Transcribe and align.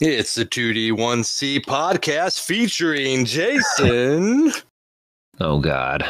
It's 0.00 0.34
the 0.36 0.44
2D1C 0.44 1.64
podcast 1.64 2.44
featuring 2.44 3.24
Jason 3.24 4.52
Oh 5.40 5.58
God. 5.60 6.02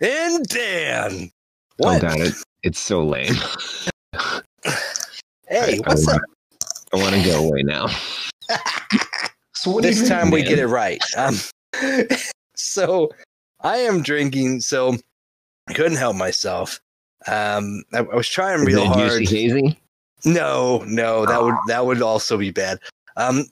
and 0.00 0.46
Dan. 0.48 1.30
Oh 1.30 1.30
What? 1.78 2.02
God. 2.02 2.18
It, 2.20 2.34
it's 2.62 2.78
so 2.78 3.04
lame. 3.04 3.34
Hey, 5.48 5.78
I, 5.78 5.78
what's 5.86 6.08
I 6.08 6.14
up? 6.16 6.20
wanna- 6.20 6.26
I 6.92 6.96
want 6.98 7.14
to 7.14 7.22
go 7.24 7.44
away 7.48 7.62
now. 7.62 7.88
So 9.54 9.70
what 9.72 9.82
This 9.82 9.96
think, 9.98 10.08
time 10.10 10.30
we 10.30 10.42
man? 10.42 10.48
get 10.50 10.58
it 10.60 10.66
right. 10.66 11.02
Um, 11.16 11.34
so 12.56 13.10
I 13.62 13.78
am 13.78 14.02
drinking, 14.02 14.60
so 14.60 14.94
I 15.66 15.72
couldn't 15.72 15.96
help 15.96 16.14
myself. 16.14 16.78
Um, 17.26 17.82
I, 17.92 17.98
I 18.00 18.14
was 18.14 18.28
trying 18.28 18.64
real 18.64 18.84
hard. 18.86 19.10
Juicy 19.18 19.48
hazy. 19.48 19.78
No, 20.26 20.82
no, 20.86 21.24
that 21.24 21.40
would 21.42 21.54
that 21.68 21.86
would 21.86 22.02
also 22.02 22.36
be 22.36 22.50
bad. 22.50 22.80
Um, 23.16 23.46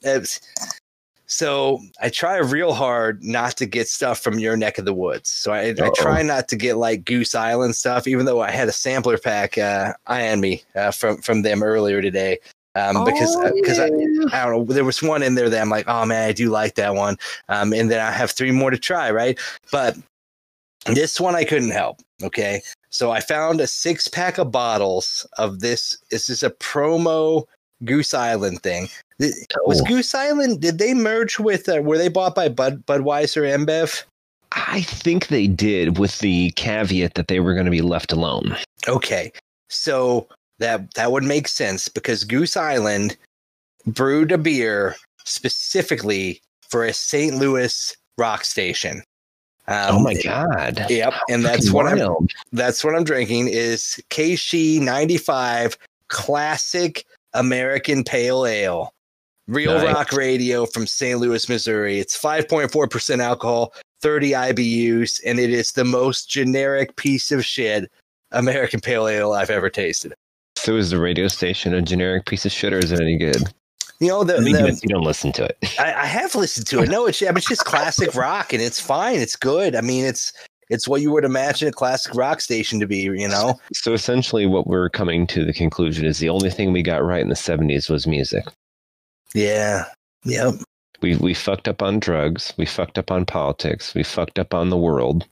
so 1.25 1.79
I 2.01 2.09
try 2.09 2.37
real 2.37 2.73
hard 2.73 3.23
not 3.23 3.57
to 3.57 3.65
get 3.65 3.87
stuff 3.87 4.19
from 4.19 4.37
your 4.37 4.55
neck 4.55 4.77
of 4.77 4.85
the 4.85 4.93
woods. 4.93 5.29
So 5.29 5.53
I, 5.53 5.69
I 5.69 5.89
try 5.95 6.21
not 6.21 6.47
to 6.49 6.55
get 6.55 6.75
like 6.75 7.05
Goose 7.05 7.33
Island 7.33 7.75
stuff, 7.75 8.07
even 8.07 8.25
though 8.25 8.41
I 8.41 8.51
had 8.51 8.67
a 8.67 8.73
sampler 8.73 9.17
pack 9.17 9.57
uh, 9.57 9.93
on 10.05 10.41
me 10.41 10.63
uh, 10.75 10.91
from 10.91 11.21
from 11.21 11.41
them 11.41 11.63
earlier 11.63 12.01
today. 12.01 12.39
Um, 12.75 13.05
because 13.05 13.33
Oh, 13.37 13.51
because 13.55 13.79
I. 13.79 13.85
I 13.85 14.45
don't 14.45 14.51
know, 14.51 14.65
there 14.65 14.83
was 14.83 15.01
one 15.01 15.23
in 15.23 15.35
there 15.35 15.49
that 15.49 15.61
I'm 15.61 15.69
like, 15.69 15.87
oh 15.87 16.05
man, 16.05 16.27
I 16.27 16.33
do 16.33 16.49
like 16.49 16.75
that 16.75 16.93
one. 16.93 17.17
Um, 17.47 17.73
and 17.73 17.89
then 17.89 18.01
I 18.01 18.11
have 18.11 18.31
three 18.31 18.51
more 18.51 18.69
to 18.69 18.77
try, 18.77 19.11
right? 19.11 19.39
But 19.71 19.97
this 20.87 21.19
one 21.19 21.35
I 21.35 21.45
couldn't 21.45 21.71
help. 21.71 22.01
Okay. 22.21 22.61
So 22.95 23.11
I 23.11 23.19
found 23.19 23.59
a 23.59 23.67
six 23.67 24.07
pack 24.07 24.37
of 24.37 24.53
bottles 24.53 25.27
of 25.37 25.59
this. 25.59 25.97
This 26.11 26.29
is 26.29 26.43
a 26.43 26.49
promo 26.49 27.43
Goose 27.83 28.13
Island 28.13 28.63
thing. 28.63 28.87
Was 29.65 29.81
Oh. 29.81 29.83
Goose 29.83 30.15
Island, 30.15 30.61
did 30.61 30.77
they 30.77 30.93
merge 30.93 31.37
with, 31.37 31.67
uh, 31.67 31.81
were 31.81 31.97
they 31.97 32.07
bought 32.07 32.35
by 32.35 32.47
Bud, 32.47 32.85
Budweiser 32.85 33.43
InBev? 33.43 34.03
I 34.53 34.83
think 34.83 35.27
they 35.27 35.45
did 35.45 35.99
with 35.99 36.19
the 36.19 36.51
caveat 36.51 37.15
that 37.15 37.27
they 37.27 37.41
were 37.41 37.53
going 37.53 37.65
to 37.65 37.71
be 37.71 37.81
left 37.81 38.13
alone. 38.13 38.55
Okay. 38.87 39.33
So 39.69 40.29
that 40.59 40.93
that 40.93 41.11
would 41.11 41.25
make 41.25 41.49
sense 41.49 41.89
because 41.89 42.23
Goose 42.23 42.55
Island 42.55 43.17
brewed 43.85 44.31
a 44.31 44.37
beer 44.37 44.95
specifically 45.25 46.39
for 46.69 46.85
a 46.85 46.93
St. 46.93 47.35
Louis 47.35 47.93
rock 48.17 48.45
station. 48.45 49.03
Um, 49.67 49.95
oh 49.95 49.99
my 49.99 50.13
God. 50.13 50.85
Yep, 50.89 51.13
and 51.29 51.43
that's 51.43 51.69
Fucking 51.69 51.73
what 51.73 51.87
I'm 51.87 52.27
that's 52.51 52.83
what 52.83 52.95
I'm 52.95 53.03
drinking 53.03 53.47
is 53.47 53.99
KSHE 54.09 54.81
95 54.81 55.77
classic 56.07 57.05
American 57.33 58.03
pale 58.03 58.45
ale. 58.45 58.93
Real 59.47 59.75
Nice. 59.75 59.93
Rock 59.93 60.11
Radio 60.13 60.65
from 60.65 60.87
St. 60.87 61.19
Louis, 61.19 61.47
Missouri. 61.47 61.99
It's 61.99 62.19
5.4% 62.19 63.19
alcohol, 63.19 63.73
30 64.01 64.31
IBUs, 64.31 65.21
and 65.23 65.39
it 65.39 65.51
is 65.51 65.73
the 65.73 65.85
most 65.85 66.29
generic 66.29 66.95
piece 66.95 67.31
of 67.31 67.45
shit 67.45 67.91
American 68.31 68.79
pale 68.79 69.07
ale 69.07 69.33
I've 69.33 69.51
ever 69.51 69.69
tasted. 69.69 70.13
So 70.57 70.77
is 70.77 70.89
the 70.89 70.99
radio 70.99 71.27
station 71.27 71.75
a 71.75 71.81
generic 71.81 72.25
piece 72.25 72.45
of 72.45 72.51
shit 72.51 72.73
or 72.73 72.79
is 72.79 72.91
it 72.91 72.99
any 72.99 73.17
good? 73.17 73.43
You 73.99 74.07
know, 74.09 74.23
the, 74.23 74.37
I 74.37 74.39
mean, 74.39 74.53
the- 74.53 74.79
you 74.83 74.89
don't 74.89 75.03
listen 75.03 75.31
to 75.33 75.45
it. 75.45 75.57
I, 75.79 75.93
I 75.93 76.05
have 76.05 76.35
listened 76.35 76.67
to 76.67 76.81
it. 76.81 76.89
No, 76.89 77.05
it's 77.07 77.21
yeah, 77.21 77.31
but 77.31 77.37
it's 77.37 77.47
just 77.47 77.65
classic 77.65 78.13
rock, 78.15 78.51
and 78.53 78.61
it's 78.61 78.79
fine. 78.79 79.19
It's 79.19 79.35
good. 79.35 79.75
I 79.75 79.81
mean, 79.81 80.03
it's 80.05 80.33
it's 80.69 80.87
what 80.87 81.01
you 81.01 81.11
would 81.11 81.23
imagine 81.23 81.67
a 81.67 81.71
classic 81.71 82.13
rock 82.15 82.41
station 82.41 82.79
to 82.79 82.87
be. 82.87 82.97
You 83.03 83.27
know, 83.29 83.59
So 83.73 83.93
essentially, 83.93 84.45
what 84.47 84.67
we're 84.67 84.89
coming 84.89 85.27
to 85.27 85.45
the 85.45 85.53
conclusion 85.53 86.05
is 86.05 86.19
the 86.19 86.29
only 86.29 86.49
thing 86.49 86.73
we 86.73 86.81
got 86.83 87.03
right 87.03 87.21
in 87.21 87.29
the 87.29 87.35
70s 87.35 87.89
was 87.89 88.05
music. 88.07 88.45
yeah, 89.33 89.85
yep. 90.23 90.55
We, 91.01 91.17
we 91.17 91.33
fucked 91.33 91.67
up 91.67 91.81
on 91.81 91.99
drugs. 91.99 92.53
We 92.57 92.65
fucked 92.65 92.97
up 92.97 93.11
on 93.11 93.25
politics. 93.25 93.93
We 93.93 94.01
fucked 94.03 94.39
up 94.39 94.53
on 94.53 94.69
the 94.69 94.77
world. 94.77 95.25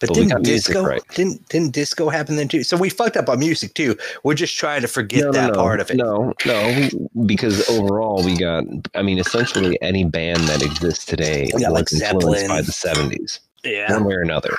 But, 0.00 0.08
But 0.08 0.14
didn't 0.14 0.42
disco 0.44 0.82
right. 0.82 1.02
didn't 1.14 1.46
didn't 1.50 1.72
disco 1.74 2.08
happen 2.08 2.36
then 2.36 2.48
too? 2.48 2.62
So 2.64 2.76
we 2.76 2.88
fucked 2.88 3.16
up 3.18 3.28
on 3.28 3.38
music 3.38 3.74
too. 3.74 3.96
We're 4.24 4.34
just 4.34 4.56
trying 4.58 4.80
to 4.80 4.88
forget 4.88 5.24
No, 5.24 5.32
that 5.32 5.48
no. 5.52 5.54
part 5.54 5.78
of 5.78 5.90
it. 5.90 5.96
No, 5.98 6.32
no, 6.46 6.88
because 7.26 7.68
overall 7.68 8.24
we 8.24 8.36
got. 8.36 8.64
I 8.94 9.02
mean, 9.02 9.18
essentially 9.18 9.80
any 9.82 10.04
band 10.04 10.38
that 10.48 10.62
exists 10.62 11.04
today 11.04 11.50
was 11.52 11.62
like 11.62 11.92
influenced 11.92 11.98
Zeppelin. 11.98 12.48
by 12.48 12.62
the 12.62 12.72
seventies, 12.72 13.40
Yeah. 13.62 13.92
one 13.92 14.04
way 14.04 14.14
or 14.14 14.22
another. 14.22 14.56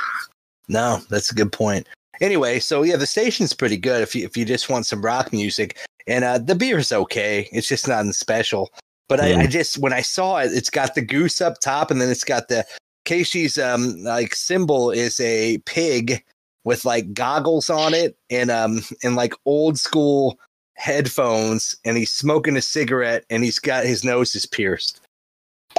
No, 0.67 0.99
that's 1.09 1.31
a 1.31 1.35
good 1.35 1.51
point. 1.51 1.87
Anyway, 2.21 2.59
so 2.59 2.83
yeah, 2.83 2.95
the 2.97 3.07
station's 3.07 3.53
pretty 3.53 3.77
good 3.77 4.01
if 4.03 4.15
you 4.15 4.23
if 4.25 4.37
you 4.37 4.45
just 4.45 4.69
want 4.69 4.85
some 4.85 5.01
rock 5.03 5.33
music, 5.33 5.77
and 6.05 6.23
uh, 6.23 6.37
the 6.37 6.53
beer's 6.55 6.91
okay. 6.91 7.49
It's 7.51 7.67
just 7.67 7.87
not 7.87 8.05
special. 8.13 8.69
But 9.09 9.19
I, 9.19 9.31
Mm. 9.31 9.37
I 9.39 9.47
just 9.47 9.79
when 9.79 9.91
I 9.91 10.01
saw 10.01 10.37
it, 10.37 10.51
it's 10.53 10.69
got 10.69 10.93
the 10.95 11.01
goose 11.01 11.41
up 11.41 11.59
top, 11.59 11.89
and 11.89 11.99
then 11.99 12.09
it's 12.09 12.23
got 12.23 12.47
the 12.47 12.63
KSHE's 13.05 13.57
um 13.57 14.01
like 14.03 14.35
symbol 14.35 14.91
is 14.91 15.19
a 15.19 15.57
pig 15.65 16.23
with 16.63 16.85
like 16.85 17.13
goggles 17.13 17.69
on 17.69 17.93
it 17.93 18.15
and 18.29 18.51
um 18.51 18.81
and 19.03 19.15
like 19.15 19.33
old 19.45 19.77
school 19.77 20.39
headphones, 20.75 21.75
and 21.85 21.97
he's 21.97 22.11
smoking 22.11 22.57
a 22.57 22.61
cigarette, 22.61 23.23
and 23.29 23.43
he's 23.43 23.59
got 23.59 23.85
his 23.85 24.03
nose 24.03 24.35
is 24.35 24.45
pierced 24.45 25.01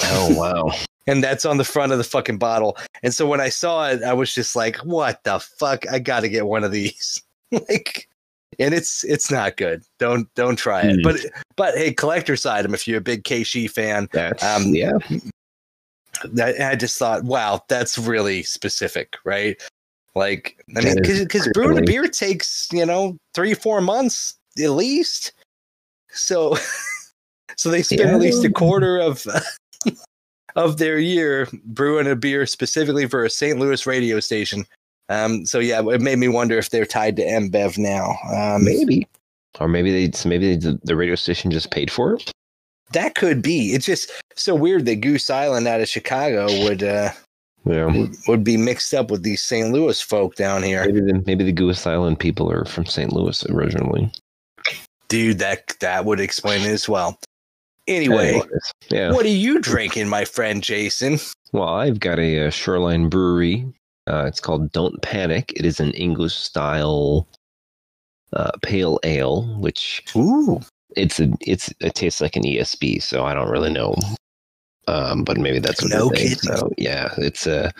Oh 0.01 0.35
wow! 0.39 0.71
and 1.07 1.23
that's 1.23 1.45
on 1.45 1.59
the 1.59 1.65
front 1.65 1.93
of 1.93 1.99
the 1.99 2.05
fucking 2.05 2.39
bottle. 2.39 2.77
And 3.03 3.13
so 3.13 3.27
when 3.27 3.41
I 3.41 3.49
saw 3.49 3.89
it, 3.89 4.03
I 4.03 4.13
was 4.13 4.35
just 4.35 4.57
like, 4.57 4.77
"What 4.79 5.23
the 5.25 5.41
fuck? 5.41 5.89
I 5.91 5.99
got 5.99 6.21
to 6.21 6.29
get 6.29 6.47
one 6.47 6.65
of 6.65 6.73
these." 6.73 7.23
like, 7.51 8.09
and 8.59 8.75
it's 8.75 9.05
it's 9.05 9.31
not 9.31 9.57
good. 9.57 9.83
Don't 9.99 10.33
don't 10.35 10.57
try 10.57 10.83
it. 10.83 10.97
Hmm. 10.97 11.03
But 11.03 11.17
but 11.57 11.77
hey, 11.77 11.93
collector's 11.93 12.47
item 12.47 12.75
if 12.75 12.87
you're 12.87 12.99
a 12.99 13.03
big 13.03 13.25
KSHE 13.25 13.71
fan. 13.71 14.09
That's 14.13 14.43
Um, 14.43 14.75
yeah. 14.75 14.93
I, 16.41 16.55
I 16.61 16.75
just 16.75 16.99
thought, 16.99 17.25
wow, 17.25 17.63
that's 17.69 17.99
really 17.99 18.43
specific, 18.43 19.17
right? 19.25 19.61
Like, 20.15 20.63
I 20.77 20.83
mean, 20.83 20.97
because 20.97 21.49
brewing 21.55 21.79
a 21.79 21.83
beer 21.83 22.07
takes 22.07 22.69
you 22.73 22.85
know 22.85 23.17
three 23.35 23.55
four 23.55 23.81
months 23.81 24.35
at 24.63 24.71
least. 24.71 25.33
So 26.11 26.57
so 27.57 27.71
they 27.71 27.83
spend 27.83 28.11
at 28.11 28.21
least 28.21 28.45
a 28.45 28.51
quarter 28.51 28.99
of 28.99 29.27
of 30.57 30.77
their 30.77 30.99
year 30.99 31.49
brewing 31.65 32.07
a 32.07 32.17
beer 32.17 32.47
specifically 32.47 33.07
for 33.07 33.25
a 33.25 33.31
St. 33.31 33.59
Louis 33.59 33.87
radio 33.87 34.21
station. 34.21 34.67
Um, 35.09 35.47
so 35.47 35.59
yeah, 35.59 35.83
it 35.89 36.01
made 36.01 36.19
me 36.19 36.29
wonder 36.29 36.59
if 36.59 36.71
they're 36.71 36.87
tied 36.87 37.17
to 37.17 37.23
InBev 37.25 37.79
now. 37.79 38.17
Um, 38.33 38.65
Maybe, 38.65 39.07
or 39.61 39.69
maybe 39.69 40.07
they 40.07 40.29
maybe 40.29 40.57
they, 40.57 40.79
the 40.83 40.97
radio 40.97 41.15
station 41.15 41.51
just 41.51 41.71
paid 41.71 41.91
for 41.91 42.15
it. 42.15 42.31
That 42.93 43.15
could 43.15 43.43
be. 43.43 43.73
It's 43.75 43.87
just 43.87 44.11
so 44.37 44.55
weird 44.55 44.87
that 44.87 44.97
Goose 44.97 45.31
Island 45.31 45.67
out 45.67 45.81
of 45.81 45.89
Chicago 45.89 46.47
would 46.65 46.83
uh, 46.83 47.11
Yeah. 47.65 47.87
would, 47.87 48.15
would 48.29 48.45
be 48.45 48.57
mixed 48.57 48.93
up 48.95 49.11
with 49.11 49.23
these 49.23 49.43
St. 49.43 49.71
Louis 49.71 50.01
folk 50.01 50.35
down 50.37 50.63
here. 50.63 50.85
Maybe 50.85 51.01
the, 51.01 51.23
maybe 51.27 51.45
the 51.45 51.53
Goose 51.53 51.87
Island 51.87 52.19
people 52.19 52.51
are 52.51 52.65
from 52.65 52.87
St. 52.87 53.13
Louis 53.13 53.45
originally. 53.51 54.11
Dude, 55.09 55.39
that 55.39 55.75
that 55.81 56.05
would 56.05 56.21
explain 56.21 56.63
it 56.63 56.71
as 56.71 56.89
well. 56.89 57.19
Anyway, 57.89 58.29
Anyways, 58.31 58.73
yeah. 58.91 59.13
what 59.13 59.27
are 59.27 59.29
you 59.29 59.61
drinking, 59.61 60.09
my 60.09 60.25
friend 60.25 60.63
Jason? 60.63 61.19
Well, 61.53 61.69
I've 61.69 61.99
got 62.01 62.19
a, 62.19 62.47
uh 62.47 62.51
Shoreline 62.51 63.09
Brewery. 63.09 63.67
Uh, 64.09 64.25
it's 64.27 64.41
called 64.41 64.73
Don't 64.73 65.01
Panic. 65.03 65.53
It 65.57 65.65
is 65.67 65.81
an 65.81 65.91
English 65.93 66.35
style 66.35 67.29
uh, 68.33 68.53
pale 68.63 68.99
ale, 69.05 69.43
which 69.61 70.03
Ooh, 70.17 70.61
it's 70.97 71.21
a 71.21 71.29
it's 71.41 71.73
it 71.81 71.95
tastes 71.95 72.21
like 72.21 72.37
an 72.37 72.43
ESB. 72.45 73.03
So 73.03 73.25
I 73.25 73.35
don't 73.35 73.51
really 73.51 73.73
know, 73.73 73.95
um, 74.89 75.25
but 75.25 75.37
maybe 75.39 75.59
that's 75.59 75.83
what 75.83 75.91
No 75.93 76.09
think. 76.09 76.41
kidding. 76.41 76.57
So 76.57 76.71
yeah, 76.79 77.13
it's 77.19 77.47
a. 77.47 77.73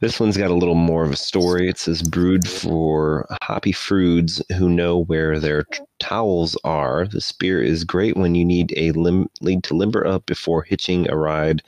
This 0.00 0.20
one's 0.20 0.36
got 0.36 0.50
a 0.50 0.54
little 0.54 0.74
more 0.74 1.04
of 1.04 1.10
a 1.12 1.16
story. 1.16 1.70
It 1.70 1.78
says 1.78 2.02
brewed 2.02 2.46
for 2.46 3.26
hoppy 3.42 3.72
fruits 3.72 4.42
who 4.58 4.68
know 4.68 5.04
where 5.04 5.40
their 5.40 5.62
t- 5.64 5.80
towels 6.00 6.54
are. 6.64 7.06
This 7.06 7.32
beer 7.32 7.62
is 7.62 7.82
great 7.82 8.14
when 8.14 8.34
you 8.34 8.44
need 8.44 8.74
a 8.76 8.92
lim- 8.92 9.30
lead 9.40 9.64
to 9.64 9.74
limber 9.74 10.06
up 10.06 10.26
before 10.26 10.62
hitching 10.64 11.08
a 11.08 11.16
ride. 11.16 11.62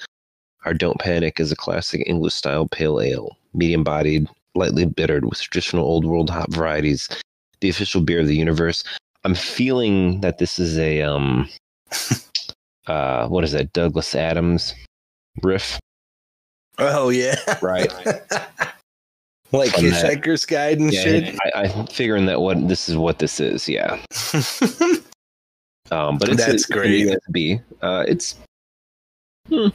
Our 0.67 0.75
Don't 0.75 1.01
Panic 1.01 1.41
is 1.41 1.51
a 1.51 1.57
classic 1.57 2.03
English 2.07 2.35
style 2.35 2.69
pale 2.69 3.01
ale, 3.01 3.35
medium 3.55 3.83
bodied, 3.83 4.29
lightly 4.55 4.85
bittered 4.85 5.25
with 5.25 5.41
traditional 5.41 5.87
old 5.87 6.05
world 6.05 6.29
hop 6.29 6.51
varieties. 6.51 7.09
The 7.61 7.71
official 7.71 8.03
beer 8.03 8.21
of 8.21 8.27
the 8.27 8.37
universe. 8.37 8.85
I'm 9.25 9.35
feeling 9.35 10.21
that 10.21 10.39
this 10.39 10.59
is 10.59 10.79
a 10.79 11.03
um 11.03 11.49
uh 12.87 13.29
what 13.29 13.45
is 13.45 13.53
that 13.53 13.73
Douglas 13.73 14.15
Adams 14.15 14.75
riff 15.43 15.79
oh 16.79 17.09
yeah, 17.11 17.37
Right. 17.61 17.93
like 19.53 19.71
From 19.73 19.91
that- 19.91 20.23
Hitchhiker's 20.23 20.45
Guide 20.45 20.79
and 20.79 20.93
yeah 20.93 21.03
shit. 21.03 21.35
I, 21.55 21.63
I'm 21.65 21.87
figuring 21.87 22.27
that 22.27 22.41
what 22.41 22.69
this 22.69 22.89
is 22.89 22.97
what 22.97 23.19
this 23.19 23.41
is 23.41 23.69
yeah 23.69 24.01
um 25.91 26.19
but 26.19 26.29
it's 26.29 26.37
That's 26.39 26.53
it's 26.55 26.67
great. 26.67 27.09
ESB 27.09 27.63
uh 27.83 28.05
it's 28.07 28.37
hmm. 29.49 29.69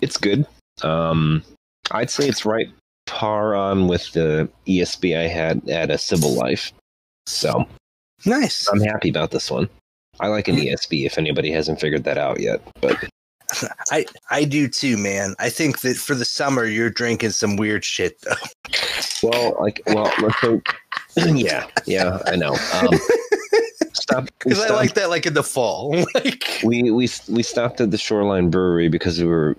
it's 0.00 0.16
good 0.16 0.46
um 0.82 1.42
I'd 1.90 2.10
say 2.10 2.28
it's 2.28 2.44
right 2.44 2.68
par 3.06 3.54
on 3.54 3.88
with 3.88 4.12
the 4.12 4.48
ESB 4.66 5.16
I 5.18 5.26
had 5.28 5.68
at 5.68 5.90
a 5.90 5.98
Civil 5.98 6.34
Life 6.34 6.72
so 7.26 7.66
nice. 8.26 8.68
I'm 8.68 8.80
happy 8.80 9.08
about 9.08 9.30
this 9.30 9.50
one 9.50 9.68
I 10.20 10.28
like 10.28 10.48
an 10.48 10.56
ESB 10.56 11.06
if 11.06 11.18
anybody 11.18 11.50
hasn't 11.50 11.80
figured 11.80 12.04
that 12.04 12.18
out 12.18 12.40
yet. 12.40 12.60
But 12.80 12.96
I 13.90 14.06
I 14.30 14.44
do 14.44 14.68
too, 14.68 14.96
man. 14.96 15.34
I 15.38 15.50
think 15.50 15.80
that 15.80 15.96
for 15.96 16.14
the 16.14 16.24
summer 16.24 16.64
you're 16.64 16.90
drinking 16.90 17.30
some 17.30 17.56
weird 17.56 17.84
shit 17.84 18.20
though. 18.22 18.34
well, 19.28 19.56
like, 19.60 19.82
well, 19.86 20.12
let's 20.20 20.36
hope. 20.36 20.66
yeah, 21.16 21.66
yeah, 21.86 22.18
I 22.26 22.36
know. 22.36 22.56
Um, 22.74 22.88
stop 23.92 24.26
because 24.38 24.60
I 24.60 24.74
like 24.74 24.94
that 24.94 25.10
like 25.10 25.26
in 25.26 25.34
the 25.34 25.42
fall. 25.42 26.04
like 26.14 26.60
we 26.64 26.90
we 26.90 27.08
we 27.28 27.42
stopped 27.42 27.80
at 27.80 27.90
the 27.90 27.98
Shoreline 27.98 28.50
Brewery 28.50 28.88
because 28.88 29.18
we 29.20 29.26
were 29.26 29.56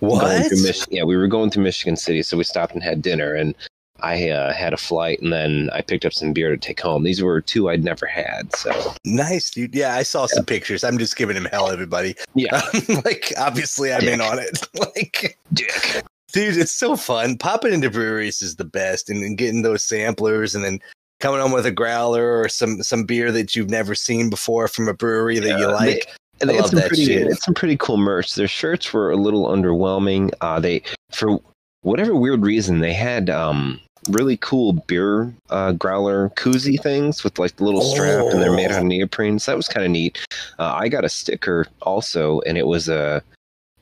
what? 0.00 0.20
going 0.20 0.42
through 0.44 0.62
Mich- 0.62 0.86
yeah, 0.90 1.04
we 1.04 1.16
were 1.16 1.28
going 1.28 1.50
through 1.50 1.64
Michigan 1.64 1.96
City, 1.96 2.22
so 2.22 2.36
we 2.36 2.44
stopped 2.44 2.74
and 2.74 2.82
had 2.82 3.02
dinner, 3.02 3.34
and 3.34 3.54
I 4.02 4.30
uh, 4.30 4.52
had 4.52 4.72
a 4.72 4.76
flight, 4.76 5.20
and 5.20 5.32
then 5.32 5.70
I 5.72 5.80
picked 5.82 6.04
up 6.04 6.12
some 6.12 6.32
beer 6.32 6.50
to 6.50 6.56
take 6.56 6.80
home. 6.80 7.04
These 7.04 7.22
were 7.22 7.40
two 7.40 7.68
I'd 7.70 7.84
never 7.84 8.06
had, 8.06 8.54
so 8.54 8.94
nice, 9.04 9.50
dude. 9.50 9.74
Yeah, 9.74 9.94
I 9.94 10.02
saw 10.02 10.26
some 10.26 10.44
pictures. 10.44 10.84
I'm 10.84 10.98
just 10.98 11.16
giving 11.16 11.36
him 11.36 11.46
hell, 11.46 11.70
everybody. 11.70 12.14
yeah, 12.34 12.60
like 13.04 13.32
obviously 13.38 13.92
I'm 13.92 14.06
in 14.08 14.20
on 14.20 14.38
it. 14.38 14.66
like 14.74 15.38
dick. 15.52 16.04
dude, 16.32 16.56
it's 16.56 16.72
so 16.72 16.96
fun. 16.96 17.36
Popping 17.38 17.72
into 17.72 17.90
breweries 17.90 18.42
is 18.42 18.56
the 18.56 18.64
best, 18.64 19.10
and, 19.10 19.22
and 19.22 19.36
getting 19.38 19.62
those 19.62 19.82
samplers, 19.82 20.54
and 20.54 20.64
then 20.64 20.78
coming 21.20 21.40
home 21.40 21.52
with 21.52 21.66
a 21.66 21.70
growler 21.70 22.40
or 22.40 22.48
some 22.48 22.82
some 22.82 23.04
beer 23.04 23.30
that 23.32 23.54
you've 23.54 23.70
never 23.70 23.94
seen 23.94 24.30
before 24.30 24.68
from 24.68 24.88
a 24.88 24.94
brewery 24.94 25.38
that 25.38 25.48
you 25.58 25.66
Yeah, 25.68 25.78
they- 25.80 25.94
like. 25.94 26.08
And 26.42 26.48
I 26.48 26.54
they 26.54 26.56
had 26.56 26.62
love 26.62 26.70
some 26.70 26.78
that 26.78 26.88
pretty, 26.88 27.04
shit. 27.04 27.26
had 27.28 27.38
some 27.42 27.52
pretty 27.52 27.76
cool 27.76 27.98
merch. 27.98 28.34
Their 28.34 28.48
shirts 28.48 28.94
were 28.94 29.10
a 29.10 29.16
little 29.16 29.46
underwhelming. 29.48 30.30
Uh, 30.40 30.58
they, 30.58 30.80
for 31.12 31.38
whatever 31.82 32.14
weird 32.16 32.42
reason, 32.46 32.78
they 32.80 32.94
had 32.94 33.28
um, 33.28 33.78
really 34.12 34.36
cool 34.38 34.72
beer 34.72 35.32
uh, 35.50 35.72
growler 35.72 36.30
koozie 36.30 36.80
things 36.82 37.24
with 37.24 37.38
like 37.38 37.56
the 37.56 37.64
little 37.64 37.82
strap, 37.82 38.26
and 38.32 38.42
they're 38.42 38.52
made 38.52 38.66
out 38.70 38.78
of 38.78 38.84
Oh. 38.84 38.86
neoprene. 38.86 39.38
So 39.38 39.52
that 39.52 39.56
was 39.56 39.68
kind 39.68 39.84
of 39.84 39.92
neat. 39.92 40.18
Uh, 40.58 40.74
I 40.74 40.88
got 40.88 41.04
a 41.04 41.08
sticker 41.08 41.66
also, 41.82 42.40
and 42.42 42.56
it 42.58 42.66
was 42.66 42.88
a 42.88 43.16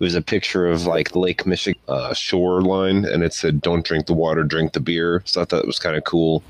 it 0.00 0.04
was 0.04 0.14
a 0.14 0.22
picture 0.22 0.66
of 0.68 0.86
like 0.86 1.16
Lake 1.16 1.44
Michigan 1.46 1.80
uh, 1.88 2.14
shoreline, 2.14 3.04
and 3.04 3.22
it 3.22 3.32
said 3.34 3.60
"Don't 3.60 3.84
drink 3.84 4.06
the 4.06 4.14
water, 4.14 4.44
drink 4.44 4.72
the 4.72 4.80
beer." 4.80 5.22
So 5.26 5.40
I 5.42 5.44
thought 5.44 5.60
it 5.62 5.66
was 5.66 5.78
kind 5.78 5.96
of 5.96 6.04
cool. 6.04 6.42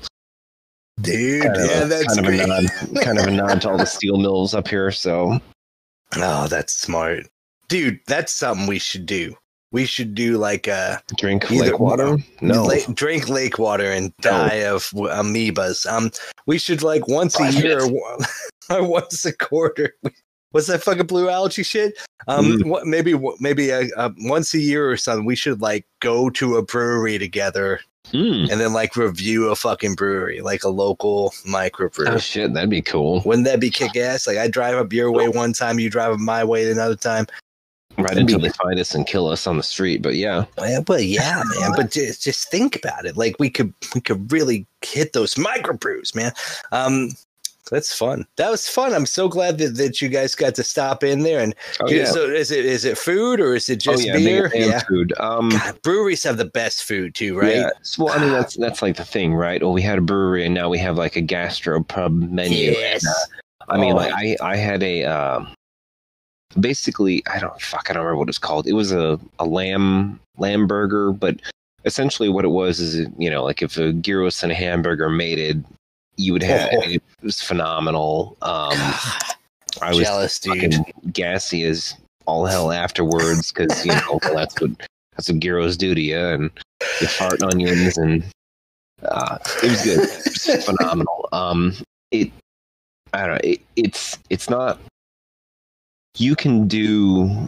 Dude, 1.01 1.43
Kind 1.43 1.55
yeah, 1.57 1.85
that's 1.85 2.15
kind 2.15 2.27
of 2.27 2.33
a 2.33 2.45
nod, 2.47 3.03
kind 3.05 3.19
of 3.19 3.25
a 3.27 3.31
nod 3.31 3.61
to 3.61 3.69
all 3.69 3.77
the 3.77 3.85
steel 3.97 4.17
mills 4.17 4.53
up 4.53 4.67
here. 4.67 4.91
So 4.91 5.39
Oh, 6.17 6.47
that's 6.47 6.73
smart. 6.73 7.25
Dude, 7.69 7.99
that's 8.07 8.33
something 8.33 8.67
we 8.67 8.79
should 8.79 9.05
do. 9.05 9.35
We 9.71 9.85
should 9.85 10.15
do 10.15 10.37
like 10.37 10.67
a 10.67 11.01
drink 11.17 11.49
lake 11.51 11.79
water. 11.79 12.17
No, 12.41 12.65
lake, 12.65 12.87
drink 12.95 13.29
lake 13.29 13.59
water 13.59 13.91
and 13.91 14.11
No. 14.25 14.31
die 14.31 14.63
of 14.63 14.83
amoebas. 14.91 15.85
Um, 15.85 16.09
we 16.47 16.57
should 16.57 16.81
like 16.81 17.07
once 17.07 17.39
a 17.39 17.51
year 17.51 17.81
or, 18.69 18.83
once 18.83 19.25
a 19.25 19.33
quarter. 19.33 19.95
What's 20.51 20.65
that 20.67 20.81
fucking 20.81 21.05
blue 21.05 21.29
algae 21.29 21.61
shit? 21.61 21.99
Um, 22.27 22.45
Mm. 22.45 22.65
what, 22.69 22.87
maybe 22.87 23.13
maybe 23.39 23.69
a, 23.69 23.87
a, 23.95 24.11
once 24.21 24.53
a 24.55 24.59
year 24.59 24.89
or 24.89 24.97
something. 24.97 25.25
We 25.25 25.35
should 25.35 25.61
like 25.61 25.85
go 25.99 26.31
to 26.31 26.55
a 26.57 26.63
brewery 26.63 27.19
together 27.19 27.79
Mm. 28.11 28.49
and 28.51 28.59
then 28.59 28.73
like 28.73 28.95
review 28.95 29.49
a 29.51 29.55
fucking 29.55 29.93
brewery, 29.93 30.41
like 30.41 30.63
a 30.63 30.69
local 30.69 31.31
microbrew. 31.45 32.09
Oh 32.09 32.17
shit, 32.17 32.51
that'd 32.55 32.67
be 32.71 32.81
cool. 32.81 33.21
Wouldn't 33.23 33.45
that 33.45 33.59
be 33.59 33.69
kick 33.69 33.95
ass? 33.95 34.25
Like 34.25 34.37
I 34.39 34.47
drive 34.47 34.75
up 34.77 34.91
your 34.91 35.11
way 35.11 35.27
one 35.27 35.53
time, 35.53 35.77
you 35.77 35.91
drive 35.91 36.13
up 36.13 36.19
my 36.19 36.43
way 36.43 36.71
another 36.71 36.95
time. 36.95 37.27
Right 38.03 38.17
until 38.17 38.39
they 38.39 38.49
find 38.49 38.79
us 38.79 38.95
and 38.95 39.05
kill 39.05 39.27
us 39.27 39.47
on 39.47 39.57
the 39.57 39.63
street. 39.63 40.01
But 40.01 40.15
yeah, 40.15 40.45
Yeah, 40.57 40.81
but 40.81 41.05
yeah, 41.05 41.43
man. 41.59 41.71
But 41.75 41.91
just, 41.91 42.23
just 42.23 42.49
think 42.49 42.75
about 42.75 43.05
it. 43.05 43.17
Like 43.17 43.35
we 43.39 43.49
could 43.49 43.73
we 43.93 44.01
could 44.01 44.31
really 44.31 44.65
hit 44.81 45.13
those 45.13 45.35
microbrews, 45.35 46.15
man. 46.15 46.31
Um, 46.71 47.09
that's 47.71 47.95
fun. 47.95 48.25
That 48.37 48.49
was 48.49 48.67
fun. 48.67 48.93
I'm 48.95 49.05
so 49.05 49.27
glad 49.27 49.59
that, 49.59 49.75
that 49.77 50.01
you 50.01 50.09
guys 50.09 50.33
got 50.33 50.55
to 50.55 50.63
stop 50.63 51.03
in 51.03 51.21
there. 51.21 51.39
And 51.39 51.53
oh 51.81 51.87
yeah, 51.89 52.05
so 52.05 52.25
is 52.25 52.49
it 52.49 52.65
is 52.65 52.83
it 52.83 52.97
food 52.97 53.39
or 53.39 53.53
is 53.53 53.69
it 53.69 53.85
oh 53.87 53.91
just 53.91 54.07
yeah, 54.07 54.17
beer? 54.17 54.51
Yeah. 54.55 54.79
food. 54.89 55.13
Um, 55.19 55.49
God, 55.49 55.79
breweries 55.83 56.23
have 56.23 56.37
the 56.37 56.45
best 56.45 56.85
food 56.85 57.13
too, 57.13 57.37
right? 57.37 57.57
Yeah. 57.57 57.69
Well, 57.99 58.11
I 58.11 58.19
mean, 58.19 58.31
that's 58.31 58.55
that's 58.57 58.81
like 58.81 58.95
the 58.97 59.05
thing, 59.05 59.35
right? 59.35 59.61
Well, 59.61 59.73
we 59.73 59.83
had 59.83 59.99
a 59.99 60.01
brewery, 60.01 60.45
and 60.45 60.53
now 60.55 60.67
we 60.69 60.79
have 60.79 60.97
like 60.97 61.15
a 61.15 61.21
gastro 61.21 61.83
pub 61.83 62.11
menu. 62.13 62.71
Yes. 62.71 63.05
And, 63.05 63.13
uh, 63.13 63.73
I 63.73 63.77
mean, 63.79 63.93
Oh. 63.93 63.97
like 63.97 64.13
I 64.13 64.35
I 64.41 64.55
had 64.55 64.81
a 64.81 65.03
um, 65.05 65.49
basically 66.59 67.23
I 67.31 67.39
don't 67.39 67.59
fuck 67.61 67.89
I 67.89 67.93
don't 67.93 68.03
remember 68.03 68.19
what 68.19 68.29
it's 68.29 68.37
called. 68.37 68.67
It 68.67 68.73
was 68.73 68.91
a 68.91 69.19
a 69.39 69.45
lamb 69.45 70.19
lamb 70.37 70.67
burger, 70.67 71.11
but 71.11 71.39
essentially 71.85 72.29
what 72.29 72.45
it 72.45 72.49
was 72.49 72.79
is 72.79 73.07
you 73.17 73.29
know 73.29 73.43
like 73.43 73.61
if 73.61 73.77
a 73.77 73.93
gyros 73.93 74.41
and 74.43 74.51
a 74.51 74.55
hamburger 74.55 75.09
mated, 75.09 75.63
you 76.17 76.33
would 76.33 76.43
have 76.43 76.69
Oh. 76.73 76.81
it 76.83 77.01
was 77.23 77.41
phenomenal. 77.41 78.37
Um, 78.41 78.71
I 79.81 79.89
was 79.89 79.99
Jealous, 79.99 80.39
dude. 80.39 80.73
fucking 80.73 80.93
gassy 81.13 81.63
as 81.63 81.95
all 82.25 82.45
hell 82.45 82.71
afterwards 82.71 83.51
because 83.51 83.85
you 83.85 83.91
know 83.93 84.19
well, 84.23 84.35
that's 84.35 84.59
what 84.59 84.71
that's 85.15 85.29
what 85.29 85.39
gyros 85.39 85.77
do 85.77 85.93
to 85.95 86.01
you, 86.01 86.17
and 86.19 86.51
you 87.01 87.07
fart 87.07 87.41
onions, 87.43 87.97
and 87.97 88.23
uh, 89.03 89.37
it 89.63 89.69
was 89.71 89.81
good, 89.83 89.99
it 89.99 90.55
was 90.55 90.65
phenomenal. 90.77 91.29
Um, 91.31 91.75
it 92.11 92.31
I 93.13 93.19
don't 93.25 93.35
know, 93.35 93.41
it, 93.43 93.61
it's 93.75 94.17
it's 94.29 94.49
not. 94.49 94.79
You 96.17 96.35
can 96.35 96.67
do 96.67 97.47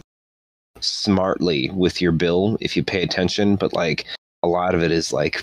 smartly 0.80 1.70
with 1.70 2.00
your 2.00 2.12
bill 2.12 2.56
if 2.60 2.76
you 2.76 2.82
pay 2.82 3.02
attention, 3.02 3.56
but 3.56 3.72
like 3.72 4.06
a 4.42 4.48
lot 4.48 4.74
of 4.74 4.82
it 4.82 4.90
is 4.90 5.12
like 5.12 5.42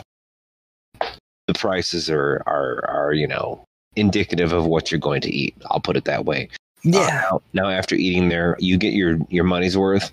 the 1.47 1.53
prices 1.53 2.09
are 2.09 2.43
are 2.45 2.85
are 2.89 3.13
you 3.13 3.27
know 3.27 3.63
indicative 3.95 4.53
of 4.53 4.65
what 4.65 4.91
you're 4.91 4.99
going 4.99 5.21
to 5.21 5.31
eat. 5.33 5.55
I'll 5.69 5.79
put 5.79 5.97
it 5.97 6.05
that 6.05 6.25
way. 6.25 6.49
Uh, 6.85 6.89
Yeah. 6.91 7.07
now, 7.31 7.41
now 7.53 7.69
after 7.69 7.95
eating 7.95 8.29
there, 8.29 8.55
you 8.59 8.77
get 8.77 8.93
your 8.93 9.17
your 9.29 9.43
money's 9.43 9.77
worth. 9.77 10.11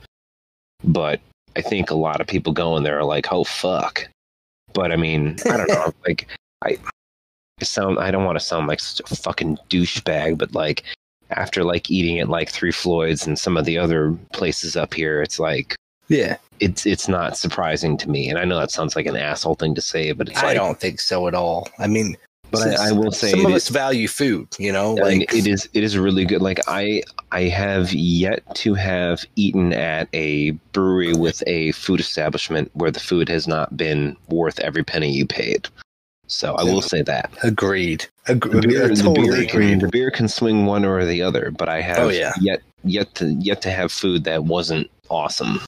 But 0.84 1.20
I 1.56 1.62
think 1.62 1.90
a 1.90 1.94
lot 1.94 2.20
of 2.20 2.26
people 2.26 2.52
go 2.52 2.76
in 2.76 2.82
there 2.82 2.98
are 2.98 3.04
like, 3.04 3.32
"Oh 3.32 3.44
fuck." 3.44 4.08
But 4.74 4.92
I 4.92 4.96
mean, 4.96 5.36
I 5.50 5.56
don't 5.56 5.68
know. 5.68 5.92
like 6.06 6.28
I 6.64 6.76
I 7.60 7.64
sound 7.64 7.98
I 7.98 8.10
don't 8.10 8.24
want 8.24 8.38
to 8.38 8.44
sound 8.44 8.66
like 8.66 8.80
such 8.80 9.10
a 9.10 9.16
fucking 9.16 9.58
douchebag, 9.70 10.38
but 10.38 10.54
like 10.54 10.82
after 11.30 11.64
like 11.64 11.90
eating 11.90 12.20
at 12.20 12.28
like 12.28 12.50
Three 12.50 12.72
Floyds 12.72 13.26
and 13.26 13.38
some 13.38 13.56
of 13.56 13.64
the 13.64 13.78
other 13.78 14.16
places 14.32 14.76
up 14.76 14.94
here, 14.94 15.22
it's 15.22 15.38
like 15.38 15.76
yeah. 16.08 16.36
it's 16.60 16.86
it's 16.86 17.08
not 17.08 17.36
surprising 17.36 17.96
to 17.98 18.10
me. 18.10 18.28
And 18.28 18.38
I 18.38 18.44
know 18.44 18.58
that 18.58 18.70
sounds 18.70 18.96
like 18.96 19.06
an 19.06 19.16
asshole 19.16 19.56
thing 19.56 19.74
to 19.74 19.80
say, 19.80 20.12
but 20.12 20.28
it's 20.28 20.38
I 20.38 20.46
like 20.46 20.56
don't 20.56 20.78
think 20.78 21.00
so 21.00 21.28
at 21.28 21.34
all. 21.34 21.68
I 21.78 21.86
mean, 21.86 22.16
But 22.50 22.78
I, 22.78 22.88
I 22.88 22.92
will 22.92 23.10
say 23.10 23.30
some 23.30 23.44
of 23.44 23.50
is- 23.50 23.64
us 23.64 23.68
value 23.68 24.08
food. 24.08 24.48
You 24.58 24.72
know, 24.72 24.92
I 25.02 25.10
mean, 25.10 25.18
like 25.20 25.34
it 25.34 25.46
is 25.46 25.68
it 25.72 25.82
is 25.82 25.98
really 25.98 26.24
good. 26.24 26.42
Like 26.42 26.60
I 26.68 27.02
I 27.32 27.42
have 27.42 27.92
yet 27.92 28.42
to 28.56 28.74
have 28.74 29.24
eaten 29.34 29.72
at 29.72 30.08
a 30.12 30.52
brewery 30.72 31.12
with 31.12 31.42
a 31.46 31.72
food 31.72 32.00
establishment 32.00 32.70
where 32.74 32.90
the 32.90 33.00
food 33.00 33.28
has 33.28 33.48
not 33.48 33.76
been 33.76 34.16
worth 34.28 34.60
every 34.60 34.84
penny 34.84 35.10
you 35.10 35.26
paid. 35.26 35.68
So 36.28 36.54
I 36.56 36.64
will 36.64 36.82
say 36.82 37.02
that 37.02 37.30
agreed. 37.44 38.06
the 38.26 38.32
Agreed. 38.32 38.68
beer, 38.68 38.88
the 38.88 38.96
totally 38.96 39.28
beer 39.28 39.36
can, 39.46 39.62
agreed. 39.62 39.80
the 39.80 39.88
beer 39.88 40.10
can 40.10 40.28
swing 40.28 40.66
one 40.66 40.84
or 40.84 41.04
the 41.04 41.22
other, 41.22 41.50
but 41.56 41.68
I 41.68 41.80
have 41.80 41.98
Oh, 41.98 42.08
yeah. 42.08 42.32
yet 42.40 42.62
yet 42.84 43.14
to 43.16 43.26
yet 43.34 43.62
to 43.62 43.70
have 43.70 43.92
food 43.92 44.24
that 44.24 44.44
wasn't 44.44 44.90
awesome. 45.08 45.60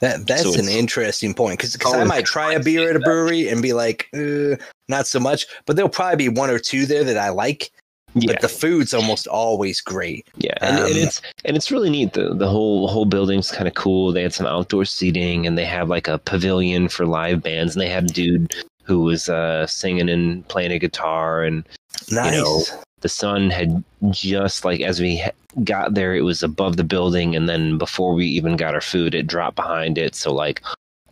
That 0.00 0.26
that's 0.26 0.42
So 0.42 0.60
an 0.60 0.68
interesting 0.68 1.32
point 1.32 1.58
because 1.58 1.76
I 1.84 2.04
might 2.04 2.24
try 2.26 2.52
a 2.54 2.60
beer 2.60 2.90
at 2.90 2.96
a 2.96 3.00
brewery 3.00 3.48
and 3.48 3.62
be 3.62 3.72
like, 3.72 4.08
uh, 4.14 4.56
not 4.88 5.06
so 5.06 5.20
much, 5.20 5.46
but 5.64 5.76
there'll 5.76 5.88
probably 5.88 6.16
be 6.16 6.28
one 6.28 6.50
or 6.50 6.58
two 6.58 6.86
there 6.86 7.04
that 7.04 7.16
I 7.16 7.28
like. 7.28 7.70
Yeah, 8.14 8.32
But 8.32 8.42
the 8.42 8.48
food's 8.48 8.92
almost 8.92 9.26
always 9.26 9.80
great. 9.80 10.28
Yeah, 10.36 10.52
and, 10.60 10.76
and 10.80 10.86
Um, 10.86 10.96
it's 10.98 11.22
and 11.46 11.56
it's 11.56 11.70
really 11.70 11.88
neat. 11.88 12.12
The 12.12 12.34
the 12.34 12.48
whole 12.48 12.88
whole 12.88 13.06
building's 13.06 13.50
kind 13.50 13.66
of 13.66 13.72
cool. 13.74 14.12
They 14.12 14.22
had 14.22 14.34
some 14.34 14.46
outdoor 14.46 14.84
seating, 14.84 15.46
and 15.46 15.56
they 15.56 15.64
have 15.64 15.88
like 15.88 16.08
a 16.08 16.18
pavilion 16.18 16.88
for 16.88 17.06
live 17.06 17.42
bands. 17.42 17.74
And 17.74 17.80
they 17.80 17.88
had 17.88 18.04
a 18.04 18.12
dude 18.12 18.54
who 18.82 19.00
was 19.00 19.28
uh, 19.28 19.66
singing 19.66 20.08
and 20.08 20.46
playing 20.48 20.72
a 20.72 20.78
guitar. 20.78 21.42
And 21.42 21.64
Nice. 22.10 22.32
know, 22.32 22.62
the 23.00 23.08
sun 23.08 23.50
had 23.50 23.82
just 24.10 24.64
like 24.64 24.80
as 24.80 25.00
we 25.00 25.24
got 25.64 25.94
there, 25.94 26.14
it 26.14 26.22
was 26.22 26.42
above 26.42 26.76
the 26.76 26.84
building, 26.84 27.36
and 27.36 27.48
then 27.48 27.78
before 27.78 28.14
we 28.14 28.26
even 28.26 28.56
got 28.56 28.74
our 28.74 28.80
food, 28.80 29.14
it 29.14 29.26
dropped 29.26 29.56
behind 29.56 29.98
it. 29.98 30.14
So 30.14 30.32
like 30.32 30.62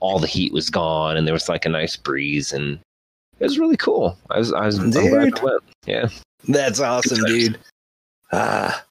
all 0.00 0.18
the 0.18 0.26
heat 0.26 0.52
was 0.52 0.70
gone, 0.70 1.16
and 1.16 1.26
there 1.26 1.34
was 1.34 1.48
like 1.48 1.64
a 1.64 1.68
nice 1.70 1.96
breeze, 1.96 2.52
and 2.52 2.78
it 3.38 3.44
was 3.44 3.58
really 3.58 3.76
cool. 3.76 4.16
I 4.30 4.38
was 4.38 4.52
I 4.52 4.66
was 4.66 4.78
Dude. 4.78 5.38
I. 5.38 5.58
Yeah. 5.86 6.08
That's 6.48 6.80
awesome, 6.80 7.22
dude. 7.24 7.58
Ah, 8.32 8.84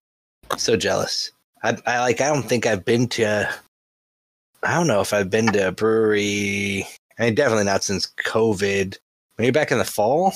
so 0.58 0.76
jealous. 0.76 1.32
I, 1.64 1.78
I 1.86 2.00
like. 2.00 2.22
I 2.22 2.28
don't 2.28 2.44
think 2.44 2.66
I've 2.66 2.86
been 2.86 3.08
to. 3.10 3.50
I 4.64 4.74
don't 4.74 4.88
know 4.88 5.02
if 5.02 5.14
I've 5.14 5.30
been 5.30 5.48
to 5.54 5.70
a 5.70 5.72
brewery. 5.72 6.86
I 7.20 7.26
mean, 7.26 7.36
definitely 7.36 7.66
not 7.66 7.84
since 7.84 8.08
COVID. 8.18 8.98
Maybe 9.38 9.52
back 9.52 9.72
in 9.72 9.78
the 9.78 9.86
fall. 9.86 10.34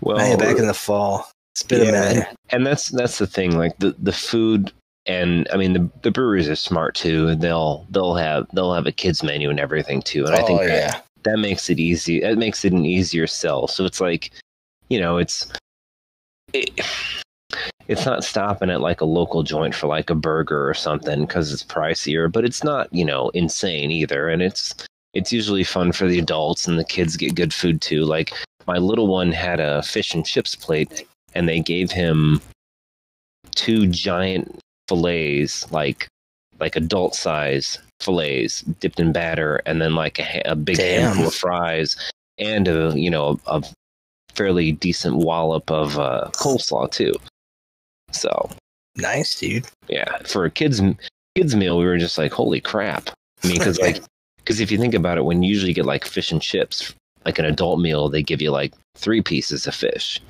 Well, 0.00 0.36
back 0.36 0.58
in 0.58 0.66
the 0.66 0.74
fall. 0.74 1.30
It's 1.54 1.62
been 1.62 1.82
a 1.82 1.84
Yeah, 1.84 1.90
minute. 1.90 2.28
and 2.50 2.66
that's 2.66 2.88
that's 2.88 3.18
the 3.18 3.26
thing 3.26 3.56
like 3.56 3.76
the 3.78 3.94
the 3.98 4.12
food 4.12 4.72
and 5.04 5.46
i 5.52 5.56
mean 5.56 5.72
the, 5.74 5.90
the 6.02 6.10
breweries 6.10 6.48
are 6.48 6.54
smart 6.54 6.94
too 6.94 7.26
and 7.28 7.42
they'll 7.42 7.86
they'll 7.90 8.14
have 8.14 8.46
they'll 8.54 8.72
have 8.72 8.86
a 8.86 8.92
kids 8.92 9.22
menu 9.22 9.50
and 9.50 9.60
everything 9.60 10.00
too 10.00 10.24
and 10.24 10.34
i 10.34 10.40
oh, 10.40 10.46
think 10.46 10.60
oh 10.60 10.66
that, 10.66 10.74
yeah. 10.74 11.00
that 11.24 11.38
makes 11.38 11.68
it 11.68 11.78
easy 11.80 12.20
that 12.20 12.38
makes 12.38 12.64
it 12.64 12.72
an 12.72 12.86
easier 12.86 13.26
sell 13.26 13.66
so 13.66 13.84
it's 13.84 14.00
like 14.00 14.30
you 14.88 15.00
know 15.00 15.18
it's 15.18 15.52
it, 16.52 16.70
it's 17.88 18.06
not 18.06 18.24
stopping 18.24 18.70
at 18.70 18.80
like 18.80 19.00
a 19.00 19.04
local 19.06 19.42
joint 19.42 19.74
for 19.74 19.86
like 19.86 20.10
a 20.10 20.14
burger 20.14 20.68
or 20.68 20.74
something 20.74 21.26
because 21.26 21.52
it's 21.52 21.64
pricier, 21.64 22.30
but 22.30 22.44
it's 22.44 22.64
not 22.64 22.92
you 22.92 23.04
know 23.04 23.30
insane 23.30 23.90
either, 23.90 24.28
and 24.28 24.42
it's 24.42 24.74
it's 25.14 25.32
usually 25.32 25.64
fun 25.64 25.92
for 25.92 26.06
the 26.06 26.18
adults 26.18 26.66
and 26.66 26.78
the 26.78 26.84
kids 26.84 27.16
get 27.16 27.34
good 27.34 27.52
food 27.52 27.80
too. 27.80 28.04
Like 28.04 28.32
my 28.66 28.78
little 28.78 29.06
one 29.06 29.32
had 29.32 29.60
a 29.60 29.82
fish 29.82 30.14
and 30.14 30.24
chips 30.24 30.54
plate, 30.54 31.06
and 31.34 31.48
they 31.48 31.60
gave 31.60 31.90
him 31.90 32.40
two 33.54 33.86
giant 33.86 34.58
fillets, 34.88 35.70
like 35.72 36.08
like 36.60 36.76
adult 36.76 37.14
size 37.14 37.78
fillets 38.00 38.62
dipped 38.62 39.00
in 39.00 39.12
batter, 39.12 39.60
and 39.66 39.80
then 39.82 39.94
like 39.94 40.18
a, 40.18 40.42
a 40.44 40.56
big 40.56 40.76
Damn. 40.76 41.02
handful 41.02 41.26
of 41.28 41.34
fries 41.34 41.96
and 42.38 42.68
a 42.68 42.92
you 42.94 43.10
know 43.10 43.38
a, 43.46 43.58
a 43.58 43.62
fairly 44.34 44.72
decent 44.72 45.16
wallop 45.16 45.70
of 45.70 45.98
uh, 45.98 46.30
coleslaw 46.34 46.90
too. 46.90 47.12
So 48.12 48.50
Nice, 48.96 49.38
dude. 49.38 49.66
yeah, 49.88 50.18
for 50.24 50.44
a 50.44 50.50
kids 50.50 50.80
kids 51.34 51.56
meal, 51.56 51.78
we 51.78 51.84
were 51.84 51.98
just 51.98 52.18
like, 52.18 52.32
holy 52.32 52.60
crap! 52.60 53.10
I 53.42 53.48
mean, 53.48 53.58
because 53.58 53.78
like 53.80 54.02
because 54.44 54.60
if 54.60 54.70
you 54.70 54.78
think 54.78 54.94
about 54.94 55.18
it, 55.18 55.24
when 55.24 55.42
you 55.42 55.50
usually 55.50 55.72
get 55.72 55.86
like 55.86 56.04
fish 56.04 56.32
and 56.32 56.42
chips, 56.42 56.94
like 57.24 57.38
an 57.38 57.44
adult 57.44 57.80
meal, 57.80 58.08
they 58.08 58.22
give 58.22 58.42
you 58.42 58.50
like 58.50 58.72
three 58.96 59.22
pieces 59.22 59.66
of 59.66 59.74
fish. 59.74 60.20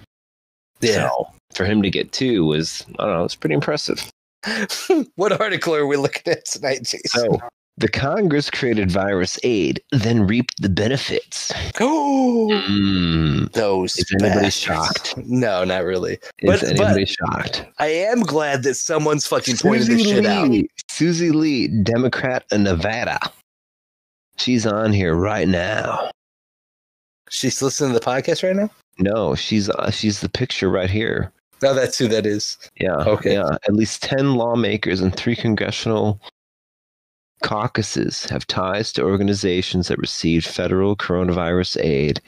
Yeah. 0.81 1.09
So 1.09 1.27
for 1.55 1.65
him 1.65 1.83
to 1.83 1.91
get 1.91 2.13
two 2.13 2.45
was 2.45 2.85
I 2.99 3.05
don't 3.07 3.15
know, 3.15 3.25
it's 3.25 3.35
pretty 3.37 3.55
impressive. 3.55 4.11
what 5.17 5.41
article 5.41 5.75
are 5.75 5.87
we 5.87 5.97
looking 5.97 6.33
at 6.33 6.45
tonight, 6.47 6.83
Jason? 6.83 7.01
So 7.09 7.39
the 7.79 7.89
Congress 7.89 8.51
created 8.51 8.91
virus 8.91 9.39
aid, 9.45 9.81
then 9.93 10.27
reaped 10.27 10.55
the 10.61 10.69
benefits. 10.69 11.53
Oh, 11.81 12.49
Mm, 12.69 13.51
those. 13.53 13.97
is 13.97 14.05
anybody 14.21 14.43
bastards. 14.47 14.55
shocked? 14.57 15.17
No, 15.27 15.65
not 15.65 15.85
really. 15.85 16.15
Is 16.41 16.61
But- 16.61 16.63
anybody 16.65 17.07
shocked? 17.07 17.65
I 17.79 17.87
am 17.87 18.21
glad 18.21 18.63
that 18.65 18.75
someone's 18.75 19.27
fucking 19.27 19.57
pointed 19.57 19.87
this 19.87 20.03
shit 20.03 20.27
out. 20.27 20.53
Susie 20.91 21.31
Lee, 21.31 21.69
Democrat 21.83 22.45
of 22.51 22.61
Nevada. 22.61 23.19
She's 24.37 24.67
on 24.67 24.93
here 24.93 25.15
right 25.15 25.49
now. 25.49 26.11
She's 27.31 27.63
listening 27.63 27.93
to 27.93 27.99
the 27.99 28.05
podcast 28.05 28.43
right 28.43 28.57
now. 28.57 28.71
No, 28.99 29.35
she's 29.35 29.71
uh, 29.71 29.91
she's 29.91 30.21
the 30.21 30.29
picture 30.29 30.69
right 30.69 30.91
here. 30.91 31.33
No, 31.63 31.75
that's 31.75 31.97
who 31.97 32.09
that 32.09 32.27
is. 32.27 32.59
Yeah. 32.81 32.97
Okay. 32.97 33.35
Yeah. 33.35 33.57
At 33.67 33.75
least 33.75 34.03
10 34.03 34.35
lawmakers 34.35 35.01
and 35.01 35.15
three 35.15 35.37
congressional 35.37 36.21
caucuses 37.43 38.25
have 38.27 38.47
ties 38.49 38.93
to 38.95 39.03
organizations 39.03 39.89
that 39.89 39.99
received 39.99 40.47
federal 40.47 40.97
coronavirus 40.97 41.83
aid, 41.83 42.21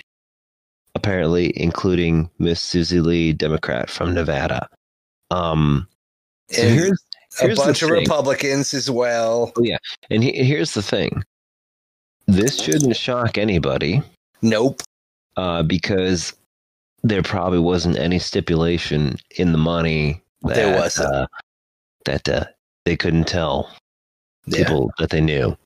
apparently, 0.95 1.53
including 1.61 2.31
Miss 2.39 2.61
Susie 2.61 3.01
Lee, 3.01 3.33
Democrat 3.33 3.91
from 3.91 4.15
Nevada. 4.15 4.69
Um, 5.33 5.89
so 6.51 6.63
And 6.63 6.75
here's, 6.75 7.05
a 7.43 7.55
bunch 7.57 7.83
of. 7.83 7.91
Republicans 7.91 8.73
as 8.73 8.89
well. 8.89 9.53
Yeah. 9.59 9.79
And 10.11 10.23
he, 10.23 10.45
here's 10.45 10.75
the 10.75 10.83
thing 10.83 11.25
this 12.27 12.61
shouldn't 12.61 12.97
shock 12.97 13.39
anybody 13.39 14.03
Nope. 14.43 14.83
uh, 15.37 15.63
because 15.63 16.33
there 17.03 17.23
probably 17.23 17.59
wasn't 17.59 17.99
any 17.99 18.19
stipulation 18.19 19.17
in 19.37 19.53
the 19.53 19.59
money 19.59 20.23
that, 20.43 20.55
There 20.55 20.77
wasn't. 20.77 21.15
uh, 21.15 21.27
that 22.07 22.29
uh, 22.29 22.45
they 22.85 22.97
couldn't 22.97 23.27
tell 23.27 23.71
Yeah. 24.47 24.59
people 24.65 24.91
that 24.99 25.11
they 25.11 25.21
knew 25.21 25.57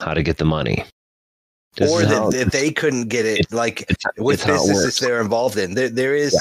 how 0.00 0.14
to 0.14 0.22
get 0.22 0.36
the 0.38 0.44
money. 0.44 0.84
This 1.76 1.90
or 1.90 2.02
that, 2.04 2.52
they 2.52 2.70
couldn't 2.70 3.08
get 3.08 3.26
it 3.26 3.52
like 3.52 3.84
it's, 3.90 4.04
with 4.18 4.40
it's 4.40 4.46
businesses 4.46 4.98
they're 4.98 5.20
involved 5.20 5.58
in. 5.58 5.74
There, 5.74 5.90
there 5.90 6.14
is 6.16 6.38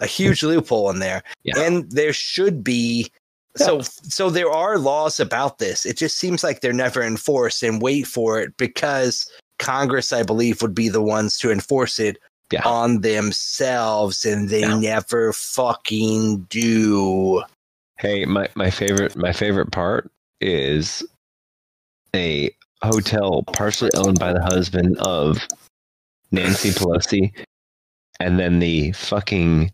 a 0.00 0.06
huge 0.06 0.42
loophole 0.42 0.90
in 0.90 0.98
there, 0.98 1.22
Yeah. 1.42 1.58
and 1.60 1.90
there 1.90 2.12
should 2.12 2.62
be. 2.62 3.10
So, 3.56 3.80
so 3.82 4.30
there 4.30 4.50
are 4.50 4.78
laws 4.78 5.20
about 5.20 5.58
this. 5.58 5.86
It 5.86 5.96
just 5.96 6.18
seems 6.18 6.42
like 6.42 6.60
they're 6.60 6.72
never 6.72 7.02
enforced, 7.02 7.62
and 7.62 7.80
wait 7.80 8.06
for 8.06 8.40
it 8.40 8.56
because 8.56 9.30
Congress, 9.58 10.12
I 10.12 10.22
believe, 10.24 10.60
would 10.60 10.74
be 10.74 10.88
the 10.88 11.02
ones 11.02 11.38
to 11.38 11.52
enforce 11.52 11.98
it 12.00 12.18
Yeah. 12.50 12.62
on 12.64 13.00
themselves, 13.02 14.24
and 14.24 14.48
they 14.48 14.62
Yeah. 14.62 14.78
never 14.78 15.32
fucking 15.32 16.46
do. 16.50 17.42
Hey, 17.98 18.24
my, 18.24 18.48
my 18.56 18.70
favorite 18.70 19.14
my 19.16 19.32
favorite 19.32 19.70
part 19.70 20.10
is 20.40 21.04
a 22.14 22.50
hotel 22.82 23.44
partially 23.52 23.92
owned 23.94 24.18
by 24.18 24.32
the 24.32 24.42
husband 24.42 24.98
of 24.98 25.38
Nancy 26.32 26.70
Pelosi, 26.70 27.32
and 28.18 28.38
then 28.38 28.58
the 28.58 28.90
fucking 28.92 29.72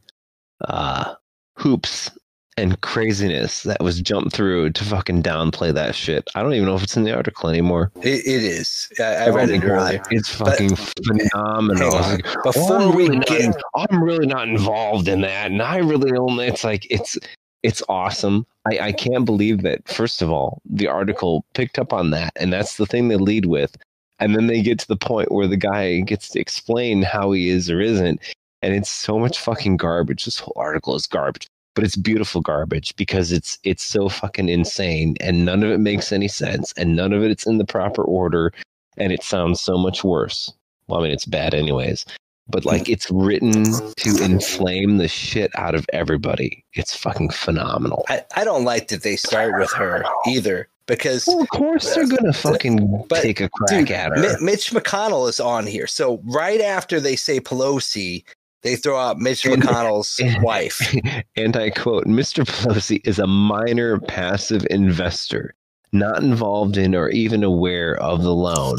uh, 0.69 1.15
hoops 1.57 2.11
and 2.57 2.81
craziness 2.83 3.63
that 3.63 3.81
was 3.83 4.01
jumped 4.01 4.33
through 4.35 4.71
to 4.71 4.85
fucking 4.85 5.23
downplay 5.23 5.73
that 5.73 5.95
shit. 5.95 6.29
I 6.35 6.43
don't 6.43 6.53
even 6.55 6.67
know 6.67 6.75
if 6.75 6.83
it's 6.83 6.97
in 6.97 7.05
the 7.05 7.15
article 7.15 7.49
anymore. 7.49 7.91
It, 8.03 8.27
it 8.27 8.43
is. 8.43 8.89
I, 8.99 9.03
I 9.03 9.29
read 9.31 9.51
Oh 9.51 9.55
it 9.55 9.65
earlier. 9.65 10.03
It's 10.11 10.35
fucking 10.35 10.77
phenomenal. 10.77 11.93
Hang 12.03 12.21
I 12.23 12.33
was 12.45 12.57
"Oh, 12.57 12.63
Before 12.63 12.77
I'm 12.79 12.97
we 12.97 13.05
really 13.05 13.17
not 13.19 13.27
get 13.27 13.41
in- 13.41 13.55
I'm 13.77 14.03
really 14.05 14.27
not 14.27 14.49
involved 14.49 15.09
in 15.09 15.21
that, 15.23 15.51
and 15.51 15.63
I 15.63 15.79
really 15.79 16.17
only. 16.17 16.47
It's 16.49 16.65
like 16.65 16.87
it's 16.91 17.17
it's 17.63 17.83
awesome. 17.89 18.47
I, 18.71 18.79
I 18.89 18.93
can't 18.93 19.25
believe 19.25 19.63
that. 19.63 19.87
First 19.89 20.21
of 20.23 20.31
all, 20.31 20.61
the 20.69 20.87
article 20.89 21.45
picked 21.55 21.79
up 21.79 21.93
on 21.93 22.11
that, 22.11 22.33
and 22.37 22.53
that's 22.53 22.77
the 22.77 22.87
thing 22.87 23.09
they 23.09 23.17
lead 23.17 23.47
with, 23.47 23.77
and 24.19 24.35
then 24.35 24.47
they 24.49 24.61
get 24.61 24.79
to 24.81 24.89
the 24.89 24.97
point 24.97 25.33
where 25.33 25.47
the 25.47 25.57
guy 25.57 26.01
gets 26.01 26.29
to 26.31 26.41
explain 26.41 27.03
how 27.03 27.33
he 27.33 27.49
is 27.49 27.71
or 27.71 27.81
isn't, 27.81 28.21
and 28.63 28.75
it's 28.75 28.91
so 28.91 29.19
much 29.19 29.39
fucking 29.39 29.77
garbage. 29.79 30.25
This 30.25 30.39
whole 30.39 30.55
article 30.57 30.95
is 30.95 31.07
garbage, 31.07 31.47
but 31.75 31.85
it's 31.85 31.97
beautiful 31.97 32.41
garbage 32.41 32.95
because 32.97 33.33
it's 33.33 33.59
it's 33.65 33.83
so 33.83 34.09
fucking 34.09 34.49
insane, 34.49 35.17
and 35.21 35.45
none 35.45 35.63
of 35.63 35.71
it 35.71 35.79
makes 35.79 36.13
any 36.13 36.29
sense, 36.29 36.73
and 36.77 36.97
none 36.97 37.13
of 37.13 37.23
it's 37.23 37.47
in 37.47 37.59
the 37.59 37.65
proper 37.65 38.03
order, 38.03 38.53
and 38.97 39.13
it 39.13 39.23
sounds 39.23 39.61
so 39.61 39.77
much 39.79 40.03
worse. 40.05 40.53
Well, 40.87 41.01
I 41.01 41.05
mean, 41.05 41.13
it's 41.13 41.25
bad 41.25 41.55
anyways, 41.55 42.05
but 42.49 42.65
like 42.65 42.89
it's 42.89 43.11
written 43.11 43.65
to 43.97 44.25
inflame 44.25 44.99
the 44.99 45.09
shit 45.09 45.51
out 45.57 45.75
of 45.75 45.87
everybody. 45.93 46.65
It's 46.75 46.97
fucking 46.97 47.31
phenomenal. 47.31 48.05
I, 48.09 48.25
I 48.35 48.45
don't 48.45 48.65
like 48.65 48.89
that 48.89 49.03
they 49.03 49.17
start 49.17 49.59
with 49.59 49.73
her 49.73 50.05
either 50.27 50.69
because 50.87 51.27
Well, 51.29 51.41
of 51.41 51.49
course 51.51 51.95
they're 51.95 52.09
gonna 52.09 52.33
fucking 52.33 53.05
But, 53.09 53.23
take 53.23 53.41
a 53.41 53.49
crack 53.49 53.87
dude, 53.87 53.91
at 53.93 54.11
her. 54.11 54.17
Mi- 54.17 54.45
Mitch 54.53 54.73
McConnell 54.73 55.29
is 55.29 55.39
on 55.39 55.67
here. 55.67 55.87
So 55.87 56.21
right 56.25 56.61
after 56.61 56.99
they 56.99 57.15
say 57.15 57.39
Pelosi, 57.39 58.25
they 58.63 58.77
throw 58.77 58.99
out 58.99 59.19
Mitch 59.19 59.43
McConnell's 59.43 60.19
and- 60.23 60.43
wife. 60.43 60.95
and 61.37 61.57
I 61.57 61.71
quote: 61.71 62.05
"Mr. 62.07 62.45
Pelosi 62.45 63.01
is 63.07 63.19
a 63.19 63.27
minor 63.27 63.99
passive 64.01 64.67
investor, 64.71 65.55
not 65.93 66.23
involved 66.23 66.77
in 66.77 66.95
or 66.95 67.09
even 67.11 67.43
aware 67.45 67.97
of 67.97 68.23
the 68.23 68.35
loan." 68.35 68.79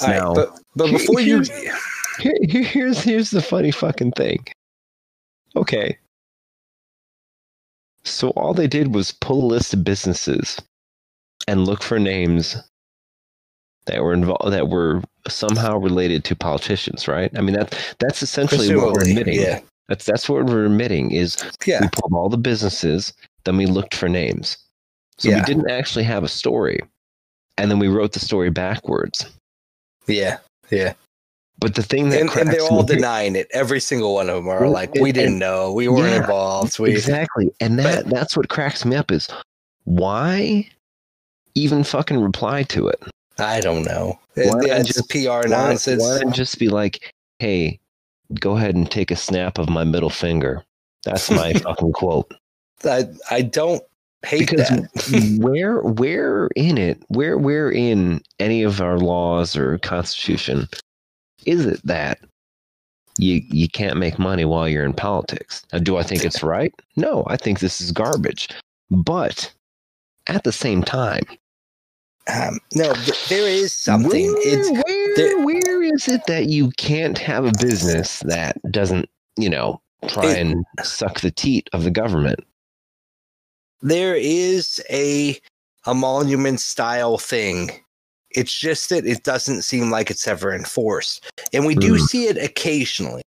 All 0.00 0.06
right, 0.08 0.16
Now, 0.16 0.34
but 0.34 0.58
but 0.76 0.88
here- 0.90 0.98
before 0.98 1.20
you, 1.20 1.42
Here, 2.20 2.34
here- 2.42 2.62
here's 2.64 3.02
here's 3.02 3.30
the 3.30 3.42
funny 3.42 3.70
fucking 3.70 4.12
thing. 4.12 4.44
Okay. 5.56 5.96
So 8.04 8.30
all 8.30 8.54
they 8.54 8.66
did 8.68 8.94
was 8.94 9.12
pull 9.12 9.44
a 9.44 9.48
list 9.52 9.74
of 9.74 9.84
businesses 9.84 10.58
and 11.46 11.66
look 11.66 11.82
for 11.82 11.98
names 11.98 12.56
that 13.88 14.02
were 14.02 14.12
involved 14.14 14.52
that 14.52 14.68
were 14.68 15.02
somehow 15.28 15.76
related 15.76 16.24
to 16.24 16.36
politicians, 16.36 17.06
right? 17.08 17.30
I 17.36 17.40
mean 17.42 17.54
that 17.56 17.76
that's 17.98 18.22
essentially 18.22 18.74
what 18.76 18.92
we're 18.94 19.02
admitting. 19.02 19.40
yeah, 19.40 19.60
That's 19.88 20.04
that's 20.06 20.28
what 20.28 20.46
we're 20.46 20.64
admitting 20.66 21.10
is 21.10 21.36
yeah, 21.66 21.80
we 21.82 21.88
pulled 21.88 22.12
all 22.14 22.28
the 22.28 22.38
businesses, 22.38 23.12
then 23.44 23.56
we 23.56 23.66
looked 23.66 23.94
for 23.94 24.08
names. 24.08 24.56
So 25.18 25.28
Yeah. 25.30 25.40
we 25.40 25.42
didn't 25.46 25.70
actually 25.70 26.04
have 26.04 26.22
a 26.24 26.28
story. 26.28 26.78
And 27.56 27.70
then 27.70 27.80
we 27.80 27.88
wrote 27.88 28.12
the 28.12 28.20
story 28.20 28.50
backwards. 28.50 29.26
yeah, 30.06 30.38
yeah. 30.70 30.92
But 31.60 31.74
the 31.74 31.82
thing 31.82 32.10
that 32.10 32.20
And, 32.20 32.30
and 32.36 32.52
they're 32.52 32.62
all 32.62 32.84
denying 32.84 33.34
it. 33.34 33.48
Every 33.52 33.80
single 33.80 34.14
one 34.14 34.28
of 34.30 34.36
them 34.36 34.48
are 34.48 34.60
Well, 34.62 34.70
like, 34.70 34.94
and- 34.94 35.02
"We 35.02 35.10
didn't 35.10 35.30
and- 35.32 35.38
know. 35.40 35.72
We 35.72 35.88
weren't 35.88 36.10
Yeah, 36.14 36.20
involved." 36.20 36.78
We 36.78 36.92
exactly. 36.92 37.50
And 37.60 37.80
that 37.80 38.06
that's 38.08 38.36
what 38.36 38.48
cracks 38.48 38.84
me 38.84 38.94
up 38.94 39.10
is 39.10 39.26
why 39.82 40.68
even 41.56 41.82
fucking 41.82 42.20
reply 42.20 42.62
to 42.62 42.86
it? 42.86 43.02
I 43.38 43.60
don't 43.60 43.84
know. 43.84 44.18
Why 44.34 44.60
yeah, 44.66 44.78
it's 44.78 44.94
just- 44.94 45.08
PR 45.10 45.46
nonsense. 45.48 46.02
why 46.02 46.20
not 46.22 46.34
just 46.34 46.58
be 46.58 46.68
like, 46.68 47.14
hey, 47.38 47.78
go 48.40 48.56
ahead 48.56 48.74
and 48.74 48.90
take 48.90 49.10
a 49.10 49.16
snap 49.16 49.58
of 49.58 49.68
my 49.68 49.84
middle 49.84 50.10
finger. 50.10 50.64
That's 51.04 51.30
my 51.30 51.52
fucking 51.64 51.92
quote. 51.92 52.32
I 52.84 53.06
I 53.30 53.42
don't 53.42 53.82
hate 54.26 54.50
Because 54.50 54.68
that. 54.68 55.38
where 55.40 55.80
where 55.82 56.48
in 56.56 56.78
it, 56.78 57.02
where 57.08 57.38
where 57.38 57.70
in 57.70 58.20
any 58.38 58.62
of 58.62 58.80
our 58.80 58.98
laws 58.98 59.56
or 59.56 59.78
constitution 59.78 60.68
is 61.46 61.64
it 61.66 61.80
that 61.84 62.18
you 63.18 63.42
you 63.48 63.68
can't 63.68 63.96
make 63.96 64.18
money 64.18 64.44
while 64.44 64.68
you're 64.68 64.84
in 64.84 64.92
politics? 64.92 65.64
Now, 65.72 65.78
do 65.78 65.96
I 65.96 66.02
think 66.02 66.24
it's 66.24 66.42
right? 66.42 66.72
No, 66.96 67.24
I 67.28 67.36
think 67.36 67.60
this 67.60 67.80
is 67.80 67.92
garbage. 67.92 68.48
But 68.90 69.52
at 70.28 70.44
the 70.44 70.52
same 70.52 70.82
time, 70.82 71.22
Um, 72.32 72.58
no, 72.74 72.92
th- 72.92 73.28
there 73.28 73.48
is 73.48 73.74
something. 73.74 74.26
Where, 74.34 74.42
It's 74.46 74.70
where, 74.70 75.16
there- 75.16 75.44
where 75.44 75.82
is 75.82 76.08
it 76.08 76.26
that 76.26 76.46
you 76.46 76.70
can't 76.76 77.16
have 77.18 77.44
a 77.46 77.52
business 77.60 78.20
that 78.20 78.56
doesn't, 78.70 79.08
you 79.38 79.48
know, 79.48 79.80
try 80.08 80.26
It- 80.32 80.38
and 80.38 80.64
suck 80.82 81.20
the 81.20 81.30
teat 81.30 81.68
of 81.72 81.84
the 81.84 81.90
government. 81.90 82.40
there 83.80 84.16
is 84.16 84.80
a 84.90 85.38
a 85.86 85.94
monument 85.94 86.60
style 86.60 87.16
thing. 87.16 87.70
It's 88.32 88.52
just 88.58 88.90
that 88.90 89.06
it 89.06 89.22
doesn't 89.22 89.62
seem 89.62 89.90
like 89.90 90.10
it's 90.10 90.26
ever 90.28 90.52
enforced. 90.52 91.24
And 91.52 91.64
we 91.64 91.74
do 91.76 91.96
Hmm. 91.96 92.04
see 92.04 92.26
it 92.26 92.36
occasionally. 92.36 93.22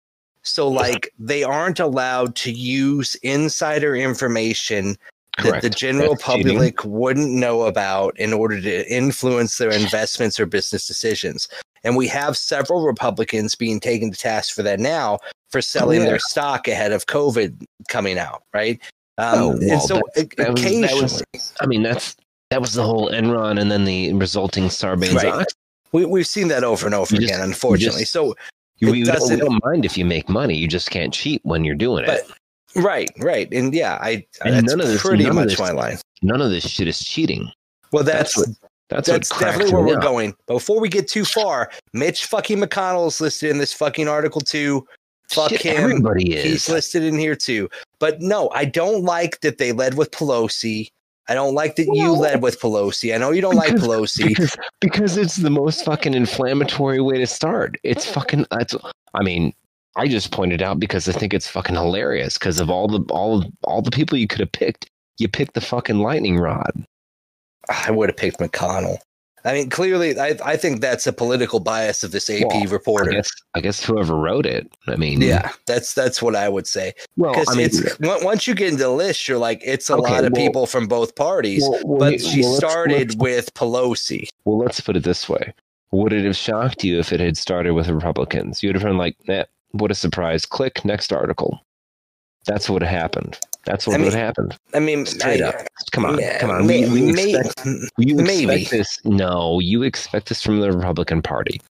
So 0.43 0.69
like 0.69 1.12
they 1.19 1.43
aren't 1.43 1.81
allowed 1.81 2.37
to 2.37 2.53
use 2.53 3.17
insider 3.17 3.95
information 3.97 4.97
that 5.43 5.62
the 5.62 5.71
general 5.71 6.11
That's 6.14 6.25
cheating. 6.25 6.55
public 6.57 6.85
wouldn't 6.85 7.31
know 7.31 7.62
about 7.62 8.19
in 8.19 8.33
order 8.33 8.61
to 8.61 8.93
influence 8.93 9.59
their 9.59 9.71
investments 9.71 10.40
or 10.40 10.47
business 10.47 10.87
decisions. 10.87 11.49
And 11.85 11.97
we 11.97 12.09
have 12.09 12.37
several 12.37 12.85
Republicans 12.85 13.55
being 13.55 13.78
taken 13.81 14.11
to 14.11 14.19
task 14.19 14.55
for 14.55 14.62
that 14.64 14.81
now 14.81 15.19
for 15.50 15.61
selling 15.61 16.00
Oh, 16.00 16.02
yeah. 16.05 16.09
their 16.11 16.19
stock 16.19 16.66
ahead 16.69 16.93
of 16.93 17.07
COVID 17.07 17.64
coming 17.88 18.19
out, 18.19 18.43
right? 18.55 18.81
Um, 19.19 19.38
Oh, 19.38 19.50
and 19.52 19.81
so 19.83 20.00
that- 20.14 20.31
that 20.37 20.52
was- 20.52 20.62
that 20.62 20.64
occasionally, 20.66 21.02
was- 21.35 21.52
I 21.61 21.66
mean, 21.66 21.83
that's 21.83 22.16
that 22.50 22.61
was 22.61 22.75
the 22.75 22.83
whole 22.85 23.11
Enron 23.11 23.61
and 23.61 23.71
then 23.73 23.85
the 23.85 24.12
resulting 24.12 24.64
Sarbanes 24.64 25.14
Right. 25.23 25.47
We, 25.93 26.05
we've 26.05 26.26
seen 26.26 26.49
that 26.49 26.62
over 26.64 26.87
and 26.87 26.95
over 26.95 27.14
You 27.14 27.21
just- 27.23 27.33
again, 27.33 27.43
unfortunately. 27.43 28.00
just- 28.02 28.12
so, 28.12 28.35
You, 28.78 28.93
you 28.93 29.05
don't, 29.07 29.31
we 29.31 29.37
don't 29.37 29.64
mind 29.64 29.85
if 29.85 29.97
you 29.99 30.05
make 30.05 30.28
money. 30.28 30.55
You 30.57 30.69
just 30.69 30.90
can't 30.90 31.12
cheat 31.12 31.40
when 31.45 31.64
you're 31.64 31.75
doing 31.75 32.05
it. 32.05 32.25
Right, 32.76 33.11
right. 33.21 33.52
And 33.52 33.75
yeah, 33.75 33.99
I, 34.00 34.25
And 34.45 34.54
that's 34.54 34.66
none 34.75 34.80
of 34.80 34.87
this- 34.88 35.02
pretty 35.02 35.25
none 35.25 35.35
much 35.35 35.49
this- 35.50 35.59
my 35.61 35.71
line. 35.71 35.99
None 36.23 36.40
of 36.40 36.50
this 36.50 36.66
shit 36.66 36.88
is 36.88 36.99
cheating. 37.04 37.50
Well, 37.92 38.02
that's, 38.04 38.35
That's 38.35 38.49
what 38.49 38.59
That's, 38.88 39.09
that's 39.09 39.28
definitely 39.40 39.73
where 39.75 39.85
we're 39.85 39.97
up. 39.97 40.02
going. 40.02 40.35
Before 40.47 40.80
we 40.80 40.88
get 40.88 41.09
too 41.09 41.25
far, 41.25 41.71
Mitch 41.92 42.26
fucking 42.26 42.59
McConnell 42.59 43.09
is 43.09 43.21
listed 43.21 43.50
in 43.50 43.59
this 43.59 43.73
fucking 43.73 44.09
article 44.09 44.40
too. 44.40 44.87
Fuck 45.28 45.50
Shit, 45.50 45.62
him. 45.62 45.76
Everybody 45.83 46.35
is. 46.37 46.45
He's 46.45 46.68
listed 46.68 47.02
in 47.02 47.18
here 47.18 47.35
too. 47.37 47.68
But 47.99 48.21
no, 48.21 48.49
I 48.50 48.64
don't 48.64 49.02
like 49.02 49.40
that 49.40 49.59
they 49.59 49.73
led 49.73 49.95
with 49.95 50.11
Pelosi. 50.12 50.88
I 51.28 51.35
don't 51.35 51.54
like 51.54 51.75
that 51.76 51.87
you 51.92 52.12
led 52.12 52.42
with 52.42 52.61
Pelosi. 52.61 53.12
I 53.12 53.18
know 53.18 53.33
you 53.33 53.40
don't 53.40 53.56
like 53.56 53.73
Pelosi. 53.73 54.28
because 54.28 54.56
because 54.80 55.16
it's 55.16 55.37
the 55.37 55.50
most 55.50 55.85
fucking 55.85 56.14
inflammatory 56.14 57.00
way 57.00 57.18
to 57.18 57.26
start. 57.26 57.76
It's 57.83 58.09
fucking. 58.09 58.47
It's, 58.52 58.75
I 59.14 59.23
mean, 59.25 59.52
I 59.97 60.09
just 60.09 60.31
pointed 60.31 60.62
out 60.62 60.79
because 60.79 61.09
I 61.09 61.12
think 61.12 61.33
it's 61.33 61.49
fucking 61.49 61.75
hilarious 61.75 62.38
because 62.38 62.61
of 62.61 62.69
all 62.71 62.87
the 62.88 63.00
all 63.11 63.45
all 63.65 63.83
the 63.83 63.91
people 63.91 64.19
you 64.19 64.26
could 64.26 64.41
have 64.41 64.53
picked. 64.53 64.91
You 65.19 65.29
picked 65.29 65.55
the 65.55 65.61
fucking 65.62 65.99
lightning 65.99 66.37
rod. 66.38 66.85
I 67.69 67.91
would 67.91 68.11
have 68.11 68.17
picked 68.17 68.38
McConnell. 68.38 68.99
I 69.45 69.53
mean, 69.53 69.71
clearly, 69.71 70.19
I, 70.19 70.37
I 70.45 70.57
think 70.57 70.81
that's 70.81 71.07
a 71.07 71.12
political 71.12 71.61
bias 71.61 72.03
of 72.03 72.11
this 72.11 72.29
AP 72.29 72.43
Well, 72.49 72.62
I 72.62 72.65
reporter. 72.65 73.11
guess 73.12 73.31
I 73.55 73.61
guess 73.61 73.83
whoever 73.85 74.17
wrote 74.17 74.45
it. 74.45 74.69
I 74.88 74.97
mean, 74.97 75.23
Yeah, 75.23 75.50
that's 75.67 75.95
that's 75.95 76.21
what 76.21 76.35
I 76.35 76.49
would 76.49 76.67
say. 76.67 76.93
Well, 77.17 77.33
Because 77.33 77.49
I 77.50 77.55
mean, 77.57 77.67
it's 77.67 78.00
on- 78.00 78.25
once 78.25 78.47
you 78.49 78.55
get 78.57 78.69
into 78.73 78.83
the 78.83 78.91
list, 78.91 79.29
you're 79.29 79.38
like, 79.38 79.61
it's 79.65 79.88
a 79.88 79.95
Okay, 79.95 80.12
lot 80.12 80.25
of 80.25 80.33
well- 80.33 80.43
people 80.45 80.67
from 80.67 80.88
both 80.88 81.15
parties. 81.15 81.62
well, 81.62 81.99
but 81.99 82.12
he- 82.15 82.19
she 82.19 82.43
let's- 82.43 82.57
started 82.57 82.99
let's- 83.11 83.17
with 83.17 83.55
Pelosi. 83.55 84.29
Well, 84.45 84.59
let's 84.59 84.81
put 84.81 84.97
it 84.97 85.05
this 85.05 85.29
way: 85.29 85.55
Would 85.93 86.12
it 86.12 86.25
have 86.25 86.37
shocked 86.37 86.83
you 86.83 86.99
if 86.99 87.12
it 87.12 87.21
had 87.21 87.37
started 87.37 87.73
with 87.73 87.88
Republicans? 87.88 88.62
You'd 88.65 88.75
have 88.75 88.83
been 88.85 88.99
like, 88.99 89.17
"Nah, 89.29 89.45
what 89.80 89.90
a 89.90 89.95
surprise!" 89.95 90.47
Click 90.47 90.85
next 90.85 91.12
article. 91.12 91.61
That's 92.47 92.71
what 92.71 92.83
happened. 92.83 93.38
That's 93.64 93.87
what 93.88 93.95
I 93.95 93.97
mean, 93.99 94.04
would 94.06 94.14
happened. 94.14 94.56
I 94.73 94.78
mean, 94.78 95.04
Straight 95.06 95.42
I- 95.42 95.49
up. 95.49 95.56
Come 95.90 96.04
on, 96.04 96.18
yeah, 96.21 96.38
come 96.38 96.50
on. 96.50 96.66
may- 96.66 96.88
we, 96.88 97.02
we 97.02 97.12
may- 97.12 97.35
expect 97.35 97.66
You 97.99 98.14
Maybe. 98.14 98.64
this? 98.64 98.99
No, 99.04 99.59
you 99.59 99.83
expect 99.83 100.28
this 100.28 100.42
from 100.42 100.61
the 100.61 100.71
Republican 100.71 101.23
Party. 101.23 101.61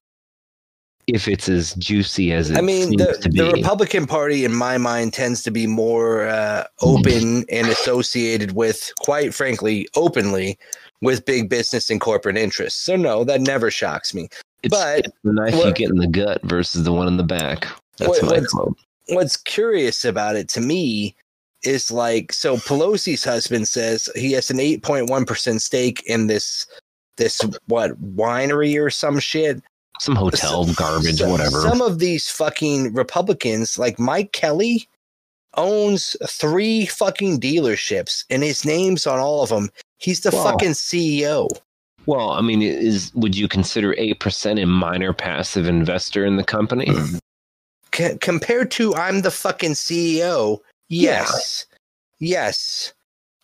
If 1.07 1.27
it's 1.29 1.47
as 1.47 1.73
juicy 1.75 2.33
as 2.33 2.51
it 2.51 2.57
I 2.57 2.61
mean, 2.61 2.89
seems 2.89 2.97
the, 3.05 3.13
to 3.21 3.29
be, 3.29 3.37
the 3.39 3.51
Republican 3.53 4.05
Party, 4.05 4.43
in 4.43 4.53
my 4.53 4.77
mind, 4.77 5.13
tends 5.13 5.41
to 5.43 5.51
be 5.51 5.65
more 5.65 6.27
uh, 6.27 6.65
open 6.81 7.45
and 7.49 7.67
associated 7.67 8.51
with, 8.51 8.91
quite 8.99 9.33
frankly, 9.33 9.87
openly 9.95 10.59
with 11.01 11.25
big 11.25 11.49
business 11.49 11.89
and 11.89 12.01
corporate 12.01 12.37
interests. 12.37 12.79
So, 12.83 12.97
no, 12.97 13.23
that 13.23 13.39
never 13.41 13.71
shocks 13.71 14.13
me. 14.13 14.27
it's, 14.63 14.75
but 14.75 14.99
it's 15.05 15.17
the 15.23 15.31
knife 15.33 15.55
you 15.55 15.73
get 15.73 15.89
in 15.89 15.95
the 15.97 16.07
gut 16.07 16.41
versus 16.43 16.83
the 16.83 16.91
one 16.91 17.07
in 17.07 17.15
the 17.17 17.23
back. 17.23 17.67
That's 17.97 18.09
What- 18.21 18.23
my 18.23 18.39
what's- 18.39 18.53
quote. 18.53 18.77
What's 19.09 19.37
curious 19.37 20.03
about 20.03 20.35
it 20.35 20.49
to 20.49 20.59
me 20.61 21.15
is 21.63 21.89
like, 21.91 22.33
so 22.33 22.57
Pelosi's 22.57 23.23
husband 23.23 23.67
says 23.67 24.09
he 24.15 24.33
has 24.33 24.49
an 24.51 24.59
8.1% 24.59 25.61
stake 25.61 26.03
in 26.05 26.27
this, 26.27 26.65
this, 27.15 27.39
what, 27.67 27.91
winery 28.15 28.77
or 28.81 28.89
some 28.89 29.17
shit. 29.19 29.61
Some 30.01 30.15
hotel 30.15 30.65
garbage, 30.75 31.19
So- 31.19 31.29
whatever. 31.29 31.61
Some 31.61 31.81
of 31.81 31.99
these 31.99 32.29
fucking 32.29 32.93
Republicans, 32.93 33.79
like 33.79 33.97
Mike 33.97 34.33
Kelly, 34.33 34.87
owns 35.55 36.15
three 36.27 36.85
fucking 36.85 37.39
dealerships, 37.39 38.25
and 38.29 38.43
his 38.43 38.63
name's 38.65 39.07
on 39.07 39.19
all 39.19 39.41
of 39.41 39.49
them. 39.49 39.69
He's 39.97 40.19
the 40.19 40.31
Wow. 40.31 40.43
fucking 40.43 40.73
CEO. 40.73 41.47
well, 42.05 42.29
I 42.31 42.41
mean, 42.41 42.61
is 42.61 43.11
would 43.15 43.35
you 43.35 43.47
consider 43.49 43.93
eight 43.97 44.19
percent 44.19 44.59
a 44.59 44.65
minor 44.65 45.11
passive 45.13 45.67
investor 45.67 46.25
in 46.25 46.37
the 46.37 46.43
company? 46.43 46.85
Mm. 46.85 47.19
C- 47.97 48.17
compared 48.19 48.71
to 48.71 48.93
I'm 48.95 49.21
the 49.21 49.31
fucking 49.31 49.71
CEO, 49.73 50.59
Yeah. 50.89 51.21
yes, 51.21 51.65
yes. 52.19 52.93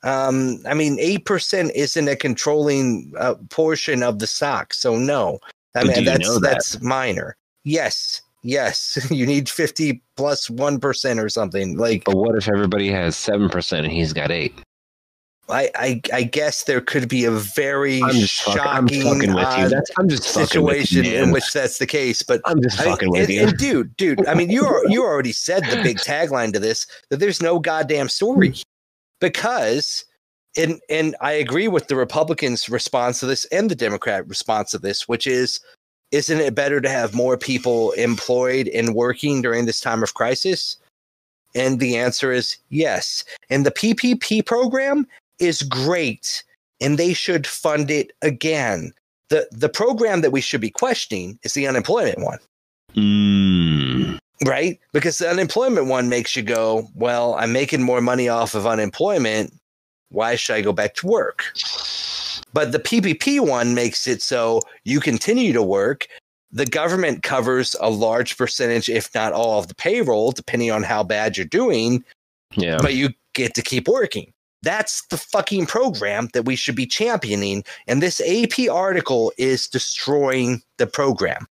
Um, 0.04 0.60
I 0.68 0.74
mean, 0.74 0.98
eight 1.00 1.26
percent 1.26 1.72
isn't 1.76 2.08
a 2.08 2.16
controlling 2.16 3.14
uh, 3.18 3.36
portion 3.50 4.04
of 4.04 4.20
the 4.20 4.28
stock, 4.28 4.74
so 4.74 4.98
no. 4.98 5.40
I 5.76 5.84
mean, 5.86 6.04
that's 6.06 6.30
that? 6.36 6.42
that's 6.42 6.82
minor. 6.82 7.36
Yes, 7.64 8.22
yes. 8.44 9.00
You 9.12 9.26
need 9.26 9.48
fifty 9.50 10.02
plus 10.18 10.50
one 10.50 10.80
percent 10.80 11.20
or 11.20 11.30
something. 11.30 11.78
Like 11.78 12.04
But 12.04 12.16
what 12.18 12.36
if 12.36 12.50
everybody 12.50 12.92
has 12.92 13.16
seven 13.16 13.50
percent 13.50 13.86
and 13.86 13.94
he's 13.94 14.12
got 14.14 14.30
eight? 14.30 14.54
I, 15.54 15.70
I, 15.76 16.02
I 16.12 16.24
guess 16.24 16.64
there 16.64 16.82
could 16.82 17.08
be 17.08 17.26
a 17.26 17.32
very 17.32 18.02
I'm 18.02 18.10
I'm 18.10 18.22
shocking 18.22 19.34
with 19.36 19.58
you. 19.58 19.70
That's 19.70 19.92
I'm 19.98 20.10
just 20.10 20.28
fucking 20.34 20.64
with 20.64 20.78
you, 20.78 20.86
situation 20.86 21.06
in 21.06 21.32
which 21.32 21.54
that's 21.54 21.78
the 21.78 21.86
case. 21.86 22.24
But 22.24 22.42
I'm 22.46 22.62
just 22.62 22.80
I 22.80 22.86
fucking 22.86 23.12
with 23.12 23.22
and, 23.22 23.30
you. 23.30 23.44
and 23.44 23.58
dude, 23.58 23.96
dude, 23.96 24.28
I 24.28 24.34
mean, 24.34 24.50
you 24.50 24.66
are, 24.66 24.82
you 24.88 25.04
already 25.04 25.32
said 25.32 25.64
the 25.66 25.82
big 25.84 25.98
tagline 25.98 26.54
to 26.54 26.60
this 26.60 26.88
that 27.10 27.18
there's 27.18 27.42
no 27.42 27.60
goddamn 27.60 28.10
story 28.10 28.50
hmm. 28.50 28.62
because, 29.20 30.06
and 30.58 30.82
and 30.90 31.16
I 31.22 31.34
agree 31.34 31.68
with 31.68 31.88
the 31.88 31.96
Republicans' 31.96 32.68
response 32.68 33.20
to 33.20 33.28
this 33.28 33.46
and 33.46 33.70
the 33.70 33.76
Democrat 33.76 34.28
response 34.28 34.72
to 34.72 34.80
this, 34.80 35.08
which 35.08 35.28
is, 35.28 35.60
isn't 36.12 36.40
it 36.42 36.56
better 36.56 36.82
to 36.82 36.90
have 36.90 37.14
more 37.14 37.38
people 37.38 37.92
employed 37.92 38.70
and 38.70 38.96
working 38.96 39.44
during 39.44 39.66
this 39.66 39.80
time 39.80 40.02
of 40.02 40.16
crisis? 40.16 40.78
And 41.56 41.80
the 41.80 41.98
answer 41.98 42.32
is 42.32 42.58
yes. 42.70 43.24
And 43.52 43.64
the 43.64 43.72
PPP 43.72 44.44
program 44.44 45.06
is 45.40 45.62
great, 45.64 46.44
and 46.82 46.98
they 46.98 47.14
should 47.14 47.46
fund 47.48 47.90
it 47.92 48.12
again. 48.22 48.94
The 49.30 49.48
the 49.52 49.70
program 49.70 50.22
that 50.22 50.32
we 50.32 50.42
should 50.42 50.62
be 50.62 50.70
questioning 50.70 51.40
is 51.44 51.54
the 51.54 51.68
unemployment 51.68 52.20
one 52.20 52.40
Mm. 52.96 54.20
right? 54.46 54.80
Because 54.92 55.18
the 55.18 55.30
unemployment 55.30 55.88
one 55.88 56.10
makes 56.10 56.36
you 56.36 56.44
go, 56.44 56.88
well, 56.96 57.34
I'm 57.36 57.52
making 57.54 57.82
more 57.82 58.02
money 58.02 58.30
off 58.30 58.54
of 58.56 58.68
unemployment. 58.68 59.54
Why 60.10 60.36
should 60.36 60.56
I 60.56 60.62
go 60.62 60.74
back 60.74 60.94
to 60.96 61.08
work? 61.08 61.46
But 62.54 62.72
the 62.72 62.80
PPP 62.80 63.40
one 63.40 63.74
makes 63.74 64.06
it 64.08 64.22
so 64.22 64.62
you 64.84 65.00
continue 65.00 65.54
to 65.54 65.64
work. 65.64 66.08
The 66.52 66.66
government 66.68 67.24
covers 67.24 67.76
a 67.80 67.90
large 67.90 68.38
percentage, 68.38 68.90
if 68.90 69.10
not 69.16 69.34
all, 69.34 69.58
of 69.60 69.68
the 69.70 69.76
payroll, 69.76 70.32
depending 70.32 70.70
on 70.70 70.84
how 70.84 71.04
bad 71.04 71.36
you're 71.36 71.48
doing, 71.48 72.04
Yeah. 72.56 72.78
but 72.80 72.94
you 72.94 73.10
get 73.34 73.56
to 73.56 73.64
keep 73.64 73.88
working. 73.88 74.33
That's 74.64 75.06
the 75.08 75.18
fucking 75.18 75.66
program 75.68 76.30
that 76.34 76.46
we 76.46 76.56
should 76.56 76.76
be 76.76 76.86
championing. 76.86 77.64
And 77.88 78.02
this 78.02 78.22
AP 78.22 78.70
article 78.72 79.32
is 79.38 79.68
destroying 79.68 80.62
the 80.78 80.88
program. 80.88 81.46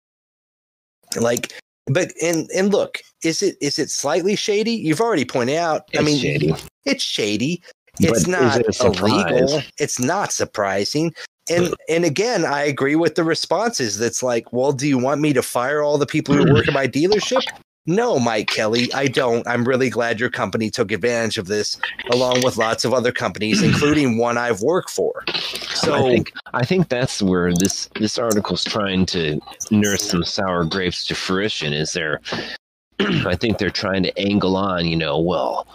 Like, 1.20 1.52
but 1.86 2.12
and 2.22 2.48
and 2.56 2.72
look, 2.72 3.00
is 3.22 3.42
it 3.42 3.56
is 3.60 3.78
it 3.78 3.90
slightly 3.90 4.34
shady? 4.34 4.72
You've 4.72 5.00
already 5.00 5.26
pointed 5.26 5.56
out. 5.56 5.82
I 5.94 5.98
It's 5.98 6.04
mean, 6.04 6.20
shady. 6.20 6.54
it's 6.84 7.04
shady. 7.04 7.62
It's 8.00 8.20
is 8.20 8.26
not 8.28 8.60
it 8.60 8.80
illegal. 8.80 9.62
It's 9.78 9.98
not 9.98 10.32
surprising. 10.32 11.12
And 11.50 11.74
and 11.88 12.04
again, 12.04 12.46
I 12.46 12.62
agree 12.62 12.96
with 12.96 13.16
the 13.16 13.24
responses. 13.24 13.98
That's 13.98 14.22
like, 14.22 14.52
well, 14.52 14.72
do 14.72 14.88
you 14.88 14.96
want 14.96 15.20
me 15.20 15.32
to 15.34 15.42
fire 15.42 15.82
all 15.82 15.98
the 15.98 16.06
people 16.06 16.34
who 16.34 16.50
work 16.52 16.66
at 16.66 16.72
my 16.74 16.88
dealership? 16.88 17.42
No, 17.86 18.18
Mike 18.20 18.46
Kelly, 18.48 18.92
I 18.94 19.08
don't. 19.08 19.46
I'm 19.46 19.64
really 19.64 19.90
glad 19.90 20.20
your 20.20 20.30
company 20.30 20.70
took 20.70 20.92
advantage 20.92 21.36
of 21.36 21.46
this, 21.48 21.76
along 22.12 22.42
with 22.44 22.56
lots 22.56 22.84
of 22.84 22.94
other 22.94 23.10
companies, 23.10 23.60
including 23.68 24.18
one 24.18 24.38
I've 24.38 24.60
worked 24.60 24.90
for. 24.90 25.24
So 25.74 25.94
I 25.94 26.02
think 26.02 26.32
I 26.54 26.64
think 26.64 26.88
that's 26.88 27.20
where 27.20 27.52
this 27.52 27.88
this 27.98 28.18
article's 28.18 28.62
trying 28.62 29.06
to 29.06 29.40
nurse 29.72 30.08
some 30.08 30.22
sour 30.22 30.64
grapes 30.64 31.04
to 31.08 31.16
fruition. 31.16 31.72
Is 31.72 31.92
there? 31.92 32.20
I 33.00 33.34
think 33.34 33.58
they're 33.58 33.70
trying 33.70 34.04
to 34.04 34.16
angle 34.18 34.56
on. 34.56 34.86
You 34.86 34.96
know, 34.96 35.18
well, 35.18 35.66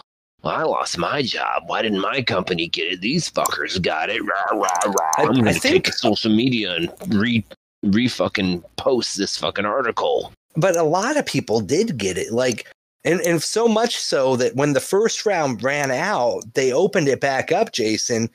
well, 0.43 0.55
I 0.55 0.63
lost 0.63 0.97
my 0.97 1.21
job. 1.21 1.63
Why 1.65 1.81
didn't 1.81 1.99
my 1.99 2.21
company 2.21 2.69
get 2.69 2.93
it? 2.93 3.01
These 3.01 3.29
fuckers 3.29 3.81
got 3.81 4.09
it. 4.09 4.21
Rah, 4.23 4.57
rah, 4.57 4.69
rah. 4.85 5.11
I- 5.17 5.23
I'm 5.23 5.33
gonna 5.33 5.53
think- 5.53 5.83
take 5.85 5.93
social 5.93 6.31
media 6.33 6.73
and 6.75 6.89
re 7.09 7.43
re 7.83 8.07
fucking 8.07 8.63
post 8.77 9.17
this 9.17 9.37
fucking 9.37 9.65
article. 9.65 10.31
But 10.57 10.75
a 10.75 10.83
lot 10.83 11.15
of 11.15 11.25
people 11.25 11.61
did 11.61 11.97
get 11.97 12.17
it. 12.17 12.33
Like, 12.33 12.67
And 13.05 13.21
and 13.21 13.41
so 13.41 13.67
much 13.67 13.97
so 13.97 14.35
that 14.35 14.55
when 14.55 14.73
the 14.73 14.81
first 14.81 15.25
round 15.25 15.63
ran 15.63 15.91
out, 15.91 16.41
they 16.55 16.73
opened 16.73 17.07
it 17.07 17.21
back 17.21 17.51
up, 17.51 17.71
Jason, 17.71 18.29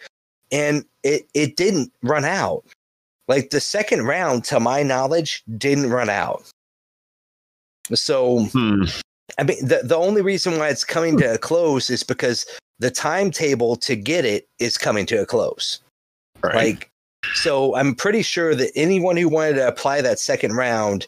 and 0.50 0.84
it 1.02 1.26
it 1.34 1.56
didn't 1.56 1.92
run 2.02 2.24
out. 2.24 2.64
Like 3.28 3.50
the 3.50 3.60
second 3.60 4.06
round, 4.06 4.44
to 4.44 4.60
my 4.60 4.82
knowledge, 4.82 5.42
didn't 5.58 5.90
run 5.90 6.08
out. 6.08 6.42
So 7.92 8.44
Hmm. 8.46 8.84
I 9.38 9.44
mean, 9.44 9.66
the, 9.66 9.80
the 9.82 9.96
only 9.96 10.22
reason 10.22 10.58
why 10.58 10.68
it's 10.68 10.84
coming 10.84 11.18
to 11.18 11.34
a 11.34 11.38
close 11.38 11.90
is 11.90 12.02
because 12.02 12.46
the 12.78 12.90
timetable 12.90 13.76
to 13.76 13.96
get 13.96 14.24
it 14.24 14.46
is 14.58 14.76
coming 14.76 15.06
to 15.06 15.22
a 15.22 15.26
close. 15.26 15.80
Right. 16.42 16.54
Like, 16.54 16.90
so 17.34 17.74
I'm 17.74 17.94
pretty 17.94 18.22
sure 18.22 18.54
that 18.54 18.72
anyone 18.74 19.16
who 19.16 19.28
wanted 19.28 19.54
to 19.54 19.68
apply 19.68 20.02
that 20.02 20.18
second 20.18 20.52
round 20.54 21.06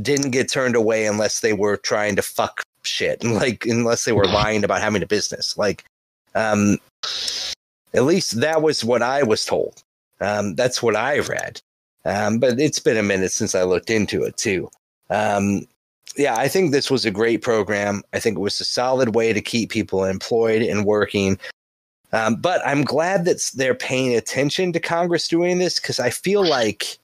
didn't 0.00 0.30
get 0.30 0.50
turned 0.50 0.76
away 0.76 1.06
unless 1.06 1.40
they 1.40 1.52
were 1.52 1.76
trying 1.76 2.16
to 2.16 2.22
fuck 2.22 2.62
shit, 2.82 3.22
and 3.22 3.34
like 3.42 3.66
unless 3.66 4.04
they 4.04 4.12
were 4.12 4.26
lying 4.26 4.64
about 4.64 4.80
having 4.80 5.02
a 5.02 5.06
business. 5.06 5.56
Like, 5.56 5.84
um, 6.34 6.78
at 7.94 8.04
least 8.04 8.40
that 8.40 8.62
was 8.62 8.84
what 8.84 9.02
I 9.02 9.22
was 9.22 9.44
told. 9.44 9.82
Um, 10.20 10.54
that's 10.54 10.82
what 10.82 10.96
I 10.96 11.18
read. 11.18 11.60
Um, 12.04 12.38
but 12.38 12.58
it's 12.58 12.78
been 12.78 12.96
a 12.96 13.02
minute 13.02 13.32
since 13.32 13.54
I 13.54 13.62
looked 13.62 13.90
into 13.90 14.22
it 14.24 14.36
too. 14.36 14.70
Um, 15.10 15.66
yeah, 16.16 16.36
I 16.36 16.48
think 16.48 16.70
this 16.72 16.90
was 16.90 17.04
a 17.04 17.10
great 17.10 17.42
program. 17.42 18.02
I 18.12 18.18
think 18.18 18.36
it 18.36 18.40
was 18.40 18.60
a 18.60 18.64
solid 18.64 19.14
way 19.14 19.32
to 19.32 19.40
keep 19.40 19.70
people 19.70 20.04
employed 20.04 20.62
and 20.62 20.84
working. 20.84 21.38
Um, 22.12 22.36
but 22.36 22.60
I'm 22.66 22.84
glad 22.84 23.24
that 23.24 23.50
they're 23.54 23.74
paying 23.74 24.14
attention 24.14 24.72
to 24.72 24.80
Congress 24.80 25.28
doing 25.28 25.58
this 25.58 25.76
because 25.76 25.98
I 25.98 26.10
feel 26.10 26.44
like 26.44 26.98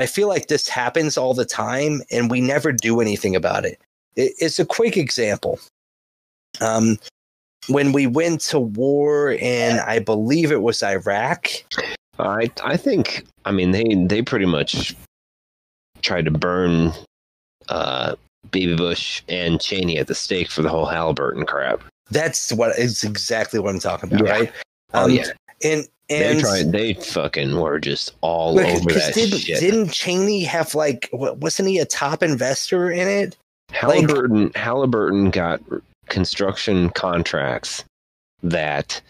I 0.00 0.06
feel 0.06 0.28
like 0.28 0.48
this 0.48 0.66
happens 0.66 1.18
all 1.18 1.34
the 1.34 1.44
time 1.44 2.00
and 2.10 2.30
we 2.30 2.40
never 2.40 2.72
do 2.72 3.00
anything 3.02 3.36
about 3.36 3.66
it. 3.66 3.78
it 4.16 4.32
it's 4.38 4.58
a 4.58 4.64
quick 4.64 4.96
example. 4.96 5.60
Um, 6.62 6.98
when 7.68 7.92
we 7.92 8.06
went 8.06 8.40
to 8.42 8.58
war 8.58 9.32
in, 9.32 9.78
I 9.80 9.98
believe 9.98 10.50
it 10.50 10.62
was 10.62 10.82
Iraq. 10.82 11.48
I 12.18 12.50
I 12.64 12.78
think 12.78 13.26
I 13.44 13.52
mean 13.52 13.72
they 13.72 13.84
they 14.06 14.22
pretty 14.22 14.46
much 14.46 14.96
tried 16.00 16.24
to 16.24 16.30
burn 16.30 16.92
uh 17.68 18.14
Baby 18.50 18.76
Bush 18.76 19.22
and 19.28 19.60
Cheney 19.60 19.98
at 19.98 20.06
the 20.06 20.14
stake 20.14 20.50
for 20.50 20.62
the 20.62 20.70
whole 20.70 20.86
Halliburton 20.86 21.44
crap. 21.44 21.82
That's 22.10 22.54
what 22.54 22.76
is 22.78 23.04
exactly 23.04 23.60
what 23.60 23.74
I'm 23.74 23.80
talking 23.80 24.10
about, 24.10 24.24
Yeah. 24.24 24.32
right? 24.32 24.52
Oh, 24.94 25.04
Um, 25.04 25.10
yeah. 25.10 25.26
and 25.62 25.86
and 26.10 26.38
they 26.38 26.40
tried 26.40 26.72
they 26.72 26.94
fucking 26.94 27.58
were 27.60 27.78
just 27.78 28.12
all 28.20 28.54
Look, 28.54 28.66
over 28.66 28.92
that 28.92 29.14
didn't, 29.14 29.38
shit. 29.38 29.60
didn't 29.60 29.90
Cheney 29.92 30.44
have 30.44 30.74
like 30.74 31.08
wa- 31.12 31.32
wasn't 31.32 31.68
he 31.68 31.78
a 31.78 31.84
top 31.84 32.22
investor 32.22 32.90
in 32.90 33.06
it? 33.08 33.36
Halliburton 33.70 34.50
Halliburton 34.54 35.30
got 35.30 35.60
construction 36.08 36.90
contracts 36.90 37.84
that 38.42 39.00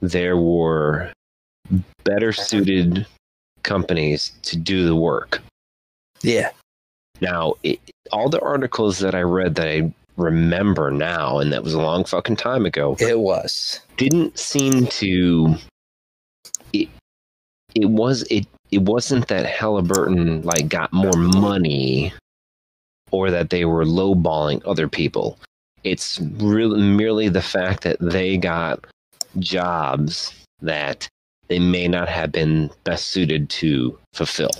there 0.00 0.36
were 0.36 1.12
better 2.04 2.32
suited 2.32 3.06
companies 3.62 4.32
to 4.42 4.56
do 4.56 4.84
the 4.84 4.96
work. 4.96 5.40
Yeah, 6.22 6.50
Now, 7.20 7.54
it, 7.62 7.78
all 8.10 8.28
the 8.28 8.40
articles 8.40 8.98
that 8.98 9.14
I 9.14 9.20
read 9.22 9.54
that 9.56 9.68
I 9.68 9.92
remember 10.16 10.90
now, 10.90 11.38
and 11.38 11.52
that 11.52 11.62
was 11.62 11.74
a 11.74 11.80
long 11.80 12.04
fucking 12.04 12.36
time 12.36 12.66
ago, 12.66 12.96
it 12.98 13.20
was. 13.20 13.80
didn't 13.96 14.36
seem 14.38 14.86
to. 14.86 15.54
It, 16.72 16.88
it 17.74 17.86
was 17.86 18.22
it 18.30 18.46
it 18.70 18.82
wasn't 18.82 19.28
that 19.28 19.46
Halliburton 19.46 20.42
like 20.42 20.68
got 20.68 20.92
more 20.92 21.16
money, 21.16 22.12
or 23.10 23.30
that 23.30 23.50
they 23.50 23.64
were 23.64 23.84
lowballing 23.84 24.62
other 24.66 24.88
people. 24.88 25.38
It's 25.84 26.20
really 26.36 26.82
merely 26.82 27.28
the 27.28 27.42
fact 27.42 27.82
that 27.84 27.98
they 28.00 28.36
got 28.36 28.84
jobs 29.38 30.34
that 30.60 31.08
they 31.48 31.58
may 31.58 31.88
not 31.88 32.08
have 32.08 32.32
been 32.32 32.70
best 32.84 33.08
suited 33.08 33.48
to 33.50 33.96
fulfill, 34.12 34.50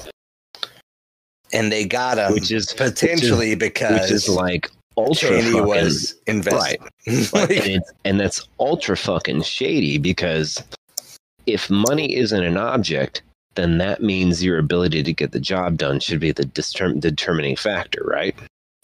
And 1.53 1.71
they 1.73 1.85
got 1.85 2.16
them, 2.16 2.33
which 2.33 2.51
is 2.51 2.73
potentially 2.73 3.55
because 3.55 4.03
which 4.03 4.11
is 4.11 4.29
like 4.29 4.71
ultra 4.97 5.29
Cheney 5.31 5.53
fucking 5.53 5.66
was 5.66 6.14
invested. 6.27 6.81
Like, 6.81 7.33
Like, 7.33 7.66
and, 7.66 7.83
and 8.05 8.21
that's 8.21 8.47
ultra 8.61 8.97
fucking 8.97 9.42
shady 9.42 9.99
because 9.99 10.62
if 11.49 11.71
money 11.71 12.15
isn't 12.17 12.43
an 12.43 12.57
object, 12.57 13.23
then 13.55 13.79
that 13.79 14.03
means 14.03 14.45
your 14.45 14.59
ability 14.59 15.03
to 15.03 15.13
get 15.13 15.33
the 15.33 15.41
job 15.41 15.77
done 15.79 15.99
should 16.01 16.21
be 16.21 16.33
the 16.33 16.45
determ- 16.45 17.01
determining 17.01 17.57
factor, 17.57 18.03
right? 18.05 18.35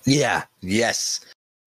yeah, 0.05 0.45
yes. 0.61 1.21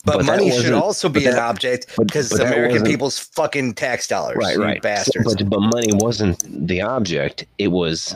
But, 0.05 0.17
But 0.17 0.25
money 0.25 0.51
should 0.51 0.73
also 0.73 1.09
be 1.09 1.23
but 1.25 1.33
an 1.33 1.39
object 1.39 1.87
because 1.97 2.31
it's 2.31 2.39
American 2.39 2.83
people's 2.83 3.19
fucking 3.19 3.73
tax 3.73 4.07
dollars. 4.07 4.37
right, 4.37 4.57
right. 4.57 4.81
bastards. 4.81 5.35
But, 5.35 5.49
but 5.49 5.59
money 5.59 5.89
wasn't 5.93 6.39
the 6.67 6.81
object. 6.81 7.45
It 7.57 7.69
was 7.69 8.15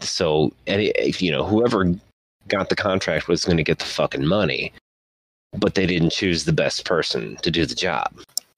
so 0.00 0.52
any, 0.68 0.88
if, 0.90 1.20
you 1.20 1.32
know 1.32 1.44
whoever 1.44 1.92
got 2.48 2.68
the 2.68 2.76
contract 2.76 3.26
was 3.26 3.44
going 3.44 3.56
to 3.56 3.64
get 3.64 3.78
the 3.80 3.84
fucking 3.84 4.26
money, 4.26 4.72
but 5.58 5.74
they 5.74 5.86
didn't 5.86 6.10
choose 6.10 6.44
the 6.44 6.52
best 6.52 6.84
person 6.84 7.36
to 7.42 7.50
do 7.50 7.66
the 7.66 7.74
job. 7.74 8.12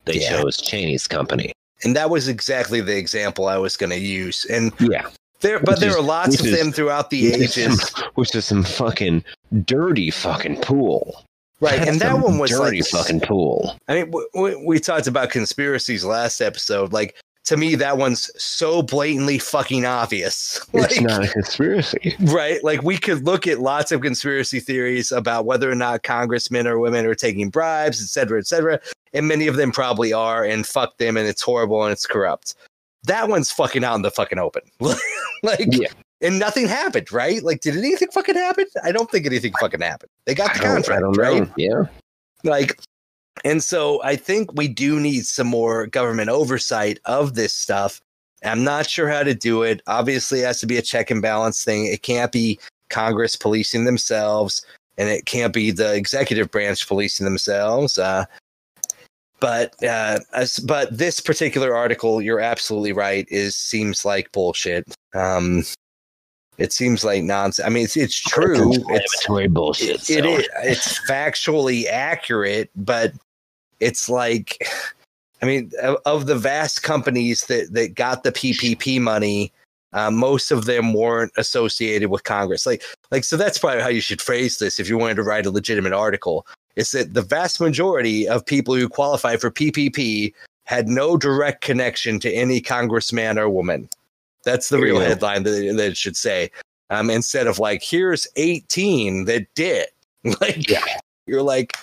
They 0.05 0.21
Yeah. 0.21 0.41
chose 0.43 0.59
Cheney's 0.61 1.07
company. 1.07 1.53
And 1.85 1.95
that 1.97 2.11
was 2.11 2.29
exactly 2.29 2.81
the 2.81 2.97
example 2.97 3.47
I 3.49 3.59
was 3.59 3.77
going 3.77 3.91
to 3.91 3.99
use. 3.99 4.45
And 4.51 4.73
Yeah, 4.81 5.09
there, 5.41 5.59
but 5.61 5.71
Which 5.73 5.81
there 5.81 5.91
is- 5.91 5.97
are 5.97 6.03
lots 6.03 6.41
of 6.41 6.47
is- 6.47 6.57
them 6.59 6.73
throughout 6.73 7.11
the 7.11 7.33
ages. 7.33 7.55
some, 7.91 8.05
which 8.15 8.35
is 8.35 8.45
some 8.45 8.63
fucking 8.65 9.25
dirty 9.65 10.11
fucking 10.11 10.61
pool. 10.61 11.23
Right, 11.59 11.79
That's 11.79 11.91
and 11.93 12.01
that 12.01 12.19
one 12.19 12.39
was 12.39 12.51
dirty 12.51 12.83
like 12.83 12.91
fucking 12.91 13.21
pool. 13.21 13.79
I 13.89 13.95
mean, 13.95 14.07
w- 14.07 14.29
w- 14.35 14.67
we 14.67 14.79
talked 14.79 15.07
about 15.07 15.31
conspiracies 15.31 16.05
last 16.05 16.43
episode. 16.43 16.93
Like 16.93 17.17
to 17.47 17.57
me, 17.57 17.75
that 17.77 17.97
one's 17.97 18.31
so 18.43 18.83
blatantly 18.83 19.39
fucking 19.39 19.85
obvious. 19.85 20.61
it's 20.75 21.01
not 21.01 21.25
a 21.25 21.29
conspiracy. 21.29 22.15
right? 22.21 22.63
Like 22.65 22.83
we 22.83 22.99
could 22.99 23.25
look 23.25 23.47
at 23.47 23.61
lots 23.61 23.93
of 23.93 24.01
conspiracy 24.03 24.61
theories 24.61 25.13
about 25.13 25.47
whether 25.47 25.71
or 25.71 25.75
not 25.77 26.03
congressmen 26.03 26.67
or 26.67 26.79
women 26.79 27.07
are 27.07 27.15
taking 27.15 27.49
bribes, 27.49 28.03
et 28.03 28.09
cetera, 28.09 28.39
et 28.39 28.47
cetera, 28.47 28.81
and 29.13 29.29
many 29.29 29.47
of 29.47 29.57
them 29.57 29.73
probably 29.73 30.13
are. 30.13 30.45
And 30.45 30.67
fuck 30.67 30.99
them, 30.99 31.17
and 31.17 31.27
it's 31.29 31.41
horrible 31.43 31.83
and 31.85 31.93
it's 31.93 32.07
corrupt. 32.07 32.55
That 33.05 33.29
one's 33.29 33.51
fucking 33.53 33.85
out 33.85 33.95
in 33.95 34.03
the 34.03 34.11
fucking 34.11 34.39
open. 34.39 34.63
like, 35.45 35.61
Yeah. 35.71 35.89
and 36.21 36.41
nothing 36.41 36.67
happened, 36.67 37.13
right? 37.13 37.41
Like, 37.45 37.61
did 37.61 37.77
anything 37.77 38.09
fucking 38.11 38.35
happen? 38.35 38.67
I 38.83 38.91
don't 38.91 39.09
think 39.09 39.25
anything 39.27 39.53
fucking 39.61 39.81
happened. 39.81 40.11
They 40.25 40.35
got 40.35 40.53
the 40.55 40.59
contract, 40.61 40.91
I 40.91 41.01
don't 41.01 41.17
right? 41.17 41.43
know. 41.43 41.55
Yeah. 41.57 41.83
like 42.43 42.81
and 43.45 43.63
so 43.63 44.03
i 44.03 44.17
think 44.17 44.53
we 44.55 44.69
do 44.69 44.99
need 45.01 45.27
some 45.27 45.47
more 45.47 45.87
government 45.87 46.31
oversight 46.31 46.99
of 47.05 47.35
this 47.35 47.53
stuff. 47.53 48.01
I'm 48.45 48.63
not 48.63 48.89
sure 48.89 49.09
how 49.09 49.23
to 49.23 49.35
do 49.35 49.63
it. 49.63 49.81
Obviously 49.87 50.41
it 50.41 50.45
has 50.47 50.61
to 50.61 50.67
be 50.67 50.77
a 50.77 50.83
check 50.83 51.11
and 51.11 51.23
balance 51.23 51.65
thing. 51.65 51.87
It 51.87 52.03
can't 52.03 52.31
be 52.31 52.61
congress 52.91 53.35
policing 53.35 53.85
themselves 53.85 54.65
and 54.99 55.09
it 55.09 55.27
can't 55.27 55.53
be 55.53 55.71
the 55.71 55.95
executive 55.95 56.51
branch 56.51 56.87
policing 56.87 57.25
themselves 57.25 57.99
uh, 57.99 58.25
but 59.41 59.75
uh, 59.85 60.21
as, 60.33 60.59
but 60.61 60.97
this 60.97 61.21
particular 61.21 61.75
article 61.75 62.23
you're 62.23 62.41
absolutely 62.41 62.93
right 62.93 63.27
is 63.31 63.57
seems 63.57 64.05
like 64.05 64.33
bullshit. 64.33 64.87
Um, 65.15 65.65
it 66.59 66.73
seems 66.73 67.05
like 67.05 67.23
nonsense. 67.23 67.67
I 67.67 67.69
mean 67.69 67.85
it's, 67.85 67.97
it's 67.97 68.19
true. 68.19 68.73
It's 68.73 68.79
Inflammatory 68.79 69.49
bullshit. 69.49 69.97
it, 69.97 70.01
so. 70.01 70.13
it 70.15 70.25
is 70.25 70.49
it's 70.63 71.07
factually 71.09 71.87
accurate 71.87 72.71
but 72.77 73.13
it's 73.81 74.09
like 74.09 74.59
i 75.43 75.47
mean 75.47 75.71
of, 76.05 76.27
the 76.27 76.37
vast 76.37 76.83
companies 76.83 77.45
that 77.47 77.73
that 77.73 77.95
got 77.95 78.23
the 78.23 78.33
ppp 78.33 79.01
money 79.01 79.53
uh, 79.93 80.11
most 80.11 80.51
of 80.51 80.65
them 80.67 80.93
weren't 80.93 81.33
associated 81.37 82.11
with 82.11 82.25
congress 82.25 82.67
like 82.67 82.83
like 83.11 83.25
so 83.25 83.37
that's 83.37 83.59
probably 83.59 83.83
how 83.83 83.89
you 83.89 84.01
should 84.01 84.21
phrase 84.21 84.59
this 84.59 84.81
if 84.81 84.89
you 84.89 84.99
wanted 84.99 85.15
to 85.15 85.23
write 85.23 85.47
a 85.47 85.51
legitimate 85.51 85.93
article 85.93 86.47
is 86.77 86.91
that 86.91 87.15
the 87.15 87.23
vast 87.23 87.61
majority 87.61 88.29
of 88.29 88.45
people 88.45 88.75
who 88.75 88.89
qualify 88.89 89.37
for 89.37 89.51
ppp 89.51 90.33
had 90.65 90.89
no 90.89 91.17
direct 91.17 91.61
connection 91.63 92.19
to 92.19 92.31
any 92.33 92.61
congressman 92.61 93.39
or 93.39 93.49
woman 93.49 93.89
that's 94.45 94.69
the 94.69 94.79
real 94.79 94.99
go. 94.99 95.05
headline 95.05 95.43
that, 95.43 95.75
that 95.77 95.87
it 95.91 95.97
should 95.97 96.17
say 96.17 96.51
um, 96.91 97.11
instead 97.11 97.47
of 97.47 97.59
like 97.59 97.83
here's 97.83 98.27
18 98.37 99.25
that 99.27 99.47
did 99.55 99.87
like 100.41 100.69
Yeah. 100.69 100.85
you're 101.27 101.43
like 101.43 101.77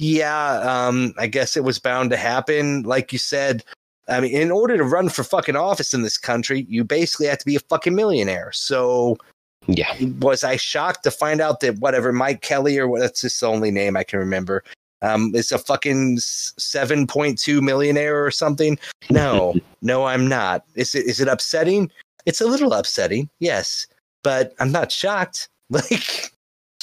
yeah 0.00 0.60
um 0.60 1.12
i 1.18 1.26
guess 1.26 1.56
it 1.58 1.62
was 1.64 1.78
bound 1.78 2.10
to 2.10 2.16
happen. 2.16 2.82
Like 2.82 3.12
you 3.12 3.18
said 3.18 3.62
i 4.08 4.18
mean 4.18 4.32
in 4.34 4.50
order 4.50 4.76
to 4.78 4.84
run 4.84 5.10
for 5.10 5.22
fucking 5.22 5.56
office 5.56 5.92
in 5.92 6.02
this 6.02 6.16
country 6.16 6.64
you 6.68 6.84
basically 6.84 7.26
have 7.26 7.38
to 7.38 7.44
be 7.46 7.54
a 7.56 7.60
fucking 7.68 7.94
millionaire. 7.94 8.50
So 8.52 9.18
Yeah. 9.66 9.94
was 10.20 10.42
i 10.42 10.56
shocked 10.56 11.04
to 11.04 11.10
find 11.10 11.40
out 11.42 11.60
that 11.60 11.78
whatever 11.80 12.12
mike 12.12 12.40
kelly 12.40 12.78
or 12.78 12.88
what 12.88 13.00
that's 13.00 13.20
his 13.20 13.42
only 13.42 13.70
name 13.70 13.94
i 13.96 14.02
can 14.02 14.18
remember 14.18 14.64
um 15.02 15.32
is 15.34 15.52
a 15.52 15.58
fucking 15.58 16.16
7.2 16.16 17.60
millionaire 17.62 18.24
or 18.24 18.30
something? 18.30 18.78
No 19.10 19.54
no 19.82 20.06
i'm 20.06 20.26
not. 20.26 20.64
Is 20.76 20.94
it 20.94 21.04
is 21.06 21.20
it 21.20 21.28
upsetting? 21.28 21.90
It's 22.24 22.40
a 22.40 22.46
little 22.46 22.72
upsetting 22.72 23.28
yes 23.38 23.86
but 24.24 24.54
i'm 24.60 24.72
not 24.72 24.90
shocked. 24.90 25.48
Like 25.70 26.32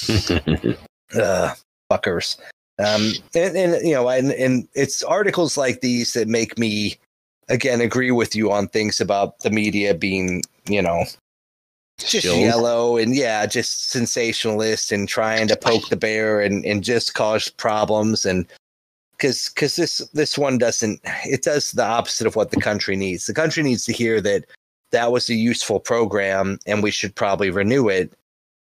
uh 1.14 1.54
fuckers 1.90 2.36
Um, 2.78 3.12
and, 3.34 3.56
and 3.56 3.86
you 3.86 3.94
know, 3.94 4.08
and, 4.08 4.32
and 4.32 4.68
it's 4.74 5.02
articles 5.02 5.56
like 5.56 5.80
these 5.80 6.12
that 6.12 6.28
make 6.28 6.58
me 6.58 6.96
again 7.48 7.80
agree 7.80 8.10
with 8.10 8.36
you 8.36 8.52
on 8.52 8.68
things 8.68 9.00
about 9.00 9.40
the 9.40 9.50
media 9.50 9.94
being, 9.94 10.42
you 10.68 10.82
know, 10.82 11.04
just 11.98 12.24
yellow 12.24 12.96
and 12.96 13.16
yeah, 13.16 13.46
just 13.46 13.90
sensationalist 13.90 14.92
and 14.92 15.08
trying 15.08 15.48
to 15.48 15.56
poke 15.56 15.88
the 15.88 15.96
bear 15.96 16.40
and, 16.40 16.64
and 16.64 16.84
just 16.84 17.14
cause 17.14 17.48
problems 17.48 18.24
and 18.24 18.46
because 19.12 19.48
because 19.48 19.74
this 19.74 19.98
this 20.12 20.38
one 20.38 20.58
doesn't 20.58 21.00
it 21.24 21.42
does 21.42 21.72
the 21.72 21.84
opposite 21.84 22.26
of 22.26 22.36
what 22.36 22.52
the 22.52 22.60
country 22.60 22.94
needs. 22.94 23.26
The 23.26 23.34
country 23.34 23.64
needs 23.64 23.84
to 23.86 23.92
hear 23.92 24.20
that 24.20 24.44
that 24.92 25.10
was 25.10 25.28
a 25.28 25.34
useful 25.34 25.80
program 25.80 26.58
and 26.66 26.82
we 26.82 26.92
should 26.92 27.14
probably 27.14 27.50
renew 27.50 27.88
it. 27.88 28.12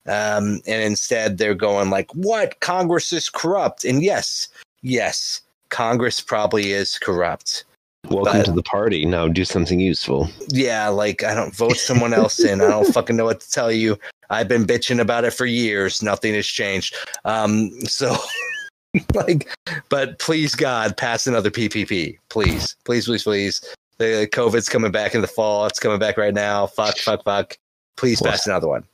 Um, 0.08 0.60
and 0.66 0.82
instead 0.82 1.38
they're 1.38 1.54
going 1.54 1.90
like, 1.90 2.10
what? 2.14 2.58
Congress 2.60 3.12
is 3.12 3.28
corrupt. 3.28 3.84
And 3.84 4.02
yes, 4.02 4.48
yes, 4.82 5.40
Congress 5.70 6.20
probably 6.20 6.72
is 6.72 6.98
corrupt. 6.98 7.64
Welcome 8.08 8.32
But- 8.38 8.44
to 8.46 8.52
the 8.52 8.62
party. 8.62 9.04
Now 9.04 9.26
do 9.28 9.44
something 9.44 9.80
useful. 9.80 10.28
Yeah, 10.48 10.88
like 10.88 11.24
I 11.24 11.34
don't 11.34 11.54
vote 11.54 11.76
someone 11.76 12.14
else 12.14 12.38
in. 12.40 12.60
I 12.60 12.68
don't 12.68 12.92
fucking 12.92 13.16
know 13.16 13.24
what 13.24 13.40
to 13.40 13.50
tell 13.50 13.72
you. 13.72 13.98
I've 14.30 14.48
been 14.48 14.64
bitching 14.64 15.00
about 15.00 15.24
it 15.24 15.32
for 15.32 15.46
years. 15.46 16.02
Nothing 16.02 16.34
has 16.34 16.46
changed. 16.46 16.94
Um, 17.24 17.70
so 17.82 18.16
like, 19.14 19.52
but 19.88 20.18
please 20.18 20.54
God, 20.54 20.96
pass 20.96 21.26
another 21.26 21.50
PPP, 21.50 22.18
please, 22.28 22.76
please, 22.84 23.06
please, 23.06 23.22
please. 23.24 23.74
The 23.98 24.28
COVID's 24.32 24.68
coming 24.68 24.92
back 24.92 25.14
in 25.14 25.22
the 25.22 25.26
fall. 25.28 25.66
It's 25.66 25.78
coming 25.80 25.98
back 25.98 26.16
right 26.18 26.34
now. 26.34 26.66
Fuck, 26.66 26.98
fuck, 26.98 27.24
fuck. 27.24 27.56
Please 27.96 28.20
Well, 28.20 28.30
pass 28.32 28.46
another 28.46 28.68
one. 28.68 28.84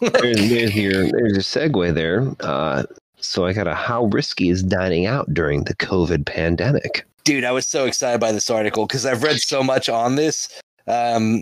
There's, 0.00 0.48
there's 0.48 0.76
your 0.76 1.10
there's 1.10 1.36
a 1.36 1.40
segue 1.40 1.94
there. 1.94 2.26
Uh, 2.40 2.84
so 3.18 3.46
I 3.46 3.52
got 3.52 3.66
a 3.66 3.74
how 3.74 4.04
risky 4.06 4.48
is 4.48 4.62
dining 4.62 5.06
out 5.06 5.32
during 5.32 5.64
the 5.64 5.74
COVID 5.76 6.26
pandemic? 6.26 7.06
dude 7.24 7.44
i 7.44 7.52
was 7.52 7.66
so 7.66 7.86
excited 7.86 8.20
by 8.20 8.32
this 8.32 8.50
article 8.50 8.84
because 8.84 9.06
i've 9.06 9.22
read 9.22 9.40
so 9.40 9.62
much 9.62 9.88
on 9.88 10.16
this 10.16 10.60
um 10.88 11.40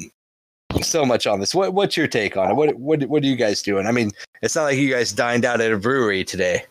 so 0.83 1.07
much 1.07 1.27
on 1.27 1.41
this 1.41 1.55
what 1.55 1.73
what's 1.73 1.97
your 1.97 2.07
take 2.07 2.37
on 2.37 2.51
it 2.51 2.55
what 2.55 2.75
what 2.75 3.03
what 3.05 3.23
are 3.23 3.27
you 3.27 3.35
guys 3.35 3.63
doing 3.63 3.87
i 3.87 3.91
mean 3.91 4.11
it's 4.43 4.55
not 4.55 4.65
like 4.65 4.77
you 4.77 4.91
guys 4.91 5.11
dined 5.11 5.45
out 5.45 5.61
at 5.61 5.73
a 5.73 5.79
brewery 5.79 6.23
today 6.23 6.63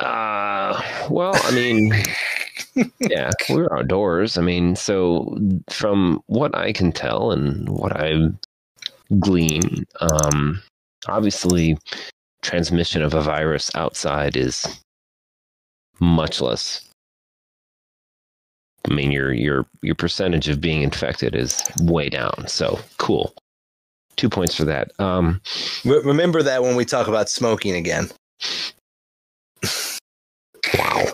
Uh, 0.00 0.80
well, 1.10 1.32
I 1.34 1.50
mean, 1.50 1.92
yeah, 3.00 3.30
we're 3.48 3.66
outdoors. 3.76 4.38
I 4.38 4.40
mean, 4.40 4.76
so 4.76 5.36
from 5.68 6.22
what 6.26 6.56
I 6.56 6.72
can 6.72 6.92
tell 6.92 7.32
and 7.32 7.68
what 7.68 7.96
I 7.96 8.28
glean, 9.18 9.86
um, 10.00 10.62
obviously, 11.08 11.78
transmission 12.42 13.02
of 13.02 13.14
a 13.14 13.22
virus 13.22 13.70
outside 13.74 14.36
is 14.36 14.64
much 16.00 16.40
less. 16.40 16.86
I 18.88 18.94
mean, 18.94 19.12
your 19.12 19.32
your 19.32 19.66
your 19.82 19.94
percentage 19.94 20.48
of 20.48 20.60
being 20.60 20.82
infected 20.82 21.34
is 21.34 21.62
way 21.82 22.08
down. 22.08 22.46
So 22.46 22.78
cool. 22.98 23.34
Two 24.16 24.28
points 24.28 24.54
for 24.54 24.64
that. 24.64 24.90
Um, 24.98 25.40
Re- 25.84 26.02
remember 26.04 26.42
that 26.42 26.62
when 26.62 26.76
we 26.76 26.84
talk 26.84 27.08
about 27.08 27.28
smoking 27.28 27.74
again 27.74 28.10
wow. 30.74 31.04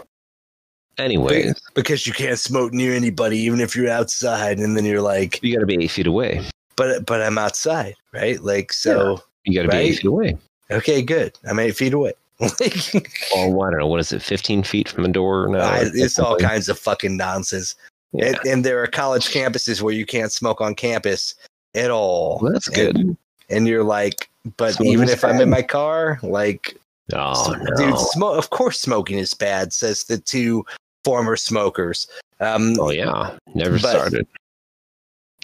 Anyway, 0.99 1.53
because 1.75 2.07
you 2.07 2.13
can't 2.13 2.39
smoke 2.39 2.73
near 2.73 2.95
anybody 2.95 3.39
even 3.39 3.61
if 3.61 3.77
you're 3.77 3.91
outside 3.91 4.59
and 4.59 4.77
then 4.77 4.85
you're 4.85 5.03
like 5.03 5.39
you 5.43 5.53
got 5.53 5.61
to 5.61 5.67
be 5.67 5.83
eight 5.85 5.91
feet 5.91 6.07
away. 6.07 6.43
but 6.77 7.05
but 7.05 7.21
i'm 7.21 7.37
outside 7.37 7.95
right 8.15 8.43
like 8.43 8.73
so 8.73 9.21
You 9.47 9.55
got 9.55 9.63
to 9.63 9.69
be 9.69 9.77
Right? 9.77 9.87
eight 9.87 9.97
feet 9.97 10.05
away. 10.07 10.37
okay 10.71 11.01
good 11.03 11.39
i'm 11.49 11.59
eight 11.61 11.77
feet 11.77 11.95
away 11.95 12.13
like 12.41 12.77
Well, 13.35 13.63
I 13.63 13.71
don't 13.71 13.79
know. 13.79 13.87
What 13.87 14.01
is 14.01 14.13
it? 14.13 14.21
15 14.21 14.63
feet 14.65 14.89
from 14.91 15.05
a 15.07 15.09
door 15.09 15.49
No, 15.49 15.59
I- 15.61 15.85
it's 15.95 16.19
all 16.19 16.37
kinds 16.37 16.69
of 16.69 16.79
fucking 16.79 17.17
nonsense 17.17 17.75
Yeah. 18.13 18.27
and, 18.27 18.39
and 18.47 18.65
there 18.65 18.83
are 18.83 18.87
college 18.87 19.29
campuses 19.29 19.81
where 19.81 19.95
you 19.95 20.05
can't 20.05 20.31
smoke 20.33 20.61
on 20.61 20.75
campus 20.75 21.35
at 21.75 21.91
all 21.91 22.39
Well, 22.43 22.53
that's 22.53 22.69
good. 22.69 23.17
and 23.49 23.67
you're 23.69 23.85
like, 23.85 24.29
but 24.59 24.79
even 24.83 25.09
if 25.09 25.25
I'm 25.25 25.41
in 25.41 25.49
my 25.51 25.63
car, 25.63 26.19
like, 26.23 26.77
Oh, 27.15 27.55
no. 27.57 27.77
dude, 27.77 27.99
smoke. 27.99 28.37
Of 28.37 28.51
course, 28.51 28.81
smoking 28.81 29.19
is 29.19 29.33
bad. 29.33 29.73
Says 29.73 30.05
the 30.05 30.19
two 30.19 30.65
former 31.05 31.37
smokers. 31.37 32.07
Um, 32.41 32.75
oh, 32.81 32.91
yeah. 32.91 33.37
Never 33.55 33.79
started. 33.79 34.27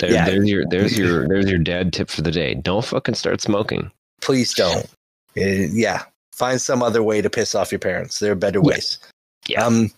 There, 0.03 0.11
Yeah. 0.11 0.25
There's 0.27 0.51
your 0.51 0.65
there's 0.69 0.99
your 0.99 1.29
there's 1.29 1.49
your 1.49 1.61
dad 1.61 1.93
tip 1.93 2.11
for 2.11 2.23
the 2.23 2.33
day. 2.33 2.55
Don't 2.55 2.85
fucking 2.85 3.15
start 3.15 3.41
smoking. 3.41 3.91
please 4.21 4.53
don't. 4.53 4.85
Uh, 5.37 5.71
yeah, 5.73 6.03
find 6.35 6.61
some 6.61 6.83
other 6.83 7.03
way 7.05 7.23
to 7.23 7.31
piss 7.31 7.55
off 7.55 7.71
your 7.71 7.79
parents. 7.79 8.19
There 8.19 8.33
are 8.33 8.35
better 8.35 8.61
ways. 8.61 8.99
Yeah. 9.47 9.65
Um, 9.65 9.91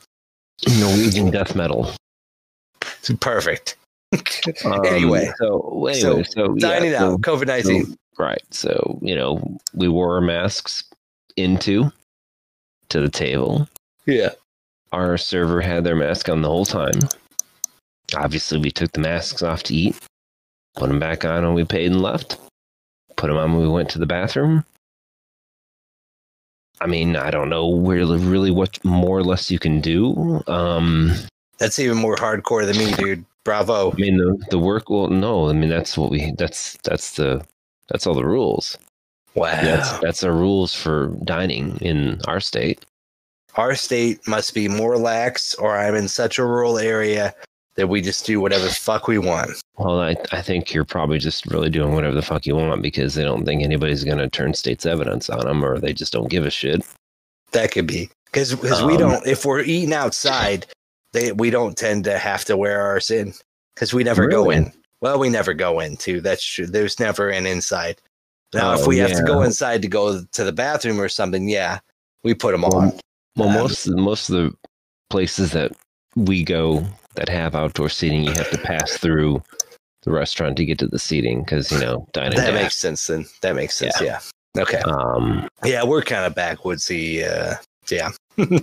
Norwegian 0.78 1.30
death 1.30 1.54
metal. 1.56 1.90
perfect. 3.20 3.76
Um, 4.64 4.84
anyway, 4.86 5.28
so 5.38 5.86
anyway, 5.88 6.22
so, 6.22 6.54
yeah, 6.54 6.68
dining 6.68 6.92
so- 6.92 7.14
out, 7.14 7.20
COVID 7.22 7.46
nineteen. 7.48 7.86
so- 7.86 7.94
right. 8.18 8.42
So 8.50 8.98
you 9.02 9.16
know, 9.16 9.58
we 9.72 9.88
wore 9.88 10.14
our 10.14 10.20
masks 10.20 10.84
into 11.36 11.90
to 12.90 13.00
the 13.00 13.08
table. 13.08 13.66
yeah, 14.06 14.30
Our 14.92 15.16
server 15.18 15.60
had 15.62 15.82
their 15.82 15.96
mask 15.96 16.28
on 16.28 16.42
the 16.42 16.48
whole 16.48 16.64
time. 16.66 16.92
Obviously, 18.16 18.58
we 18.58 18.70
took 18.70 18.92
the 18.92 19.00
masks 19.00 19.42
off 19.42 19.62
to 19.64 19.74
eat, 19.74 19.98
put 20.76 20.88
them 20.88 20.98
back 20.98 21.24
on 21.24 21.44
when 21.44 21.54
we 21.54 21.64
paid 21.64 21.90
and 21.90 22.02
left, 22.02 22.38
put 23.16 23.28
them 23.28 23.36
on 23.36 23.52
when 23.52 23.62
we 23.62 23.68
went 23.68 23.88
to 23.90 23.98
the 23.98 24.06
bathroom. 24.06 24.64
I 26.80 26.86
mean, 26.86 27.16
I 27.16 27.30
don't 27.30 27.48
know 27.48 27.78
really, 27.78 28.18
really 28.18 28.50
what 28.50 28.84
more 28.84 29.18
or 29.18 29.22
less 29.22 29.50
you 29.50 29.58
can 29.58 29.80
do. 29.80 30.42
Um, 30.46 31.12
that's 31.58 31.78
even 31.78 31.96
more 31.96 32.16
hardcore 32.16 32.66
than 32.66 32.76
me, 32.76 32.92
dude. 32.94 33.24
Bravo. 33.44 33.92
I 33.92 33.94
mean, 33.96 34.16
the 34.16 34.42
the 34.50 34.58
work. 34.58 34.90
Well, 34.90 35.08
no, 35.08 35.48
I 35.48 35.52
mean 35.52 35.68
that's 35.68 35.96
what 35.96 36.10
we. 36.10 36.32
That's 36.38 36.78
that's 36.82 37.16
the 37.16 37.44
that's 37.88 38.06
all 38.06 38.14
the 38.14 38.24
rules. 38.24 38.76
Wow. 39.34 39.50
That's 39.62 39.98
that's 39.98 40.24
our 40.24 40.32
rules 40.32 40.74
for 40.74 41.08
dining 41.24 41.76
in 41.78 42.20
our 42.26 42.40
state. 42.40 42.84
Our 43.56 43.74
state 43.74 44.26
must 44.26 44.54
be 44.54 44.66
more 44.66 44.96
lax, 44.96 45.54
or 45.54 45.76
I'm 45.76 45.94
in 45.94 46.08
such 46.08 46.38
a 46.38 46.44
rural 46.44 46.78
area 46.78 47.34
that 47.76 47.88
we 47.88 48.00
just 48.00 48.24
do 48.24 48.40
whatever 48.40 48.64
the 48.64 48.70
fuck 48.70 49.08
we 49.08 49.18
want. 49.18 49.50
Well, 49.78 50.00
I, 50.00 50.16
I 50.32 50.42
think 50.42 50.72
you're 50.72 50.84
probably 50.84 51.18
just 51.18 51.46
really 51.46 51.70
doing 51.70 51.92
whatever 51.92 52.14
the 52.14 52.22
fuck 52.22 52.46
you 52.46 52.54
want 52.54 52.82
because 52.82 53.14
they 53.14 53.24
don't 53.24 53.44
think 53.44 53.62
anybody's 53.62 54.04
going 54.04 54.18
to 54.18 54.28
turn 54.28 54.54
state's 54.54 54.86
evidence 54.86 55.28
on 55.28 55.40
them 55.40 55.64
or 55.64 55.78
they 55.78 55.92
just 55.92 56.12
don't 56.12 56.30
give 56.30 56.44
a 56.46 56.50
shit. 56.50 56.84
That 57.52 57.72
could 57.72 57.86
be 57.86 58.10
because 58.26 58.56
we 58.60 58.70
Um, 58.70 58.98
don't. 58.98 59.26
If 59.26 59.44
we're 59.44 59.60
eating 59.62 59.92
outside, 59.92 60.66
they 61.12 61.32
we 61.32 61.50
don't 61.50 61.76
tend 61.76 62.04
to 62.04 62.18
have 62.18 62.44
to 62.46 62.56
wear 62.56 62.80
ours 62.80 63.10
in 63.10 63.32
because 63.74 63.92
we 63.94 64.04
never 64.04 64.26
go 64.26 64.50
in. 64.50 64.72
Well, 65.00 65.18
we 65.18 65.28
never 65.28 65.52
go 65.54 65.80
in 65.80 65.96
too. 65.96 66.20
That's 66.20 66.44
true. 66.44 66.66
There's 66.66 66.98
never 66.98 67.28
an 67.28 67.46
inside. 67.46 68.00
Now, 68.54 68.74
if 68.74 68.80
Oh, 68.82 68.88
we 68.88 68.98
have 68.98 69.12
to 69.16 69.22
go 69.24 69.42
inside 69.42 69.82
to 69.82 69.88
go 69.88 70.22
to 70.24 70.44
the 70.44 70.52
bathroom 70.52 71.00
or 71.00 71.08
something, 71.08 71.48
yeah, 71.48 71.80
we 72.22 72.34
put 72.34 72.52
them 72.52 72.62
Well, 72.62 72.76
on. 72.76 72.92
Well, 73.36 73.48
Um, 73.48 73.54
most 73.54 73.88
most 73.88 74.30
of 74.30 74.36
the 74.36 74.56
places 75.10 75.52
that 75.52 75.72
we 76.16 76.42
go 76.44 76.84
that 77.16 77.28
have 77.28 77.54
outdoor 77.54 77.88
seating, 77.88 78.24
you 78.24 78.32
have 78.32 78.50
to 78.50 78.58
pass 78.58 78.96
through 78.96 79.42
the 80.02 80.10
restaurant 80.10 80.56
to 80.58 80.64
get 80.64 80.78
to 80.78 80.86
the 80.86 80.98
seating 80.98 81.42
because 81.42 81.70
you 81.72 81.78
know 81.78 82.06
dining. 82.12 82.38
That 82.38 82.54
makes 82.54 82.76
sense. 82.76 83.06
Then 83.06 83.24
that 83.42 83.54
makes 83.54 83.74
sense. 83.74 84.00
Yeah. 84.00 84.20
Okay. 84.58 84.80
Um, 84.80 85.48
Yeah, 85.64 85.84
we're 85.84 86.02
kind 86.02 86.24
of 86.24 86.34
backwoodsy. 86.34 87.24
Uh, 87.28 87.56
yeah. 87.90 88.10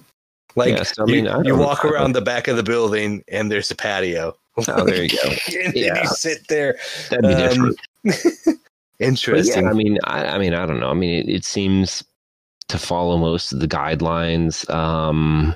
like 0.56 0.78
Yeah, 0.78 0.84
so, 0.84 1.04
I 1.08 1.12
you, 1.12 1.28
I 1.28 1.42
you 1.44 1.56
walk 1.56 1.84
around 1.84 2.14
the 2.14 2.22
back 2.22 2.48
of 2.48 2.58
the 2.58 2.64
building 2.64 3.24
and 3.28 3.52
there's 3.52 3.72
a 3.72 3.76
patio. 3.76 4.36
oh, 4.68 4.86
there 4.86 5.04
you 5.04 5.10
go. 5.10 5.30
and 5.64 5.74
then 5.74 5.96
you 5.96 6.08
sit 6.08 6.48
there. 6.48 6.78
That'd 7.10 7.24
be 7.24 7.34
Um, 7.34 7.76
different. 8.04 8.60
Interesting. 9.00 9.64
yeah, 9.64 9.70
I 9.70 9.74
mean, 9.74 9.98
I, 10.04 10.26
I 10.28 10.38
mean, 10.38 10.54
I 10.54 10.66
don't 10.68 10.80
know. 10.80 10.90
I 10.92 10.94
mean, 10.94 11.28
it, 11.28 11.30
it 11.30 11.44
seems 11.44 12.04
to 12.68 12.78
follow 12.78 13.18
most 13.18 13.52
of 13.52 13.60
the 13.60 13.68
guidelines. 13.68 14.70
Um, 14.70 15.56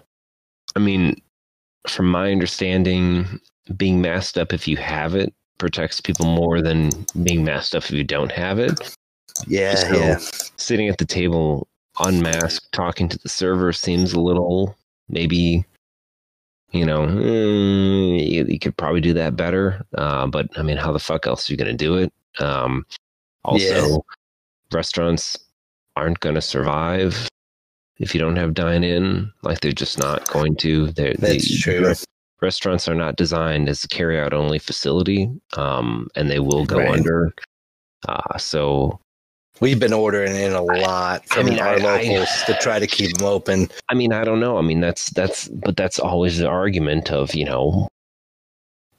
I 0.76 0.80
mean, 0.80 1.22
from 1.88 2.10
my 2.10 2.32
understanding, 2.32 3.40
being 3.78 4.02
masked 4.02 4.38
up 4.38 4.54
if 4.54 4.68
you 4.68 4.78
have 4.78 5.16
it 5.16 5.34
protects 5.58 6.02
people 6.02 6.26
more 6.26 6.62
than 6.62 6.92
being 7.24 7.44
masked 7.44 7.76
up 7.76 7.84
if 7.84 7.92
you 7.92 8.04
don't 8.04 8.32
have 8.32 8.60
it. 8.60 8.96
yeah, 9.48 9.76
So, 9.76 10.00
yeah. 10.00 10.20
Sitting 10.58 10.90
at 10.90 10.98
the 10.98 11.06
table 11.06 11.68
unmasked, 12.00 12.72
talking 12.72 13.08
to 13.10 13.18
the 13.20 13.30
server 13.30 13.72
seems 13.74 14.14
a 14.14 14.20
little 14.20 14.78
maybe. 15.10 15.66
You 16.72 16.86
know, 16.86 17.02
mm, 17.08 18.30
you, 18.30 18.44
you 18.46 18.60
could 18.60 18.76
probably 18.76 19.00
do 19.00 19.14
that 19.14 19.38
better. 19.38 19.86
Uh, 19.98 20.28
but 20.28 20.48
I 20.58 20.62
mean, 20.62 20.76
how 20.76 20.92
the 20.92 21.00
fuck 21.00 21.26
else 21.26 21.50
are 21.50 21.54
you 21.54 21.58
going 21.58 21.72
to 21.72 21.78
do 21.78 21.96
it? 21.96 22.12
Um, 22.40 22.86
also, 23.46 23.88
Yeah. 23.88 23.98
restaurants 24.74 25.38
aren't 25.96 26.20
going 26.20 26.36
to 26.36 26.42
survive 26.42 27.30
if 28.00 28.14
you 28.14 28.20
don't 28.20 28.36
have 28.36 28.54
dine 28.54 28.84
in. 28.84 29.32
Like 29.44 29.62
they're 29.62 29.72
just 29.72 29.98
not 30.00 30.28
going 30.30 30.56
to. 30.58 30.88
They're, 30.92 31.14
That's 31.18 31.50
they- 31.50 31.58
true. 31.58 31.88
re- 31.88 31.96
Restaurants 32.42 32.88
are 32.90 32.94
not 32.96 33.16
designed 33.16 33.70
as 33.70 33.84
a 33.86 33.88
carry 33.88 34.20
out 34.20 34.34
only 34.34 34.60
facility, 34.60 35.30
um, 35.56 36.08
and 36.16 36.30
they 36.30 36.40
will 36.40 36.66
go 36.66 36.78
Right. 36.78 36.90
under. 36.90 37.34
Uh, 38.08 38.38
so 38.38 39.00
We've 39.62 39.80
been 39.80 39.94
ordering 39.94 40.36
in 40.36 40.52
a 40.52 40.62
lot 40.62 41.26
from 41.30 41.48
I 41.48 41.50
mean, 41.50 41.60
our 41.60 41.68
I- 41.70 41.74
I- 41.76 41.78
locals 41.78 42.28
to 42.46 42.54
try 42.60 42.78
to 42.78 42.86
keep 42.86 43.18
them 43.18 43.26
open. 43.26 43.70
I 43.88 43.94
mean, 43.96 44.12
I 44.12 44.26
don't 44.26 44.42
know. 44.42 44.58
I 44.58 44.62
mean, 44.62 44.82
that's 44.82 45.10
that's 45.12 45.48
but 45.48 45.78
that's 45.78 45.98
always 45.98 46.38
the 46.40 46.48
argument 46.48 47.10
of 47.10 47.34
you 47.34 47.46
know 47.46 47.88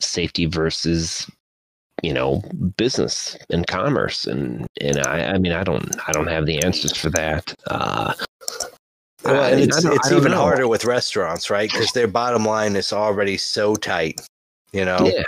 safety 0.00 0.46
versus 0.46 1.30
you 2.02 2.12
know 2.14 2.42
business 2.78 3.36
and 3.50 3.66
commerce 3.66 4.26
and 4.26 4.66
and 4.80 4.98
I 5.06 5.34
I 5.34 5.38
mean 5.38 5.52
I 5.52 5.62
don't 5.62 5.94
I 6.08 6.12
don't 6.12 6.26
have 6.28 6.46
the 6.46 6.62
answers 6.64 6.96
for 6.96 7.10
that. 7.10 7.54
Uh, 7.66 8.14
Well, 9.26 9.42
I 9.42 9.50
it's 9.52 9.84
I 9.84 9.94
it's 9.94 10.12
even 10.12 10.32
know. 10.32 10.38
harder 10.38 10.68
with 10.68 10.84
restaurants, 10.84 11.50
right? 11.50 11.70
Because 11.70 11.92
their 11.92 12.08
bottom 12.08 12.44
line 12.44 12.76
is 12.76 12.92
already 12.92 13.36
so 13.36 13.76
tight. 13.76 14.20
You 14.72 14.84
know, 14.84 15.10
Yeah. 15.12 15.22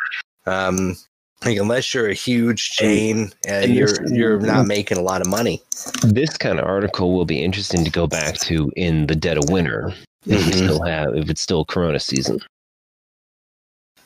um, 0.47 0.97
like 1.45 1.57
unless 1.59 1.95
you're 1.95 2.09
a 2.09 2.15
huge 2.15 2.71
chain, 2.71 3.33
uh, 3.47 3.53
and 3.53 3.75
you're 3.75 4.07
you're 4.13 4.41
not 4.41 4.67
making 4.67 4.99
a 4.99 5.03
lot 5.03 5.21
of 5.21 5.27
money. 5.29 5.63
This 6.03 6.37
kind 6.37 6.59
of 6.59 6.67
article 6.67 7.15
will 7.15 7.25
be 7.25 7.43
interesting 7.43 7.85
to 7.85 7.91
go 7.91 8.07
back 8.07 8.35
to 8.41 8.71
in 8.77 9.07
the 9.07 9.15
dead 9.17 9.39
of 9.39 9.51
winter 9.51 9.93
if 10.27 10.45
we 10.45 10.53
Mhm. 10.53 10.65
still 10.65 10.83
have 10.83 11.15
if 11.17 11.31
it's 11.31 11.41
still 11.41 11.65
Corona 11.65 11.99
season 12.01 12.41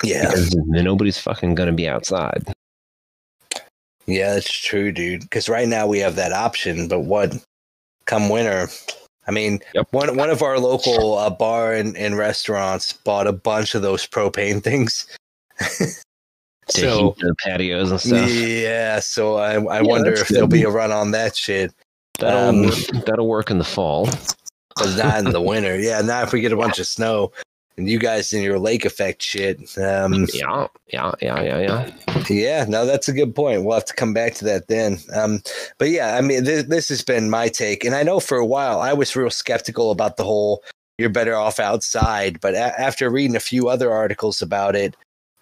Yeah, 0.04 0.22
because 0.26 0.54
nobody's 0.54 1.18
fucking 1.18 1.54
gonna 1.54 1.72
be 1.72 1.88
outside. 1.88 2.42
yeah, 4.06 4.34
that's 4.34 4.50
true, 4.52 4.92
dude. 4.92 5.22
Because 5.22 5.48
right 5.48 5.68
now 5.68 5.86
we 5.86 5.98
have 6.00 6.16
that 6.16 6.32
option, 6.32 6.88
but 6.88 7.00
what 7.00 7.34
come 8.06 8.28
winter? 8.28 8.68
I 9.26 9.30
mean, 9.30 9.60
Yep. 9.74 9.88
one 9.92 10.16
one 10.16 10.30
of 10.30 10.42
our 10.42 10.58
local 10.58 11.16
uh, 11.18 11.30
bar 11.30 11.72
and, 11.74 11.96
and 11.96 12.16
restaurants 12.16 12.92
bought 12.92 13.26
a 13.26 13.32
bunch 13.32 13.74
of 13.74 13.82
those 13.82 14.06
propane 14.06 14.62
things. 14.62 15.06
To 16.68 16.80
so 16.80 16.96
heat 16.96 17.14
the 17.18 17.34
patios 17.44 17.90
and 17.90 18.00
stuff. 18.00 18.30
yeah, 18.30 19.00
so 19.00 19.34
I 19.36 19.54
I 19.54 19.80
Yeah, 19.80 19.82
wonder 19.82 20.12
if 20.14 20.28
there'll 20.28 20.46
be 20.46 20.62
a 20.62 20.70
run 20.70 20.92
on 20.92 21.10
that 21.10 21.36
shit. 21.36 21.74
That'll 22.20 22.48
Um, 22.48 22.70
that'll 23.04 23.26
work 23.28 23.50
in 23.50 23.58
the 23.58 23.64
fall. 23.64 24.06
but 24.76 24.96
not 24.96 25.18
in 25.18 25.32
the 25.32 25.40
winter. 25.42 25.78
Yeah, 25.78 26.00
not 26.02 26.24
if 26.24 26.32
we 26.32 26.40
get 26.40 26.52
a 26.52 26.56
bunch 26.56 26.78
of 26.78 26.86
snow. 26.98 27.32
And 27.76 27.88
you 27.88 27.98
guys 27.98 28.32
in 28.32 28.42
your 28.42 28.58
lake 28.58 28.84
effect 28.84 29.22
shit. 29.22 29.58
Um, 29.78 30.26
Yeah, 30.34 30.66
yeah, 30.92 31.12
yeah, 31.22 31.42
yeah, 31.42 31.58
yeah. 31.58 31.90
yeah, 32.28 32.64
no, 32.68 32.84
that's 32.84 33.08
a 33.08 33.12
good 33.12 33.34
point. 33.34 33.64
We'll 33.64 33.74
have 33.76 33.86
to 33.86 33.94
come 33.94 34.12
back 34.12 34.34
to 34.34 34.44
that 34.44 34.68
then. 34.68 34.98
Um, 35.14 35.40
but 35.78 35.88
yeah, 35.88 36.16
I 36.16 36.20
mean, 36.20 36.44
th- 36.44 36.66
this 36.66 36.88
has 36.90 37.02
been 37.02 37.30
my 37.30 37.48
take, 37.48 37.84
and 37.84 37.94
I 37.94 38.02
know 38.02 38.20
for 38.20 38.36
a 38.36 38.46
while 38.46 38.80
I 38.80 38.92
was 38.92 39.16
real 39.16 39.30
skeptical 39.30 39.90
about 39.90 40.16
the 40.18 40.24
whole 40.24 40.62
"you're 40.98 41.08
better 41.08 41.34
off 41.34 41.58
outside," 41.58 42.40
but 42.40 42.54
a- 42.54 42.78
after 42.78 43.08
reading 43.08 43.36
a 43.36 43.40
few 43.40 43.68
other 43.68 43.90
articles 43.90 44.42
about 44.42 44.76
it, 44.76 44.94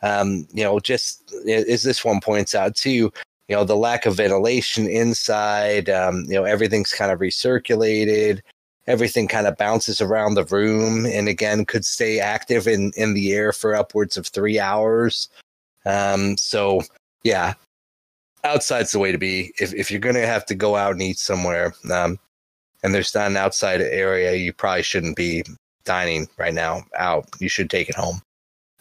um, 0.02 0.46
you 0.52 0.62
know, 0.62 0.78
just 0.78 1.34
as 1.48 1.82
this 1.82 2.04
one 2.04 2.20
points 2.20 2.54
out 2.54 2.76
too, 2.76 3.12
you 3.48 3.56
know, 3.56 3.64
the 3.64 3.76
lack 3.76 4.06
of 4.06 4.14
ventilation 4.16 4.86
inside, 4.86 5.90
um, 5.90 6.24
you 6.28 6.34
know, 6.34 6.44
everything's 6.44 6.92
kind 6.92 7.10
of 7.10 7.18
recirculated. 7.18 8.40
Everything 8.90 9.28
kind 9.28 9.46
of 9.46 9.56
bounces 9.56 10.00
around 10.00 10.34
the 10.34 10.44
room, 10.46 11.06
and 11.06 11.28
again, 11.28 11.64
could 11.64 11.84
stay 11.84 12.18
active 12.18 12.66
in 12.66 12.92
in 12.96 13.14
the 13.14 13.32
air 13.32 13.52
for 13.52 13.74
upwards 13.74 14.16
of 14.16 14.26
three 14.26 14.58
hours. 14.58 15.28
Um, 15.86 16.36
so 16.36 16.82
yeah, 17.22 17.54
outside's 18.42 18.90
the 18.90 18.98
way 18.98 19.12
to 19.12 19.18
be. 19.18 19.52
If 19.60 19.72
if 19.74 19.90
you're 19.90 20.00
gonna 20.00 20.26
have 20.26 20.44
to 20.46 20.56
go 20.56 20.74
out 20.74 20.92
and 20.92 21.02
eat 21.02 21.18
somewhere, 21.20 21.72
um, 21.92 22.18
and 22.82 22.92
there's 22.92 23.14
not 23.14 23.30
an 23.30 23.36
outside 23.36 23.80
area, 23.80 24.34
you 24.34 24.52
probably 24.52 24.82
shouldn't 24.82 25.16
be 25.16 25.44
dining 25.84 26.28
right 26.36 26.54
now 26.54 26.82
out. 26.98 27.28
You 27.38 27.48
should 27.48 27.70
take 27.70 27.88
it 27.88 27.94
home. 27.94 28.20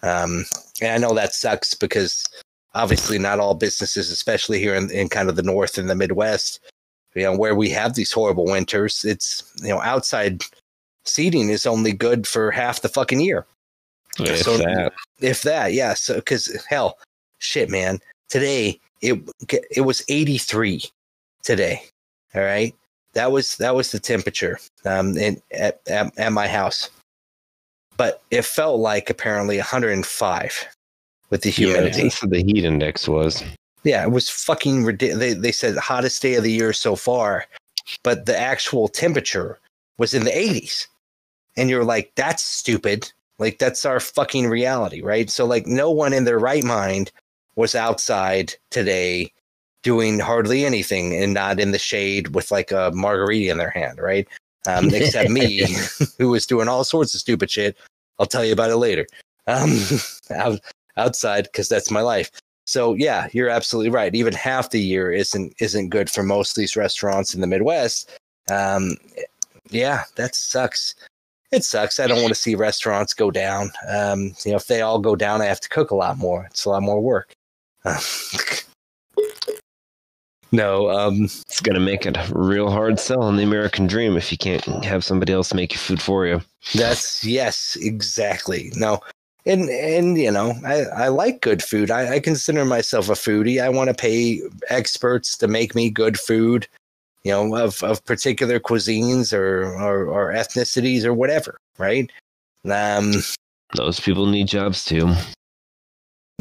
Um, 0.02 0.46
and 0.82 0.92
I 0.92 0.98
know 0.98 1.14
that 1.14 1.36
sucks 1.36 1.76
because 1.76 2.26
obviously 2.74 3.20
not 3.20 3.40
all 3.40 3.54
businesses, 3.54 4.10
especially 4.12 4.60
here 4.60 4.76
in, 4.76 4.90
in 4.92 5.10
kind 5.10 5.30
of 5.30 5.36
the 5.36 5.44
north 5.44 5.78
and 5.78 5.90
the 5.90 5.96
Midwest, 5.96 6.60
you 7.16 7.24
know, 7.24 7.36
where 7.36 7.56
we 7.56 7.70
have 7.70 7.96
these 7.96 8.12
horrible 8.12 8.46
winters, 8.46 9.04
it's 9.06 9.44
you 9.62 9.70
know, 9.70 9.82
outside 9.82 10.44
seating 11.06 11.50
is 11.50 11.66
only 11.66 11.92
good 11.92 12.28
for 12.28 12.52
half 12.52 12.82
the 12.82 12.90
fucking 12.90 13.20
year. 13.20 13.46
If 14.20 14.44
So- 14.44 14.58
that. 14.58 14.94
if 15.22 15.42
that 15.44 15.74
yeah 15.74 15.94
so 15.94 16.16
because 16.16 16.66
hell 16.70 16.98
shit 17.40 17.70
man. 17.70 18.00
Today 18.30 18.80
it 19.02 19.18
it 19.72 19.82
was 19.82 20.04
83 20.10 20.84
today 21.44 21.82
all 22.36 22.42
right? 22.42 22.76
That 23.14 23.32
was 23.32 23.56
that 23.58 23.74
was 23.76 23.92
the 23.92 24.00
temperature 24.00 24.60
um 24.86 25.18
in 25.18 25.42
at, 25.52 25.82
at, 25.88 26.18
at 26.20 26.32
my 26.34 26.48
house. 26.48 26.90
But 27.98 28.22
it 28.32 28.44
felt 28.46 28.80
like 28.80 29.10
apparently 29.10 29.58
105 29.58 30.68
with 31.30 31.42
the 31.42 31.50
humidity. 31.50 31.98
Yeah, 31.98 32.04
that's 32.04 32.22
what 32.22 32.32
the 32.32 32.44
heat 32.44 32.64
index 32.66 33.08
was. 33.08 33.44
Yeah, 33.84 34.04
it 34.04 34.12
was 34.12 34.30
fucking 34.30 34.84
ridiculous. 34.84 35.20
They, 35.20 35.34
they 35.34 35.52
said 35.52 35.78
hottest 35.78 36.22
day 36.22 36.36
of 36.36 36.44
the 36.44 36.52
year 36.52 36.74
so 36.74 36.96
far, 36.96 37.46
but 38.04 38.26
the 38.26 38.38
actual 38.38 38.88
temperature 38.88 39.60
was 39.98 40.14
in 40.14 40.24
the 40.24 40.32
80s. 40.32 40.88
And 41.58 41.70
you're 41.70 41.86
like, 41.86 42.12
that's 42.16 42.44
stupid. 42.44 43.12
Like, 43.38 43.60
that's 43.60 43.86
our 43.86 44.00
fucking 44.00 44.48
reality, 44.48 45.02
right? 45.02 45.30
So, 45.30 45.46
like, 45.46 45.66
no 45.66 45.90
one 45.92 46.14
in 46.14 46.26
their 46.26 46.40
right 46.40 46.64
mind 46.64 47.12
was 47.56 47.76
outside 47.76 48.54
today 48.70 49.32
doing 49.82 50.20
hardly 50.20 50.66
anything 50.66 51.16
and 51.16 51.34
not 51.34 51.60
in 51.60 51.72
the 51.72 51.80
shade 51.80 52.36
with 52.36 52.52
like 52.52 52.72
a 52.72 52.92
margarita 52.94 53.52
in 53.52 53.58
their 53.58 53.70
hand, 53.70 54.00
right? 54.00 54.28
Um, 54.68 54.94
except 54.94 55.30
me, 55.30 55.66
who 56.18 56.30
was 56.30 56.46
doing 56.46 56.68
all 56.68 56.84
sorts 56.84 57.14
of 57.14 57.22
stupid 57.22 57.50
shit. 57.50 57.78
I'll 58.20 58.26
tell 58.26 58.44
you 58.44 58.54
about 58.54 58.72
it 58.72 58.78
later. 58.78 59.08
Um, 59.48 59.78
out, 60.36 60.60
outside, 60.98 61.46
because 61.46 61.70
that's 61.70 61.90
my 61.90 62.02
life. 62.02 62.30
So 62.70 62.94
yeah, 62.94 63.28
you're 63.32 63.50
absolutely 63.50 63.90
right. 63.90 64.14
Even 64.14 64.32
half 64.32 64.70
the 64.70 64.80
year 64.80 65.12
isn't 65.12 65.56
isn't 65.60 65.90
good 65.90 66.08
for 66.08 66.22
most 66.22 66.52
of 66.52 66.62
these 66.62 66.76
restaurants 66.76 67.34
in 67.34 67.42
the 67.42 67.48
Midwest. 67.48 68.12
Um, 68.48 68.96
yeah, 69.72 70.04
that 70.18 70.36
sucks. 70.36 70.94
It 71.52 71.64
sucks. 71.64 72.00
I 72.00 72.06
don't 72.06 72.22
want 72.22 72.30
to 72.30 72.40
see 72.40 72.54
restaurants 72.54 73.16
go 73.16 73.32
down. 73.32 73.72
Um, 73.88 74.36
you 74.46 74.52
know, 74.52 74.58
if 74.58 74.68
they 74.68 74.82
all 74.82 75.00
go 75.00 75.16
down, 75.16 75.42
I 75.42 75.46
have 75.46 75.62
to 75.62 75.70
cook 75.70 75.90
a 75.90 75.96
lot 75.96 76.20
more. 76.20 76.46
It's 76.52 76.66
a 76.66 76.70
lot 76.70 76.84
more 76.84 77.02
work. 77.02 77.34
no, 80.52 80.92
um, 80.92 81.24
It's 81.24 81.62
gonna 81.62 81.80
make 81.80 82.06
it 82.06 82.20
real 82.30 82.70
hard 82.70 83.00
selling 83.00 83.38
the 83.38 83.44
American 83.44 83.88
dream 83.88 84.16
if 84.16 84.32
you 84.32 84.38
can't 84.38 84.64
have 84.86 85.04
somebody 85.04 85.34
else 85.34 85.56
make 85.56 85.74
your 85.74 85.80
food 85.80 86.00
for 86.04 86.28
you. 86.28 86.40
That's 86.76 87.26
yes, 87.26 87.76
exactly. 87.82 88.72
No, 88.76 89.02
and 89.46 89.70
and 89.70 90.18
you 90.18 90.32
know, 90.32 90.54
I 90.66 90.84
I 90.84 91.08
like 91.08 91.42
good 91.42 91.64
food. 91.64 91.92
I, 91.92 92.16
I 92.16 92.20
consider 92.20 92.66
myself 92.66 93.10
a 93.10 93.14
foodie. 93.14 93.62
I 93.62 93.70
want 93.70 93.90
to 93.90 93.94
pay 93.94 94.42
experts 94.70 95.38
to 95.38 95.48
make 95.48 95.76
me 95.76 95.90
good 95.90 96.20
food, 96.20 96.68
you 97.24 97.32
know, 97.32 97.56
of 97.56 97.82
of 97.84 98.04
particular 98.06 98.60
cuisines 98.60 99.34
or 99.34 99.66
or, 99.66 100.06
or 100.06 100.34
ethnicities 100.34 101.06
or 101.06 101.14
whatever. 101.14 101.58
Right? 101.78 102.12
Um, 102.70 103.14
Those 103.76 104.00
people 104.00 104.26
need 104.26 104.48
jobs 104.48 104.84
too. 104.84 105.14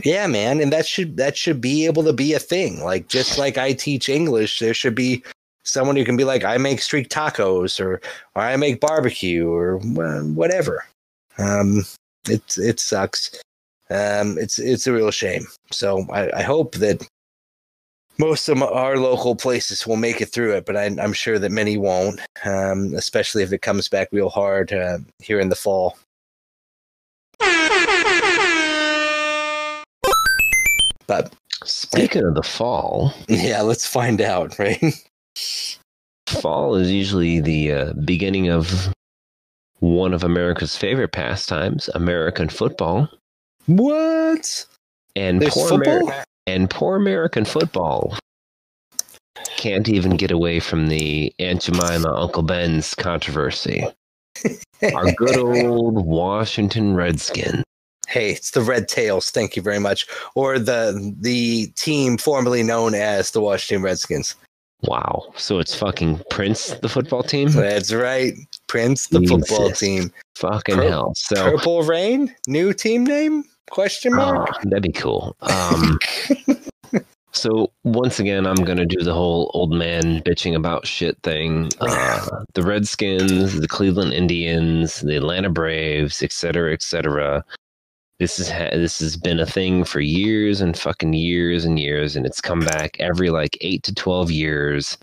yeah, 0.04 0.26
man, 0.26 0.60
and 0.60 0.72
that 0.72 0.86
should 0.86 1.16
that 1.16 1.36
should 1.36 1.60
be 1.60 1.86
able 1.86 2.02
to 2.04 2.12
be 2.12 2.34
a 2.34 2.38
thing. 2.38 2.82
Like 2.82 3.08
just 3.08 3.38
like 3.38 3.58
I 3.58 3.72
teach 3.72 4.08
English, 4.08 4.58
there 4.58 4.74
should 4.74 4.94
be 4.94 5.22
someone 5.62 5.96
who 5.96 6.04
can 6.04 6.16
be 6.16 6.24
like, 6.24 6.44
I 6.44 6.56
make 6.56 6.80
street 6.80 7.10
tacos 7.10 7.78
or 7.78 8.00
or 8.34 8.42
I 8.42 8.56
make 8.56 8.80
barbecue 8.80 9.48
or 9.48 9.78
whatever. 9.78 10.84
Um, 11.38 11.84
it 12.28 12.56
it 12.58 12.80
sucks. 12.80 13.30
Um, 13.90 14.38
it's 14.38 14.58
it's 14.58 14.86
a 14.86 14.92
real 14.92 15.10
shame. 15.10 15.46
So 15.72 16.06
I, 16.12 16.30
I 16.38 16.42
hope 16.42 16.76
that 16.76 17.06
most 18.18 18.48
of 18.48 18.62
our 18.62 18.96
local 18.96 19.36
places 19.36 19.86
will 19.86 19.96
make 19.96 20.20
it 20.20 20.26
through 20.26 20.54
it, 20.56 20.66
but 20.66 20.76
I, 20.76 20.84
I'm 20.84 21.12
sure 21.12 21.38
that 21.38 21.52
many 21.52 21.76
won't. 21.76 22.20
Um, 22.44 22.94
especially 22.94 23.42
if 23.42 23.52
it 23.52 23.62
comes 23.62 23.88
back 23.88 24.08
real 24.12 24.28
hard 24.28 24.72
uh, 24.72 24.98
here 25.20 25.40
in 25.40 25.48
the 25.48 25.56
fall. 25.56 25.96
But 31.06 31.32
Speaking 31.64 32.24
of 32.24 32.34
the 32.34 32.42
fall, 32.42 33.12
yeah, 33.28 33.62
let's 33.62 33.86
find 33.86 34.20
out, 34.20 34.58
right? 34.58 34.82
fall 36.28 36.74
is 36.74 36.90
usually 36.90 37.40
the 37.40 37.72
uh, 37.72 37.92
beginning 38.04 38.48
of 38.48 38.92
one 39.80 40.12
of 40.12 40.24
America's 40.24 40.76
favorite 40.76 41.12
pastimes, 41.12 41.88
American 41.94 42.48
football. 42.48 43.08
What? 43.66 44.66
And 45.16 45.40
There's 45.40 45.54
poor 45.54 45.68
football? 45.68 46.00
Ameri- 46.08 46.24
and 46.46 46.70
poor 46.70 46.96
American 46.96 47.44
football 47.44 48.16
can't 49.56 49.88
even 49.88 50.16
get 50.16 50.30
away 50.30 50.60
from 50.60 50.88
the 50.88 51.34
Aunt 51.38 51.62
Jemima 51.62 52.12
Uncle 52.14 52.42
Ben's 52.42 52.94
controversy. 52.94 53.84
Our 54.94 55.12
good 55.12 55.36
old 55.36 56.06
Washington 56.06 56.94
Redskins. 56.94 57.64
Hey, 58.08 58.30
it's 58.30 58.52
the 58.52 58.62
Red 58.62 58.88
Tails. 58.88 59.30
Thank 59.30 59.56
you 59.56 59.62
very 59.62 59.80
much. 59.80 60.06
Or 60.34 60.58
the 60.58 61.14
the 61.20 61.66
team 61.76 62.16
formerly 62.16 62.62
known 62.62 62.94
as 62.94 63.32
the 63.32 63.40
Washington 63.40 63.82
Redskins. 63.82 64.34
Wow. 64.82 65.32
So 65.36 65.58
it's 65.58 65.74
fucking 65.74 66.22
Prince, 66.30 66.70
the 66.80 66.88
football 66.88 67.22
team? 67.22 67.50
That's 67.50 67.92
right, 67.92 68.34
Prince, 68.68 69.08
the 69.08 69.26
football 69.26 69.70
team. 69.72 70.12
Fucking 70.36 70.76
Pur- 70.76 70.88
hell. 70.88 71.12
So 71.16 71.34
Purple 71.56 71.82
Rain, 71.82 72.34
new 72.46 72.72
team 72.72 73.04
name? 73.04 73.44
Question 73.70 74.14
mark. 74.14 74.50
Oh, 74.54 74.60
that'd 74.64 74.82
be 74.82 74.92
cool. 74.92 75.36
Um, 75.40 75.98
So 77.38 77.70
once 77.84 78.18
again, 78.18 78.46
I'm 78.46 78.64
gonna 78.64 78.86
do 78.86 79.04
the 79.04 79.14
whole 79.14 79.50
old 79.54 79.72
man 79.72 80.22
bitching 80.22 80.56
about 80.56 80.86
shit 80.86 81.16
thing. 81.22 81.70
Uh, 81.80 82.26
the 82.54 82.62
Redskins, 82.62 83.60
the 83.60 83.68
Cleveland 83.68 84.12
Indians, 84.12 85.00
the 85.02 85.16
Atlanta 85.16 85.48
Braves, 85.48 86.22
et 86.22 86.32
cetera, 86.32 86.72
et 86.72 86.82
cetera. 86.82 87.44
This 88.18 88.40
is 88.40 88.50
ha- 88.50 88.70
this 88.72 88.98
has 88.98 89.16
been 89.16 89.38
a 89.38 89.46
thing 89.46 89.84
for 89.84 90.00
years 90.00 90.60
and 90.60 90.76
fucking 90.76 91.12
years 91.12 91.64
and 91.64 91.78
years, 91.78 92.16
and 92.16 92.26
it's 92.26 92.40
come 92.40 92.60
back 92.60 92.96
every 92.98 93.30
like 93.30 93.56
eight 93.60 93.84
to 93.84 93.94
twelve 93.94 94.32
years 94.32 94.98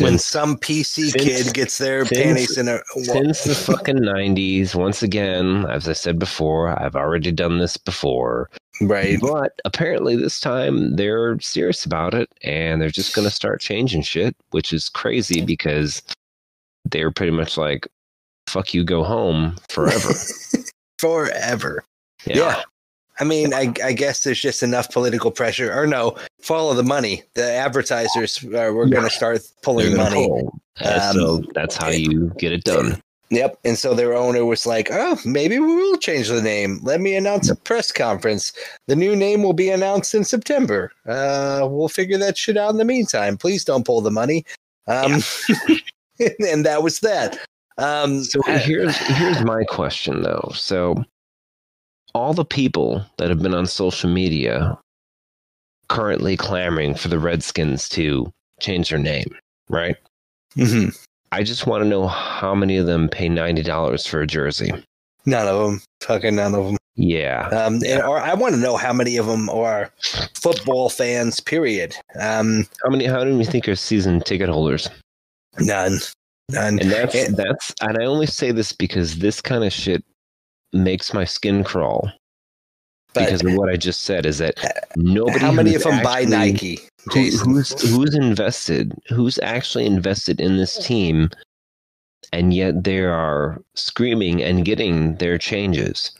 when 0.00 0.18
some 0.18 0.56
PC 0.58 1.10
since- 1.10 1.14
kid 1.14 1.54
gets 1.54 1.78
their 1.78 2.04
since- 2.04 2.20
panties 2.20 2.58
in 2.58 2.68
a 2.68 2.80
since 3.02 3.44
the 3.44 3.54
fucking 3.54 4.00
nineties. 4.00 4.74
Once 4.74 5.02
again, 5.02 5.64
as 5.70 5.88
I 5.88 5.92
said 5.92 6.18
before, 6.18 6.78
I've 6.82 6.96
already 6.96 7.30
done 7.32 7.58
this 7.58 7.76
before. 7.76 8.50
right. 8.80 9.18
But 9.20 9.52
apparently, 9.64 10.16
this 10.16 10.40
time 10.40 10.96
they're 10.96 11.38
serious 11.40 11.84
about 11.84 12.14
it 12.14 12.28
and 12.42 12.80
they're 12.82 12.90
just 12.90 13.14
going 13.14 13.26
to 13.28 13.34
start 13.34 13.60
changing 13.60 14.02
shit, 14.02 14.34
which 14.50 14.72
is 14.72 14.88
crazy 14.88 15.40
because 15.40 16.02
they're 16.90 17.10
pretty 17.12 17.32
much 17.32 17.56
like, 17.56 17.88
fuck 18.48 18.74
you, 18.74 18.84
go 18.84 19.02
home 19.04 19.56
forever. 19.70 20.12
Forever. 20.98 21.84
Yeah. 22.26 22.36
Yeah. 22.36 22.62
I 23.18 23.24
mean, 23.24 23.54
I, 23.54 23.72
I 23.82 23.92
guess 23.92 24.24
there's 24.24 24.40
just 24.40 24.62
enough 24.62 24.90
political 24.90 25.30
pressure, 25.30 25.72
or 25.72 25.86
no, 25.86 26.16
follow 26.42 26.74
the 26.74 26.82
money. 26.82 27.22
The 27.34 27.50
advertisers 27.50 28.44
uh, 28.44 28.70
we're 28.74 28.88
going 28.88 29.04
to 29.04 29.10
start 29.10 29.40
pulling 29.62 29.96
money. 29.96 30.26
pull. 30.26 30.60
Uh, 30.80 31.12
so 31.12 31.36
Um, 31.36 31.48
that's 31.54 31.76
how 31.76 31.88
you 31.88 32.32
get 32.38 32.52
it 32.52 32.64
done. 32.64 33.00
Yep. 33.30 33.58
And 33.64 33.76
so 33.76 33.94
their 33.94 34.14
owner 34.14 34.44
was 34.44 34.66
like, 34.66 34.88
oh, 34.92 35.18
maybe 35.24 35.58
we 35.58 35.74
will 35.74 35.96
change 35.96 36.28
the 36.28 36.42
name. 36.42 36.78
Let 36.82 37.00
me 37.00 37.16
announce 37.16 37.50
a 37.50 37.56
press 37.56 37.90
conference. 37.90 38.52
The 38.86 38.94
new 38.94 39.16
name 39.16 39.42
will 39.42 39.52
be 39.52 39.68
announced 39.68 40.14
in 40.14 40.22
September. 40.22 40.92
Uh, 41.06 41.66
we'll 41.68 41.88
figure 41.88 42.18
that 42.18 42.38
shit 42.38 42.56
out 42.56 42.70
in 42.70 42.76
the 42.76 42.84
meantime. 42.84 43.36
Please 43.36 43.64
don't 43.64 43.84
pull 43.84 44.00
the 44.00 44.12
money. 44.12 44.44
Um, 44.86 45.22
and 46.20 46.64
that 46.64 46.82
was 46.82 47.00
that. 47.00 47.38
Um, 47.78 48.22
So 48.22 48.40
here's 48.42 48.96
here's 48.96 49.44
my 49.44 49.64
question 49.64 50.22
though. 50.22 50.50
So 50.54 51.04
all 52.16 52.32
the 52.32 52.44
people 52.44 53.04
that 53.18 53.28
have 53.28 53.42
been 53.42 53.54
on 53.54 53.66
social 53.66 54.08
media 54.10 54.76
currently 55.88 56.36
clamoring 56.36 56.94
for 56.94 57.08
the 57.08 57.18
Redskins 57.18 57.88
to 57.90 58.32
change 58.60 58.88
their 58.88 58.98
name, 58.98 59.34
right? 59.68 59.96
Mhm. 60.56 60.96
I 61.32 61.42
just 61.42 61.66
want 61.66 61.82
to 61.84 61.88
know 61.88 62.06
how 62.08 62.54
many 62.54 62.76
of 62.78 62.86
them 62.86 63.08
pay 63.08 63.28
ninety 63.28 63.62
dollars 63.62 64.06
for 64.06 64.20
a 64.20 64.26
jersey. 64.26 64.72
none 65.26 65.48
of 65.48 65.58
them. 65.60 65.82
Fucking 66.02 66.36
none 66.36 66.54
of 66.54 66.64
them. 66.66 66.76
Yeah, 66.94 67.48
Um, 67.48 67.80
and, 67.86 68.00
or 68.02 68.18
I 68.20 68.32
want 68.34 68.54
to 68.54 68.60
know 68.60 68.76
how 68.76 68.92
many 68.92 69.16
of 69.18 69.26
them 69.26 69.50
are 69.50 69.90
football 70.34 70.88
fans. 70.88 71.40
Period. 71.40 71.94
Um, 72.18 72.66
how 72.82 72.90
many? 72.90 73.04
How 73.06 73.18
many 73.18 73.32
do 73.32 73.38
you 73.38 73.44
think 73.44 73.68
are 73.68 73.74
season 73.76 74.20
ticket 74.20 74.48
holders? 74.48 74.88
none. 75.58 75.98
None. 76.52 76.78
And 76.80 76.90
that's 76.92 77.14
And- 77.14 77.36
that's. 77.36 77.74
And 77.82 77.98
I 78.00 78.04
only 78.06 78.26
say 78.26 78.52
this 78.52 78.72
because 78.72 79.18
this 79.18 79.40
kind 79.40 79.64
of 79.64 79.72
shit 79.72 80.02
makes 80.72 81.12
my 81.14 81.24
skin 81.24 81.62
crawl 81.64 82.10
But 83.14 83.24
because 83.26 83.42
of 83.44 83.54
what 83.54 83.68
I 83.70 83.76
just 83.76 84.00
said. 84.02 84.26
Is 84.26 84.38
that 84.38 84.54
nobody? 84.96 85.38
how 85.38 85.52
many 85.52 85.74
of 85.74 85.82
them 85.82 86.02
buy 86.02 86.24
Nike? 86.24 86.80
who- 87.12 87.30
who's 87.30 87.70
who's 87.90 88.14
invested 88.14 88.92
who's 89.08 89.38
actually 89.42 89.86
invested 89.86 90.40
in 90.40 90.56
this 90.56 90.84
team 90.84 91.30
and 92.32 92.52
yet 92.52 92.82
they 92.82 92.98
are 92.98 93.62
screaming 93.76 94.42
and 94.42 94.64
getting 94.64 95.14
their 95.16 95.38
changes 95.38 96.10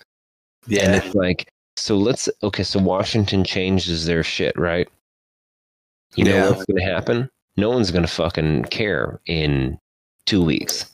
Yeah, 0.69 0.85
and 0.85 0.95
it's 1.05 1.15
like 1.17 1.49
so 1.77 1.97
let's 1.97 2.29
okay 2.45 2.63
so 2.63 2.79
washington 2.79 3.43
changes 3.43 4.07
their 4.07 4.23
shit 4.23 4.57
right 4.57 4.89
you 6.15 6.23
know 6.25 6.37
Yeah. 6.37 6.51
what's 6.51 6.65
going 6.67 6.79
to 6.79 6.85
happen 6.93 7.29
no 7.57 7.71
one's 7.71 7.91
going 7.91 8.05
to 8.07 8.09
fucking 8.13 8.63
care 8.67 9.19
in 9.27 9.77
two 10.27 10.43
weeks 10.45 10.87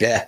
Yeah. 0.00 0.26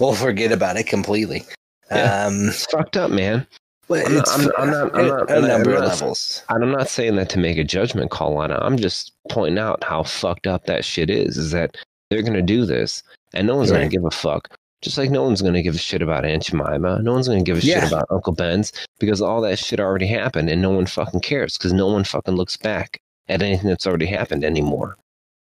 We'll 0.00 0.14
forget 0.14 0.50
about 0.52 0.76
it 0.76 0.86
completely. 0.88 1.44
Yeah. 1.90 2.26
Um, 2.26 2.48
it's 2.48 2.66
fucked 2.66 2.96
up 2.96 3.10
man 3.10 3.46
but 3.88 4.06
I'm 4.06 4.12
not- 4.14 4.20
it's 4.20 4.30
I'm- 4.38 4.50
I'm 4.58 4.70
not- 4.70 4.94
I'm 4.98 5.06
not- 5.08 5.30
a 5.30 5.34
I'm 5.36 5.40
not- 5.42 5.48
number 5.48 5.74
of 5.74 5.84
levels. 5.84 6.42
I'm 6.50 6.70
not 6.70 6.88
saying 6.90 7.16
that 7.16 7.30
to 7.30 7.38
make 7.38 7.56
a 7.56 7.64
judgment 7.64 8.10
call 8.10 8.36
on 8.36 8.50
it. 8.50 8.58
I'm 8.60 8.76
just 8.76 9.12
pointing 9.30 9.58
out 9.58 9.82
how 9.82 10.02
fucked 10.02 10.46
up 10.46 10.66
that 10.66 10.84
shit 10.84 11.08
is. 11.08 11.38
Is 11.38 11.50
that 11.52 11.76
they're 12.10 12.20
gonna 12.22 12.42
do 12.42 12.66
this, 12.66 13.02
and 13.32 13.46
no 13.46 13.56
one's 13.56 13.70
Right. 13.70 13.78
gonna 13.78 13.88
give 13.88 14.04
a 14.04 14.10
fuck. 14.10 14.54
Just 14.82 14.98
like 14.98 15.10
no 15.10 15.22
one's 15.22 15.40
gonna 15.42 15.62
give 15.62 15.74
a 15.74 15.78
shit 15.78 16.02
about 16.02 16.26
Aunt 16.26 16.42
Jemima. 16.42 17.00
No 17.02 17.12
one's 17.14 17.28
gonna 17.28 17.42
give 17.42 17.56
a 17.58 17.60
Yeah. 17.62 17.80
shit 17.80 17.88
about 17.90 18.04
Uncle 18.10 18.34
Ben's 18.34 18.72
because 19.00 19.22
all 19.22 19.40
that 19.40 19.58
shit 19.58 19.80
already 19.80 20.06
happened, 20.06 20.50
and 20.50 20.60
no 20.60 20.70
one 20.70 20.84
fucking 20.86 21.20
cares 21.20 21.56
because 21.56 21.72
no 21.72 21.86
one 21.86 22.04
fucking 22.04 22.36
looks 22.36 22.58
back 22.58 23.00
at 23.30 23.40
anything 23.42 23.68
that's 23.70 23.86
already 23.86 24.06
happened 24.06 24.44
anymore. 24.44 24.96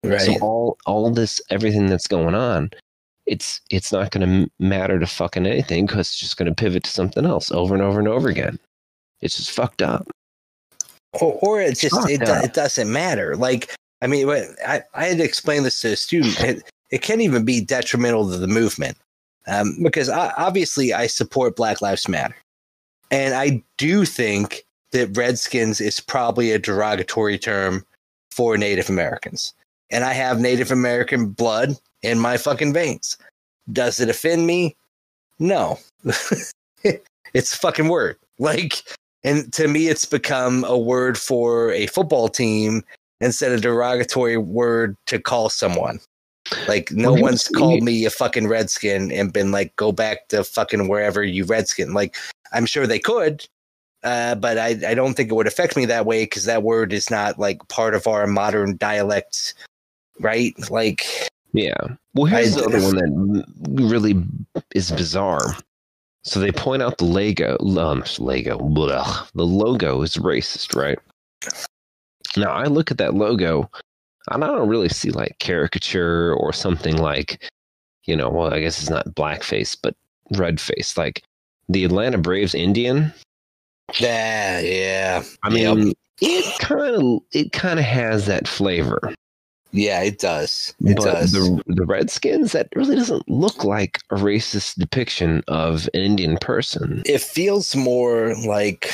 Right. 0.04 0.22
So 0.22 0.36
all 0.42 0.78
all 0.86 1.10
this 1.10 1.42
everything 1.50 1.88
that's 1.88 2.08
going 2.08 2.36
on, 2.36 2.70
it's 3.28 3.62
it's 3.70 3.92
not 3.92 4.12
gonna 4.12 4.48
matter 4.60 5.00
to 5.00 5.06
fucking 5.06 5.46
anything 5.46 5.86
because 5.86 6.08
it's 6.08 6.20
just 6.20 6.38
gonna 6.38 6.56
pivot 6.56 6.84
to 6.84 6.90
something 6.90 7.26
else 7.26 7.52
over 7.52 7.74
and 7.74 7.84
over 7.84 8.00
and 8.00 8.08
over 8.08 8.30
again. 8.30 8.58
It's 9.22 9.38
just 9.38 9.52
fucked 9.52 9.82
up. 9.82 10.08
or, 11.22 11.38
or 11.42 11.62
it 11.62 11.78
just 11.78 12.10
it, 12.10 12.22
it 12.22 12.54
doesn't 12.54 12.92
matter. 12.92 13.36
Like 13.36 13.74
I 14.02 14.08
mean, 14.08 14.30
I 14.30 14.84
I 14.94 15.06
had 15.06 15.18
to 15.18 15.24
explain 15.24 15.64
this 15.64 15.82
to 15.82 15.94
a 15.94 15.96
student. 15.96 16.40
It, 16.40 16.64
it 16.90 17.02
can't 17.02 17.22
even 17.22 17.44
be 17.44 17.60
detrimental 17.60 18.30
to 18.30 18.38
the 18.38 18.48
movement 18.48 18.98
um, 19.48 19.78
because 19.84 20.08
I, 20.08 20.32
obviously 20.38 20.94
I 20.94 21.08
support 21.08 21.58
Black 21.58 21.82
Lives 21.82 22.08
Matter, 22.08 22.36
and 23.12 23.34
I 23.34 23.62
do 23.78 24.06
think 24.06 24.64
that 24.92 25.16
Redskins 25.18 25.82
is 25.82 26.00
probably 26.00 26.52
a 26.52 26.60
derogatory 26.60 27.38
term 27.38 27.86
for 28.32 28.58
Native 28.58 28.90
Americans, 28.90 29.54
and 29.92 30.04
I 30.04 30.14
have 30.14 30.40
Native 30.40 30.72
American 30.72 31.30
blood 31.30 31.76
in 32.02 32.20
my 32.20 32.38
fucking 32.38 32.74
veins. 32.74 33.18
Does 33.72 34.00
it 34.00 34.10
offend 34.10 34.48
me? 34.48 34.76
No. 35.40 35.80
it's 36.84 37.54
a 37.54 37.58
fucking 37.58 37.88
word. 37.88 38.18
Like 38.40 38.84
and 39.24 39.52
to 39.54 39.68
me, 39.68 39.88
it's 39.88 40.06
become 40.06 40.64
a 40.66 40.78
word 40.78 41.18
for 41.18 41.72
a 41.72 41.88
football 41.88 42.30
team 42.30 42.84
instead 43.20 43.52
of 43.52 43.62
derogatory 43.62 44.38
word 44.38 44.96
to 45.08 45.20
call 45.20 45.50
someone. 45.50 46.00
Like 46.68 46.92
no 46.92 47.14
Well, 47.14 47.24
one's 47.24 47.48
called 47.50 47.84
me 47.84 48.06
a 48.06 48.10
fucking 48.10 48.48
redskin 48.48 49.12
and 49.12 49.34
been 49.34 49.52
like, 49.52 49.76
go 49.76 49.92
back 49.92 50.30
to 50.30 50.44
fucking 50.44 50.88
wherever 50.88 51.24
you 51.24 51.44
redskin. 51.44 51.94
Like 51.94 52.16
I'm 52.54 52.66
sure 52.66 52.88
they 52.88 53.00
could, 53.00 53.46
uh, 54.04 54.36
but 54.36 54.58
I, 54.58 54.78
I 54.88 54.94
don't 54.94 55.14
think 55.16 55.30
it 55.30 55.36
would 55.36 55.48
affect 55.48 55.76
me 55.76 55.86
that 55.86 56.06
way 56.06 56.24
because 56.24 56.46
that 56.46 56.64
word 56.64 56.94
is 56.94 57.10
not 57.10 57.38
like 57.38 57.68
part 57.68 57.96
of 57.96 58.08
our 58.08 58.28
modern 58.28 58.78
dialect, 58.78 59.56
right? 60.20 60.54
Like 60.70 61.06
Yeah. 61.54 61.76
Well, 62.14 62.26
here's 62.26 62.58
I- 62.58 62.62
the 62.62 62.66
other 62.68 62.82
one 62.82 62.96
that 62.96 63.46
really 63.70 64.16
is 64.76 64.92
bizarre. 64.92 65.56
So 66.24 66.40
they 66.42 66.52
point 66.52 66.82
out 66.82 66.98
the 66.98 67.06
Lego, 67.06 67.56
um, 67.80 68.04
Lego, 68.20 68.58
blah, 68.58 69.26
the 69.34 69.46
logo 69.46 70.02
is 70.02 70.18
racist, 70.18 70.76
right? 70.76 71.00
Now 72.36 72.52
I 72.52 72.66
look 72.66 72.92
at 72.92 72.98
that 72.98 73.14
logo, 73.14 73.70
and 74.32 74.44
I 74.44 74.48
don't 74.48 74.68
really 74.68 74.90
see 74.90 75.10
like 75.12 75.40
caricature 75.40 76.34
or 76.34 76.52
something 76.52 76.98
like, 76.98 77.50
you 78.04 78.16
know, 78.16 78.30
well, 78.30 78.54
I 78.54 78.60
guess 78.60 78.82
it's 78.82 78.90
not 78.90 79.06
blackface, 79.16 79.78
but 79.82 79.96
red 80.32 80.60
face, 80.60 80.98
like 80.98 81.24
the 81.70 81.86
Atlanta 81.86 82.18
Braves 82.18 82.54
Indian. 82.54 83.14
yeah, 84.00 84.60
yeah, 84.60 85.24
I 85.44 85.50
Yep. 85.50 85.78
mean, 85.78 85.94
it 86.20 86.60
kind 86.60 86.96
of 86.96 87.20
it 87.32 87.54
kind 87.54 87.80
of 87.80 87.86
has 87.86 88.26
that 88.26 88.48
flavor. 88.50 89.00
Yeah. 89.78 90.02
It 90.02 90.20
does. 90.20 90.74
It 90.82 90.96
but 90.98 91.04
does. 91.06 91.32
the 91.32 91.64
the 91.68 91.86
Redskins 91.86 92.52
that 92.52 92.68
really 92.76 92.96
doesn't 92.96 93.30
look 93.30 93.64
like 93.64 94.00
a 94.12 94.16
racist 94.16 94.76
depiction 94.80 95.44
of 95.48 95.88
an 95.94 96.02
Indian 96.02 96.38
person. 96.38 97.02
it 97.06 97.22
feels 97.22 97.76
more 97.76 98.36
like 98.46 98.94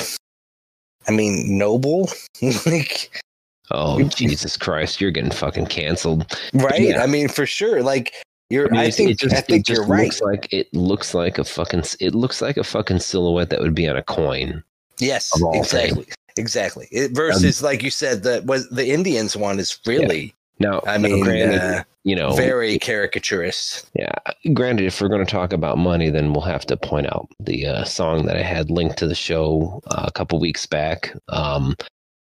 i 1.08 1.12
mean 1.12 1.58
noble 1.58 2.08
like 2.66 3.22
Oh 3.70 4.02
Jesus 4.08 4.56
Christ, 4.56 5.00
you're 5.00 5.10
getting 5.10 5.30
fucking 5.30 5.66
canceled. 5.66 6.26
right 6.54 6.80
Yeah. 6.80 7.02
i 7.02 7.06
mean 7.06 7.28
for 7.28 7.46
sure 7.46 7.82
like 7.82 8.12
you're 8.50 8.66
I 8.74 8.76
i, 8.76 8.80
mean, 8.82 8.88
it- 8.88 8.94
think 8.94 9.10
it 9.10 9.18
just, 9.18 9.34
i 9.34 9.40
think 9.40 9.66
just 9.66 9.78
you're 9.80 9.86
right 9.86 10.14
like 10.22 10.52
it 10.52 10.72
looks 10.74 11.14
like 11.14 11.38
a 11.38 11.44
fucking 11.44 11.82
it 12.00 12.14
looks 12.14 12.40
like 12.42 12.56
a 12.56 12.64
fucking 12.64 13.00
silhouette 13.00 13.50
that 13.50 13.60
would 13.60 13.74
be 13.74 13.88
on 13.88 13.96
a 13.96 14.02
coin. 14.02 14.62
yes 15.00 15.30
of 15.34 15.42
all 15.42 15.58
exactly 15.58 16.06
exactly 16.36 16.88
it, 16.90 17.08
um, 17.08 17.14
versus 17.14 17.62
like 17.62 17.82
you 17.82 17.90
said 17.90 18.22
that 18.24 18.44
was 18.46 18.68
the 18.70 18.88
indians 18.90 19.36
one 19.36 19.58
is 19.58 19.78
really 19.86 20.34
Now, 20.60 20.80
i 20.86 20.96
now, 20.96 21.08
mean 21.08 21.24
granted, 21.24 21.60
uh, 21.60 21.84
you 22.04 22.14
know, 22.14 22.32
very 22.34 22.78
caricaturist 22.78 23.90
yeah. 23.94 24.14
Granted, 24.52 24.86
if 24.86 25.00
we're 25.00 25.08
going 25.08 25.24
to 25.24 25.30
talk 25.30 25.52
about 25.52 25.78
money, 25.78 26.10
then 26.10 26.32
we'll 26.32 26.42
have 26.42 26.64
to 26.66 26.76
point 26.76 27.06
out 27.06 27.28
the 27.40 27.66
uh, 27.66 27.84
song 27.84 28.26
that 28.26 28.36
I 28.36 28.42
had 28.42 28.70
linked 28.70 28.96
to 28.98 29.06
the 29.08 29.14
show 29.14 29.82
uh, 29.88 30.04
a 30.06 30.12
couple 30.12 30.38
weeks 30.38 30.66
back, 30.66 31.14
um, 31.28 31.74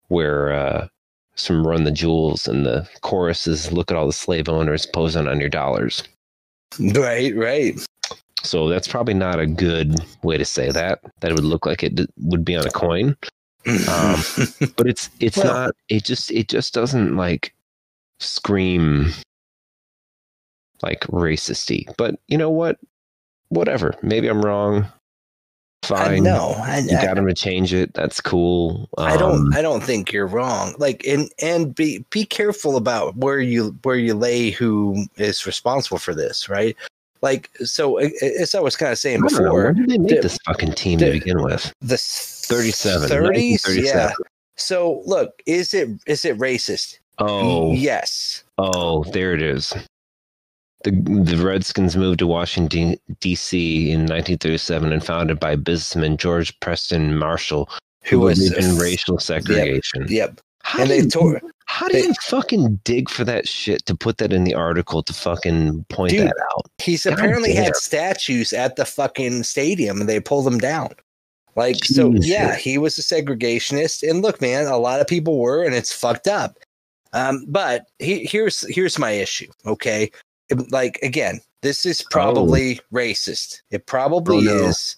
where 0.07 0.53
uh, 0.53 0.87
some 1.35 1.65
"Run 1.67 1.83
the 1.83 1.91
Jewels" 1.91 2.47
and 2.47 2.65
the 2.65 2.87
chorus 3.01 3.45
is 3.47 3.71
"Look 3.73 3.91
at 3.91 3.97
all 3.97 4.07
the 4.07 4.13
slave 4.13 4.47
owners 4.47 4.85
posing 4.85 5.27
on 5.27 5.39
your 5.39 5.49
dollars." 5.49 6.03
right 6.79 7.35
right 7.35 7.79
So 8.43 8.67
that's 8.69 8.87
probably 8.87 9.13
not 9.13 9.39
a 9.39 9.45
good 9.45 9.95
way 10.23 10.37
to 10.37 10.45
say 10.45 10.71
that. 10.71 10.99
That 11.19 11.31
it 11.31 11.35
would 11.35 11.43
look 11.43 11.65
like 11.65 11.83
it 11.83 11.95
d- 11.95 12.07
would 12.17 12.45
be 12.45 12.55
on 12.55 12.65
a 12.65 12.71
coin. 12.71 13.17
Um, 13.65 14.21
but 14.75 14.87
it's 14.87 15.09
it's 15.21 15.37
Well- 15.37 15.47
not. 15.53 15.75
It 15.87 16.03
just 16.03 16.31
it 16.31 16.49
just 16.49 16.73
doesn't 16.73 17.15
like 17.15 17.53
scream 18.23 19.11
like 20.81 21.01
racisty. 21.07 21.85
But 21.97 22.15
you 22.27 22.37
know 22.37 22.49
what? 22.49 22.77
Whatever. 23.49 23.95
Maybe 24.01 24.27
I'm 24.27 24.41
wrong. 24.41 24.87
Fine. 25.83 26.23
No, 26.23 26.55
I, 26.59 26.79
You 26.79 26.97
I- 26.97 27.05
got 27.05 27.17
him 27.17 27.27
to 27.27 27.33
change 27.33 27.73
it. 27.73 27.93
That's 27.93 28.21
cool. 28.21 28.89
I 28.97 29.17
don't 29.17 29.47
Um, 29.47 29.53
I 29.53 29.61
don't 29.61 29.83
think 29.83 30.13
you're 30.13 30.27
wrong. 30.27 30.73
Like 30.77 31.05
and 31.05 31.29
and 31.41 31.75
be 31.75 32.05
be 32.09 32.25
careful 32.25 32.77
about 32.77 33.15
where 33.17 33.39
you 33.41 33.77
where 33.83 33.97
you 33.97 34.13
lay 34.13 34.49
who 34.49 35.05
is 35.17 35.45
responsible 35.45 35.97
for 35.97 36.15
this, 36.15 36.47
right? 36.47 36.75
Like 37.21 37.49
so 37.65 37.97
as 37.97 38.55
I 38.55 38.61
was 38.61 38.77
kind 38.77 38.91
of 38.93 38.97
saying 38.97 39.19
don't 39.21 39.31
know. 39.33 39.39
before, 39.43 39.63
When 39.65 39.75
did 39.75 39.89
they 39.89 39.97
make 39.97 40.09
the- 40.15 40.21
this 40.21 40.37
fucking 40.45 40.71
team 40.73 40.99
the- 40.99 41.05
to 41.07 41.11
begin 41.11 41.43
with? 41.43 41.73
the 41.81 41.97
37. 41.97 43.09
30s, 43.09 43.83
yeah. 43.83 44.11
So 44.55 45.01
look, 45.05 45.41
is 45.45 45.73
it 45.73 45.89
is 46.07 46.23
it 46.23 46.37
racist? 46.37 46.99
Oh, 47.19 47.73
Yes. 47.73 48.43
oh, 48.57 49.03
there 49.05 49.33
it 49.33 49.41
is. 49.41 49.73
The 50.83 50.91
the 50.91 51.37
Redskins 51.37 51.95
moved 51.95 52.19
to 52.19 52.27
Washington 52.27 52.97
D.C. 53.21 53.89
in 53.91 54.01
1937 54.01 54.91
and 54.91 55.03
founded 55.05 55.39
by 55.39 55.55
businessman 55.55 56.17
George 56.17 56.59
Preston 56.59 57.17
Marshall, 57.17 57.69
who, 58.03 58.19
was 58.19 58.51
in 58.51 58.77
racial 58.77 59.17
segregation. 59.17 60.05
Yep. 60.09 60.41
How, 60.63 60.79
And 60.81 60.89
do 60.89 60.95
they 60.95 61.01
you, 61.03 61.09
tore 61.09 61.41
how 61.67 61.87
do 61.87 61.93
they- 61.93 62.07
you 62.07 62.13
fucking 62.23 62.79
dig 62.83 63.09
for 63.09 63.23
that 63.25 63.47
shit 63.47 63.85
to 63.85 63.95
put 63.95 64.17
that 64.17 64.33
in 64.33 64.43
the 64.43 64.53
article 64.55 65.01
to 65.03 65.13
fucking 65.13 65.85
point 65.89 66.11
Dude, 66.11 66.27
that 66.27 66.35
out? 66.55 66.65
he's 66.81 67.03
God 67.05 67.13
apparently 67.13 67.53
damn. 67.53 67.65
had 67.65 67.75
statues 67.77 68.51
at 68.53 68.75
the 68.75 68.85
fucking 68.85 69.43
stadium 69.43 69.99
and 70.01 70.09
they 70.09 70.19
pulled 70.19 70.45
them 70.45 70.57
down. 70.57 70.89
Like 71.55 71.83
so 71.85 72.11
yeah, 72.15 72.55
he 72.55 72.77
was 72.77 72.97
a 72.97 73.01
segregationist 73.01 74.07
and 74.09 74.21
look 74.21 74.41
man, 74.41 74.65
a 74.67 74.77
lot 74.77 74.99
of 74.99 75.07
people 75.07 75.37
were 75.39 75.63
and 75.63 75.75
it's 75.75 75.93
fucked 75.93 76.27
up. 76.27 76.57
Um 77.13 77.45
but 77.47 77.85
he, 77.99 78.25
here's 78.25 78.61
here's 78.73 78.99
my 78.99 79.11
issue, 79.11 79.47
okay? 79.65 80.11
It- 80.49 80.71
like 80.71 80.99
again, 81.03 81.39
this 81.61 81.85
is 81.85 82.03
probably 82.11 82.79
racist. 82.93 83.61
It 83.71 83.85
probably 83.85 84.37
Oh, 84.37 84.41
no. 84.41 84.67
is. 84.67 84.95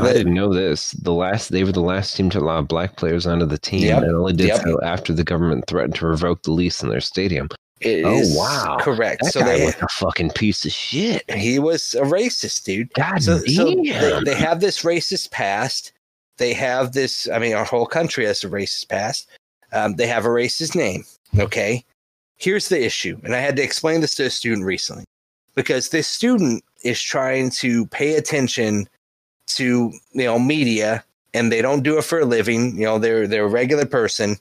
I 0.00 0.12
didn't 0.12 0.34
know 0.34 0.52
this. 0.52 0.90
The 0.90 1.12
last 1.12 1.50
they 1.52 1.62
were 1.62 1.70
the 1.72 1.80
last 1.80 2.16
team 2.16 2.28
to 2.30 2.40
allow 2.40 2.60
black 2.62 2.96
players 2.96 3.26
onto 3.28 3.46
the 3.46 3.58
team, 3.58 3.82
Yep. 3.84 4.02
and 4.02 4.14
only 4.16 4.32
did 4.32 4.48
Yep. 4.48 4.62
so 4.62 4.80
after 4.82 5.12
the 5.12 5.22
government 5.24 5.64
threatened 5.68 5.94
to 5.96 6.06
revoke 6.06 6.42
the 6.42 6.50
lease 6.50 6.82
in 6.82 6.88
their 6.88 7.00
stadium. 7.00 7.48
It 7.80 8.04
Oh, 8.04 8.14
is 8.18 8.36
wow. 8.36 8.76
correct. 8.80 9.22
That 9.22 9.32
so 9.32 9.40
guy 9.40 9.58
they 9.58 9.66
was 9.66 9.74
a 9.80 9.88
fucking 9.88 10.30
piece 10.30 10.64
of 10.64 10.72
shit. 10.72 11.22
he 11.30 11.58
was 11.60 11.94
a 11.94 12.02
racist, 12.02 12.64
dude. 12.64 12.92
God 12.94 13.22
so, 13.22 13.38
so 13.38 13.66
they, 13.66 14.20
they 14.24 14.34
have 14.34 14.60
this 14.60 14.82
racist 14.82 15.30
past. 15.30 15.92
They 16.38 16.54
have 16.54 16.92
this. 16.92 17.28
I 17.28 17.38
mean, 17.38 17.54
our 17.54 17.64
whole 17.64 17.86
country 17.86 18.24
has 18.26 18.42
a 18.42 18.48
racist 18.48 18.88
past. 18.88 19.28
Um, 19.72 19.94
they 19.94 20.06
have 20.08 20.24
a 20.24 20.28
racist 20.28 20.74
name. 20.74 21.04
Okay. 21.38 21.84
Here's 22.36 22.68
the 22.68 22.84
issue, 22.84 23.18
and 23.22 23.34
I 23.34 23.38
had 23.38 23.56
to 23.56 23.62
explain 23.62 24.00
this 24.00 24.14
to 24.16 24.24
a 24.24 24.30
student 24.30 24.66
recently 24.66 25.04
because 25.54 25.88
this 25.88 26.08
student 26.08 26.64
is 26.82 27.00
trying 27.00 27.50
to 27.50 27.86
pay 27.86 28.16
attention 28.16 28.88
to 29.48 29.92
you 30.12 30.24
know 30.24 30.38
media, 30.38 31.04
and 31.32 31.52
they 31.52 31.62
don't 31.62 31.84
do 31.84 31.96
it 31.96 32.04
for 32.04 32.20
a 32.20 32.24
living. 32.24 32.76
You 32.76 32.84
know, 32.84 32.98
they're 32.98 33.28
they're 33.28 33.44
a 33.44 33.48
regular 33.48 33.86
person, 33.86 34.36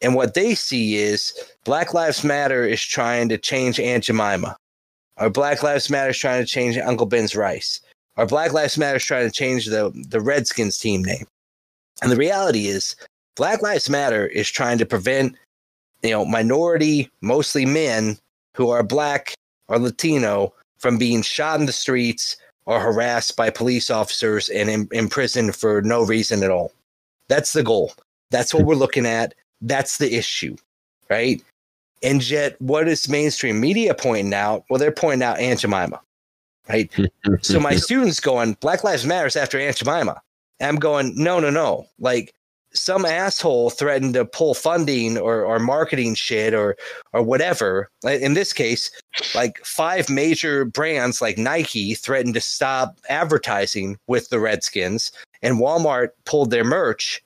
and 0.00 0.14
what 0.14 0.34
they 0.34 0.54
see 0.54 0.96
is 0.96 1.32
Black 1.64 1.92
Lives 1.92 2.22
Matter 2.22 2.64
is 2.64 2.82
trying 2.82 3.28
to 3.30 3.36
change 3.36 3.80
Aunt 3.80 4.04
Jemima, 4.04 4.56
or 5.16 5.30
Black 5.30 5.62
Lives 5.64 5.90
Matter 5.90 6.10
is 6.10 6.18
trying 6.18 6.42
to 6.42 6.48
change 6.48 6.78
Uncle 6.78 7.06
Ben's 7.06 7.34
rice 7.34 7.80
or 8.16 8.26
Black 8.26 8.52
Lives 8.52 8.78
Matter 8.78 8.96
is 8.96 9.04
trying 9.04 9.26
to 9.26 9.32
change 9.32 9.66
the 9.66 9.92
the 10.08 10.20
Redskins 10.20 10.78
team 10.78 11.02
name. 11.02 11.26
And 12.02 12.10
the 12.10 12.16
reality 12.16 12.66
is, 12.66 12.96
Black 13.36 13.62
Lives 13.62 13.88
Matter 13.90 14.26
is 14.26 14.50
trying 14.50 14.78
to 14.78 14.86
prevent, 14.86 15.36
you 16.04 16.10
know, 16.10 16.24
minority, 16.24 17.10
mostly 17.22 17.64
men 17.64 18.18
who 18.54 18.70
are 18.70 18.82
black 18.82 19.34
or 19.68 19.78
Latino 19.78 20.52
from 20.78 20.98
being 20.98 21.22
shot 21.22 21.58
in 21.58 21.66
the 21.66 21.72
streets 21.72 22.36
or 22.66 22.78
harassed 22.78 23.36
by 23.36 23.50
police 23.50 23.90
officers 23.90 24.48
and 24.50 24.68
in, 24.68 24.88
imprisoned 24.92 25.56
for 25.56 25.82
no 25.82 26.04
reason 26.04 26.42
at 26.42 26.50
all. 26.50 26.72
That's 27.28 27.54
the 27.54 27.62
goal. 27.62 27.94
That's 28.30 28.52
what 28.52 28.64
we're 28.64 28.74
looking 28.74 29.06
at. 29.06 29.34
That's 29.62 29.96
the 29.96 30.14
issue, 30.14 30.56
right? 31.08 31.42
And 32.02 32.28
yet, 32.28 32.60
what 32.60 32.86
is 32.86 33.08
mainstream 33.08 33.60
media 33.60 33.94
pointing 33.94 34.34
out? 34.34 34.64
Well, 34.68 34.78
they're 34.78 34.92
pointing 34.92 35.22
out 35.22 35.38
Aunt 35.38 35.60
Jemima, 35.60 36.00
right? 36.68 36.92
So 37.40 37.58
my 37.58 37.76
students 37.76 38.20
going, 38.20 38.58
Black 38.60 38.84
Lives 38.84 39.06
Matters 39.06 39.36
after 39.36 39.58
Aunt 39.58 39.76
Jemima. 39.76 40.20
And 40.60 40.68
I'm 40.68 40.76
going, 40.76 41.14
no, 41.16 41.40
no, 41.40 41.48
no. 41.48 41.86
Like 41.98 42.34
some 42.74 43.04
asshole 43.04 43.70
threatened 43.70 44.14
to 44.14 44.24
pull 44.24 44.54
funding 44.54 45.16
or, 45.16 45.44
or 45.44 45.58
marketing 45.58 46.14
shit 46.14 46.54
or 46.54 46.76
or 47.12 47.22
whatever. 47.22 47.90
In 48.04 48.34
this 48.34 48.52
case, 48.52 48.90
like 49.34 49.58
five 49.64 50.10
major 50.10 50.64
brands 50.64 51.22
like 51.22 51.38
Nike 51.38 51.94
threatened 51.94 52.34
to 52.34 52.40
stop 52.40 52.98
advertising 53.08 53.96
with 54.06 54.28
the 54.28 54.40
Redskins, 54.40 55.12
and 55.42 55.60
Walmart 55.60 56.08
pulled 56.24 56.50
their 56.50 56.64
merch, 56.64 57.22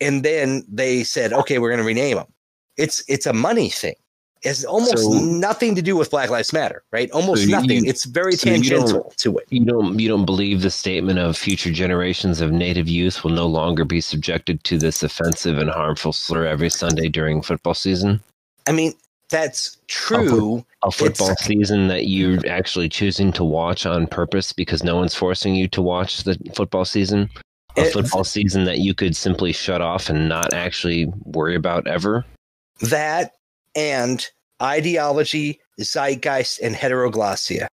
and 0.00 0.24
then 0.24 0.62
they 0.68 1.04
said, 1.04 1.32
okay, 1.32 1.58
we're 1.58 1.70
going 1.70 1.80
to 1.80 1.84
rename 1.84 2.16
them. 2.16 2.32
It's 2.76 3.02
it's 3.08 3.26
a 3.26 3.32
money 3.32 3.70
thing. 3.70 3.96
It's 4.42 4.64
almost 4.64 4.98
So- 4.98 5.12
nothing 5.12 5.74
to 5.74 5.82
do 5.82 5.96
with 5.96 6.10
Black 6.10 6.30
Lives 6.30 6.52
Matter, 6.52 6.82
right? 6.92 7.10
Almost 7.10 7.42
So 7.42 7.46
you- 7.48 7.52
nothing. 7.52 7.86
it's 7.86 8.04
very 8.04 8.32
so 8.36 8.48
tangential 8.50 9.12
to 9.16 9.38
it. 9.38 9.46
you 9.50 9.64
don't 9.64 9.98
you 9.98 10.08
don't 10.08 10.24
believe 10.26 10.62
the 10.62 10.70
statement 10.70 11.18
of 11.18 11.36
future 11.36 11.72
generations 11.72 12.40
of 12.40 12.52
native 12.52 12.88
youth 12.88 13.24
will 13.24 13.32
no 13.32 13.46
longer 13.46 13.84
be 13.84 14.00
subjected 14.00 14.62
to 14.64 14.78
this 14.78 15.02
offensive 15.02 15.58
and 15.58 15.70
harmful 15.70 16.12
slur 16.12 16.46
every 16.46 16.70
Sunday 16.70 17.08
during 17.08 17.42
football 17.42 17.74
season? 17.74 18.20
I 18.68 18.72
mean, 18.72 18.92
that's 19.30 19.78
true. 19.88 20.64
A 20.84 20.90
football 20.90 21.30
It's- 21.30 21.46
season 21.46 21.88
that 21.88 22.06
you're 22.06 22.38
actually 22.46 22.88
choosing 22.88 23.32
to 23.32 23.42
watch 23.44 23.86
on 23.86 24.06
purpose 24.06 24.52
because 24.52 24.84
no 24.84 24.96
one's 24.96 25.14
forcing 25.14 25.54
you 25.56 25.66
to 25.68 25.82
watch 25.82 26.22
the 26.24 26.38
football 26.54 26.84
season? 26.84 27.30
A 27.76 27.82
It- 27.86 27.92
football 27.92 28.22
season 28.22 28.64
that 28.64 28.78
you 28.78 28.94
could 28.94 29.16
simply 29.16 29.52
shut 29.52 29.80
off 29.80 30.08
and 30.08 30.28
not 30.28 30.52
actually 30.54 31.06
worry 31.24 31.56
about 31.56 31.86
ever? 31.88 32.24
That 32.80 33.32
and 33.76 34.26
ideology, 34.62 35.60
zeitgeist, 35.80 36.60
and 36.60 36.74
heteroglossia. 36.74 37.66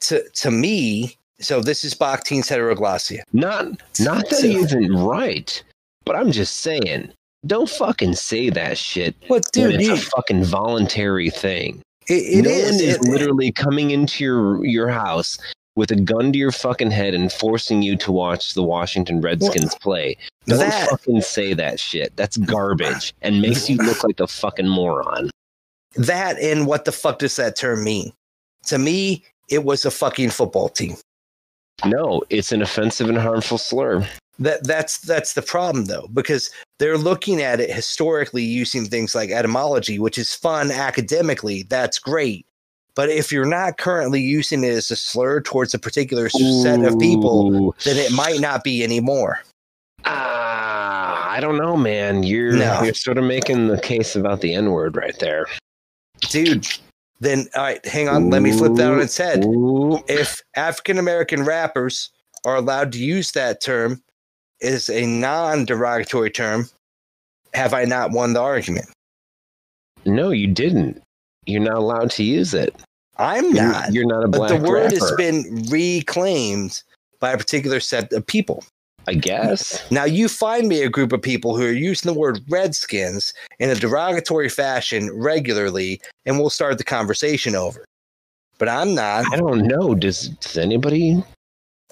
To 0.00 0.22
to 0.34 0.50
me, 0.50 1.16
so 1.40 1.60
this 1.60 1.82
is 1.84 1.94
Bakhtin's 1.94 2.48
heteroglossia. 2.48 3.22
Not 3.32 3.66
not 3.98 4.28
that 4.30 4.40
he 4.44 4.56
isn't 4.56 4.92
right, 4.94 5.62
but 6.04 6.14
I'm 6.14 6.30
just 6.30 6.58
saying, 6.58 7.12
don't 7.46 7.68
fucking 7.68 8.14
say 8.14 8.50
that 8.50 8.78
shit 8.78 9.16
What, 9.26 9.50
dude? 9.52 9.74
it's 9.74 9.84
You, 9.88 9.94
a 9.94 9.96
fucking 9.96 10.44
voluntary 10.44 11.30
thing. 11.30 11.82
it, 12.08 12.12
it 12.38 12.42
no 12.44 12.50
is. 12.50 12.64
one 12.72 12.80
is 12.80 12.94
It- 12.96 13.02
literally 13.02 13.50
coming 13.50 13.90
into 13.90 14.22
your 14.22 14.64
your 14.64 14.88
house 14.88 15.38
with 15.78 15.92
a 15.92 15.96
gun 15.96 16.32
to 16.32 16.38
your 16.38 16.50
fucking 16.50 16.90
head 16.90 17.14
and 17.14 17.32
forcing 17.32 17.82
you 17.82 17.96
to 17.96 18.10
watch 18.10 18.54
the 18.54 18.62
Washington 18.64 19.20
Redskins 19.20 19.76
play. 19.76 20.16
Don't 20.46 20.58
that- 20.58 20.90
fucking 20.90 21.20
say 21.22 21.54
that 21.54 21.78
shit. 21.78 22.14
That's 22.16 22.36
garbage 22.36 23.14
and 23.22 23.40
makes 23.40 23.70
you 23.70 23.76
look 23.76 24.02
like 24.02 24.18
a 24.18 24.26
fucking 24.26 24.68
moron. 24.68 25.30
that 25.94 26.38
and 26.38 26.66
what 26.66 26.84
the 26.84 26.92
fuck 26.92 27.20
does 27.20 27.36
that 27.36 27.56
term 27.56 27.84
mean? 27.84 28.12
To 28.66 28.78
me, 28.78 29.24
it 29.48 29.64
was 29.64 29.84
a 29.84 29.90
fucking 29.90 30.30
football 30.30 30.68
team. 30.68 30.96
No, 31.84 32.22
it's 32.28 32.50
an 32.52 32.60
offensive 32.60 33.08
and 33.08 33.16
harmful 33.18 33.56
slur. 33.56 34.06
That 34.40 34.64
that's 34.64 34.98
that's 34.98 35.34
the 35.34 35.42
problem 35.42 35.84
though, 35.86 36.08
because 36.12 36.50
they're 36.78 36.98
looking 36.98 37.40
at 37.40 37.60
it 37.60 37.70
historically 37.70 38.42
using 38.42 38.84
things 38.84 39.14
like 39.14 39.30
etymology, 39.30 39.98
which 39.98 40.18
is 40.18 40.34
fun 40.34 40.70
academically. 40.70 41.62
That's 41.64 41.98
great. 42.00 42.46
But 42.98 43.10
if 43.10 43.30
you're 43.30 43.44
not 43.44 43.78
currently 43.78 44.20
using 44.20 44.64
it 44.64 44.72
as 44.72 44.90
a 44.90 44.96
slur 44.96 45.40
towards 45.40 45.72
a 45.72 45.78
particular 45.78 46.28
set 46.28 46.84
of 46.84 46.98
people, 46.98 47.72
then 47.84 47.96
it 47.96 48.10
might 48.10 48.40
not 48.40 48.64
be 48.64 48.82
anymore. 48.82 49.40
Ah, 50.04 51.30
I 51.30 51.38
don't 51.38 51.58
know, 51.58 51.76
man. 51.76 52.24
You're 52.24 52.56
No. 52.56 52.82
you're 52.82 52.94
sort 52.94 53.16
of 53.16 53.22
making 53.22 53.68
the 53.68 53.80
case 53.80 54.16
about 54.16 54.40
the 54.40 54.52
N 54.52 54.72
word 54.72 54.96
right 54.96 55.16
there. 55.20 55.46
Dude, 56.30 56.66
then 57.20 57.46
all 57.54 57.62
right, 57.62 57.86
hang 57.86 58.08
on, 58.08 58.30
let 58.30 58.42
me 58.42 58.50
flip 58.50 58.74
that 58.74 58.90
on 58.90 58.98
its 58.98 59.16
head. 59.16 59.44
Ooh. 59.44 60.02
If 60.08 60.42
African 60.56 60.98
American 60.98 61.44
rappers 61.44 62.10
are 62.44 62.56
allowed 62.56 62.90
to 62.94 62.98
use 62.98 63.30
that 63.30 63.60
term 63.60 64.02
as 64.60 64.90
a 64.90 65.06
non-derogatory 65.06 66.32
term, 66.32 66.68
have 67.54 67.74
I 67.74 67.84
not 67.84 68.10
won 68.10 68.32
the 68.32 68.40
argument? 68.40 68.86
No, 70.04 70.30
you 70.30 70.48
didn't. 70.48 71.00
You're 71.46 71.62
not 71.62 71.76
allowed 71.76 72.10
to 72.10 72.24
use 72.24 72.54
it. 72.54 72.74
I'm 73.18 73.44
You're- 73.46 73.60
not. 73.68 73.92
You're 73.92 74.06
not 74.06 74.24
a 74.24 74.28
black. 74.28 74.50
but 74.50 74.58
the 74.62 74.68
word 74.68 74.92
has 74.92 75.12
been 75.16 75.66
reclaimed 75.70 76.82
by 77.20 77.32
a 77.32 77.38
particular 77.38 77.80
set 77.80 78.12
of 78.12 78.26
people. 78.26 78.64
I 79.06 79.14
guess. 79.14 79.90
Now 79.90 80.04
you 80.04 80.28
find 80.28 80.68
me 80.68 80.82
a 80.82 80.90
group 80.90 81.12
of 81.14 81.22
people 81.22 81.56
who 81.56 81.64
are 81.64 81.72
using 81.72 82.12
the 82.12 82.18
word 82.18 82.40
redskins 82.50 83.32
in 83.58 83.70
a 83.70 83.74
derogatory 83.74 84.50
fashion 84.50 85.10
regularly, 85.14 85.98
and 86.26 86.38
we'll 86.38 86.50
start 86.50 86.76
the 86.76 86.84
conversation 86.84 87.54
over. 87.56 87.86
But 88.58 88.68
I'm 88.68 88.94
not. 88.94 89.24
I 89.32 89.36
don't 89.36 89.66
know. 89.66 89.94
Does 89.94 90.28
does 90.28 90.58
anybody 90.58 91.24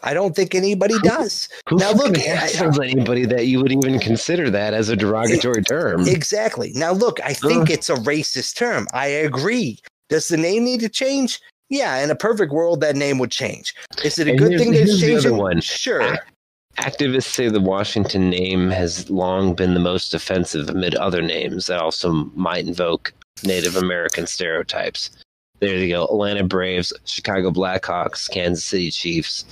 I 0.03 0.13
don't 0.13 0.37
think 0.37 0.55
anybody 0.55 0.99
does. 1.03 1.49
Who 1.71 1.77
Now, 1.79 1.93
look, 1.93 2.15
hassles 2.15 2.79
anybody 2.85 3.25
that 3.25 3.47
you 3.47 3.63
would 3.63 3.73
even 3.73 3.99
consider 3.99 4.51
that 4.51 4.75
as 4.75 4.91
a 4.91 4.97
derogatory 4.97 5.63
term? 5.63 6.07
Exactly. 6.07 6.71
Now, 6.75 6.93
look, 6.93 7.19
I 7.25 7.33
think 7.33 7.63
Ugh. 7.63 7.71
it's 7.71 7.89
a 7.89 7.95
racist 7.95 8.57
term. 8.57 8.87
I 8.93 9.07
agree. 9.07 9.79
Does 10.09 10.29
the 10.29 10.37
name 10.37 10.65
need 10.65 10.81
to 10.81 10.89
change? 10.89 11.41
Yeah, 11.69 11.99
in 12.03 12.11
a 12.11 12.17
perfect 12.17 12.53
world, 12.53 12.81
that 12.83 12.95
name 12.97 13.19
would 13.19 13.31
change. 13.33 13.75
Is 14.05 14.19
it 14.19 14.29
a 14.29 14.31
And 14.31 14.39
good 14.39 14.59
thing 14.59 14.73
it's 14.75 15.01
here's 15.01 15.25
the 15.25 15.35
one. 15.35 15.61
Sure. 15.61 16.01
Ac- 16.03 16.21
Activists 16.79 17.25
say 17.25 17.49
the 17.49 17.61
Washington 17.61 18.29
name 18.31 18.71
has 18.71 19.09
long 19.11 19.55
been 19.55 19.73
the 19.75 19.81
most 19.81 20.13
offensive 20.15 20.69
amid 20.69 20.95
other 20.95 21.23
names 21.23 21.67
that 21.67 21.81
also 21.81 22.13
might 22.35 22.67
invoke 22.67 23.13
Native 23.43 23.77
American 23.77 24.27
stereotypes. 24.27 25.11
There 25.61 25.75
you 25.77 25.89
go. 25.89 26.05
Atlanta 26.05 26.45
Braves, 26.45 26.93
Chicago 27.07 27.51
Blackhawks, 27.51 28.31
Kansas 28.31 28.63
City 28.65 28.91
Chiefs. 28.91 29.47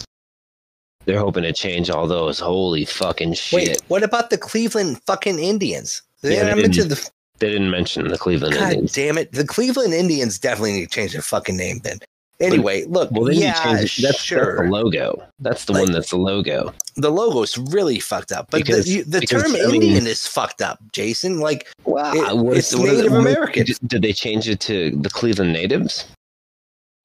They're 1.06 1.18
hoping 1.18 1.42
to 1.44 1.52
change 1.52 1.90
all 1.90 2.06
those. 2.06 2.38
Holy 2.38 2.84
fucking 2.84 3.34
shit. 3.34 3.68
Wait, 3.68 3.82
what 3.88 4.02
about 4.02 4.30
the 4.30 4.38
Cleveland 4.38 5.00
fucking 5.06 5.38
Indians? 5.38 6.02
They 6.22 6.36
Yeah, 6.36 6.54
mention 6.54 6.88
the 6.88 7.10
They 7.38 7.50
didn't 7.50 7.70
mention 7.70 8.08
the 8.08 8.18
Cleveland 8.18 8.54
God 8.54 8.72
Indians. 8.72 8.92
damn 8.92 9.18
it. 9.18 9.32
The 9.32 9.46
Cleveland 9.46 9.92
Indians 9.92 10.38
definitely 10.38 10.72
need 10.74 10.84
to 10.88 10.94
change 10.94 11.12
their 11.12 11.22
fucking 11.22 11.56
name 11.56 11.80
then. 11.82 11.98
Anyway, 12.40 12.84
look, 12.86 13.10
Well, 13.12 13.24
then 13.24 13.36
yeah, 13.36 13.56
you 13.70 13.76
change 13.78 13.98
it. 13.98 14.02
That's, 14.02 14.20
sure. 14.20 14.56
that's 14.56 14.62
the 14.62 14.70
logo. 14.70 15.22
That's 15.38 15.64
the 15.66 15.72
Like- 15.72 15.82
one 15.84 15.92
that's 15.92 16.10
the 16.10 16.16
logo. 16.16 16.72
the 16.96 17.10
logo's 17.10 17.56
really 17.56 18.00
fucked 18.00 18.32
up. 18.32 18.48
But 18.50 18.62
Because- 18.64 18.86
the, 18.86 18.90
you, 18.90 19.04
the 19.04 19.20
because, 19.20 19.42
term 19.44 19.52
I 19.54 19.66
mean- 19.70 19.82
Indian 19.82 20.06
is 20.06 20.26
fucked 20.26 20.60
up, 20.62 20.78
Jason. 20.92 21.40
Like, 21.40 21.68
Wow, 21.84 22.12
It- 22.14 22.56
it's 22.58 22.74
Native 22.74 23.12
American. 23.12 23.66
Did, 23.66 23.78
did 23.86 24.02
they 24.02 24.12
change 24.12 24.48
it 24.48 24.60
to 24.60 24.90
the 24.96 25.10
Cleveland 25.10 25.52
Natives? 25.52 26.04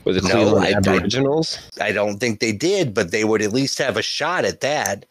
Or 0.06 0.14
the 0.14 0.22
No, 0.22 0.30
Cleveland 0.30 0.66
I- 0.66 0.70
I- 0.70 0.74
Aboriginals? 0.78 1.60
I 1.80 1.92
don't 1.92 2.18
think 2.20 2.40
they 2.40 2.52
did, 2.52 2.94
but 2.94 3.12
they 3.12 3.24
would 3.24 3.42
at 3.42 3.54
least 3.54 3.78
have 3.80 3.98
a 3.98 4.02
shot 4.02 4.46
at 4.46 4.62
that. 4.62 5.06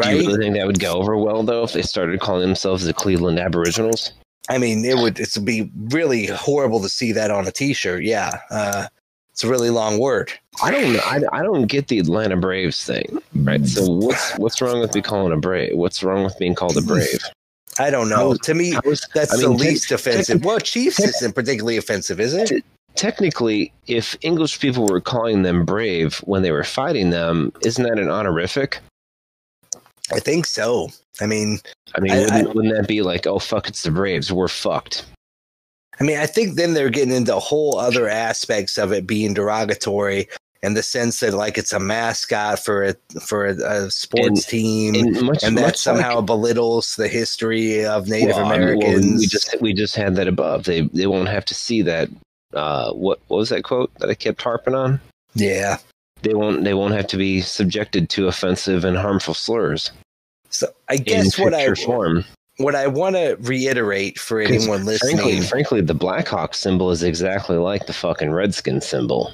Do 0.00 0.08
you 0.10 0.18
really 0.18 0.38
think 0.38 0.54
that 0.56 0.66
would 0.66 0.78
go 0.80 0.94
over 0.94 1.16
well, 1.16 1.42
though, 1.42 1.62
if 1.64 1.72
they 1.72 1.82
started 1.82 2.20
calling 2.20 2.42
themselves 2.42 2.84
the 2.84 2.92
Cleveland 2.94 3.38
Aboriginals? 3.38 4.12
I 4.50 4.58
mean, 4.58 4.84
it 4.84 4.96
would 4.98 5.18
it's 5.20 5.38
be 5.38 5.70
really 5.90 6.26
horrible 6.26 6.80
to 6.80 6.88
see 6.88 7.12
that 7.12 7.30
on 7.30 7.46
a 7.46 7.52
t-shirt. 7.52 8.02
Yeah. 8.02 8.40
Uh, 8.50 8.88
it's 9.30 9.44
a 9.44 9.48
really 9.48 9.70
long 9.70 9.98
word. 9.98 10.32
I 10.62 10.70
don't 10.70 10.92
know. 10.92 11.00
I, 11.04 11.20
I 11.32 11.42
don't 11.42 11.66
get 11.66 11.88
the 11.88 11.98
Atlanta 12.00 12.36
Braves 12.36 12.84
thing, 12.84 13.22
right? 13.36 13.64
So 13.66 13.88
what's 13.90 14.36
what's 14.38 14.60
wrong 14.60 14.80
with 14.80 14.94
me 14.94 15.00
calling 15.00 15.32
a 15.32 15.36
Brave? 15.38 15.76
What's 15.76 16.02
wrong 16.02 16.24
with 16.24 16.38
being 16.38 16.54
called 16.54 16.76
a 16.76 16.82
Brave? 16.92 17.20
I 17.78 17.88
don't 17.90 18.08
know. 18.10 18.32
How- 18.32 18.34
to 18.34 18.54
me, 18.54 18.74
is- 18.84 19.06
that's 19.14 19.32
I 19.32 19.36
the 19.40 19.48
mean, 19.48 19.58
te- 19.58 19.64
least 19.68 19.92
offensive. 19.92 20.44
Well, 20.44 20.58
Chiefs 20.58 20.96
tec- 20.96 21.08
isn't 21.10 21.34
particularly 21.34 21.76
offensive, 21.78 22.20
is 22.20 22.34
it? 22.34 22.64
technically, 22.96 23.72
if 23.86 24.16
English 24.20 24.58
people 24.60 24.84
were 24.86 25.00
calling 25.00 25.42
them 25.42 25.64
Brave 25.64 26.18
when 26.24 26.42
they 26.42 26.50
were 26.50 26.64
fighting 26.64 27.10
them, 27.10 27.52
isn't 27.64 27.82
that 27.84 27.98
an 28.00 28.10
honorific? 28.10 28.80
I 30.12 30.18
think 30.18 30.44
so. 30.44 30.90
I 31.20 31.26
mean, 31.26 31.58
I 31.94 32.00
mean, 32.00 32.12
I- 32.12 32.20
wouldn't, 32.20 32.54
wouldn't 32.54 32.74
that 32.76 32.88
be 32.88 33.02
like, 33.02 33.26
oh 33.26 33.38
fuck, 33.38 33.68
it's 33.68 33.82
the 33.82 33.90
Braves, 33.90 34.32
we're 34.32 34.48
fucked? 34.48 35.04
I 36.00 36.04
mean, 36.04 36.18
I 36.18 36.26
think 36.26 36.54
then 36.56 36.72
they're 36.74 36.88
getting 36.90 37.14
into 37.14 37.38
whole 37.38 37.78
other 37.78 38.08
aspects 38.08 38.78
of 38.78 38.90
it 38.92 39.06
being 39.06 39.34
derogatory 39.34 40.28
in 40.62 40.74
the 40.74 40.82
sense 40.82 41.20
that 41.20 41.34
like 41.34 41.58
it's 41.58 41.72
a 41.72 41.80
mascot 41.80 42.58
for 42.58 42.84
a 42.84 42.94
for 43.20 43.46
a, 43.46 43.52
a 43.54 43.90
sports 43.90 44.26
And- 44.28 44.42
team, 44.42 44.94
and, 44.94 45.42
And 45.42 45.58
that 45.58 45.76
somehow 45.76 46.16
like, 46.16 46.26
belittles 46.26 46.96
the 46.96 47.08
history 47.08 47.84
of 47.84 48.08
Native 48.08 48.36
well, 48.36 48.46
I 48.46 48.58
mean, 48.58 48.78
well, 48.78 48.78
Americans. 48.86 49.20
we 49.20 49.26
just 49.26 49.56
we 49.60 49.72
just 49.74 49.94
had 49.96 50.16
that 50.16 50.28
above. 50.28 50.64
They 50.64 50.82
they 50.82 51.06
won't 51.06 51.28
have 51.28 51.44
to 51.46 51.54
see 51.54 51.82
that. 51.82 52.08
Uh, 52.54 52.92
what 52.92 53.20
what 53.28 53.36
was 53.38 53.48
that 53.50 53.62
quote 53.64 53.94
that 54.00 54.10
I 54.10 54.14
kept 54.14 54.42
harping 54.42 54.74
on? 54.74 55.00
yeah. 55.34 55.76
They 56.22 56.34
won't 56.34 56.64
they 56.64 56.74
won't 56.74 56.92
have 56.92 57.06
to 57.08 57.16
be 57.16 57.40
subjected 57.40 58.10
to 58.10 58.28
offensive 58.28 58.84
and 58.84 58.96
harmful 58.98 59.32
slurs 59.32 59.90
So 60.50 60.68
I 60.88 60.96
guess 60.96 61.38
what 61.38 61.54
I 61.54 61.72
form. 61.74 62.24
what 62.58 62.74
I 62.74 62.86
want 62.86 63.16
to 63.16 63.36
reiterate 63.40 64.18
for 64.18 64.40
anyone 64.40 64.84
listening. 64.84 65.16
Frankly, 65.16 65.40
frankly, 65.42 65.80
the 65.80 65.94
Blackhawk 65.94 66.54
symbol 66.54 66.90
is 66.90 67.02
exactly 67.02 67.56
like 67.56 67.86
the 67.86 67.92
fucking 67.92 68.30
Redskin 68.32 68.80
symbol. 68.80 69.32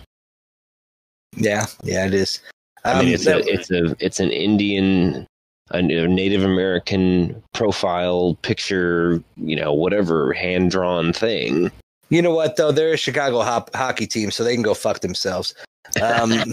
yeah, 1.36 1.66
yeah, 1.82 2.06
it 2.06 2.14
is. 2.14 2.40
I 2.84 2.98
mean, 3.00 3.08
Um, 3.08 3.14
it's 3.14 3.24
that- 3.24 3.40
a 3.46 3.52
it's 3.52 3.70
a 3.70 3.96
it's 3.98 4.20
an 4.20 4.30
Indian, 4.30 5.26
a 5.70 5.82
Native 5.82 6.44
American 6.44 7.42
profile 7.54 8.38
picture, 8.42 9.22
you 9.36 9.56
know, 9.56 9.72
whatever 9.72 10.32
hand 10.32 10.70
drawn 10.70 11.12
thing. 11.12 11.70
you 12.10 12.22
know 12.22 12.34
what 12.34 12.56
though? 12.56 12.70
They're 12.72 12.92
a 12.92 12.96
Chicago 12.96 13.40
hop- 13.42 13.74
hockey 13.74 14.06
team, 14.06 14.30
so 14.30 14.44
they 14.44 14.54
can 14.54 14.62
go 14.62 14.74
fuck 14.74 15.00
themselves. 15.00 15.54
Um, 16.02 16.52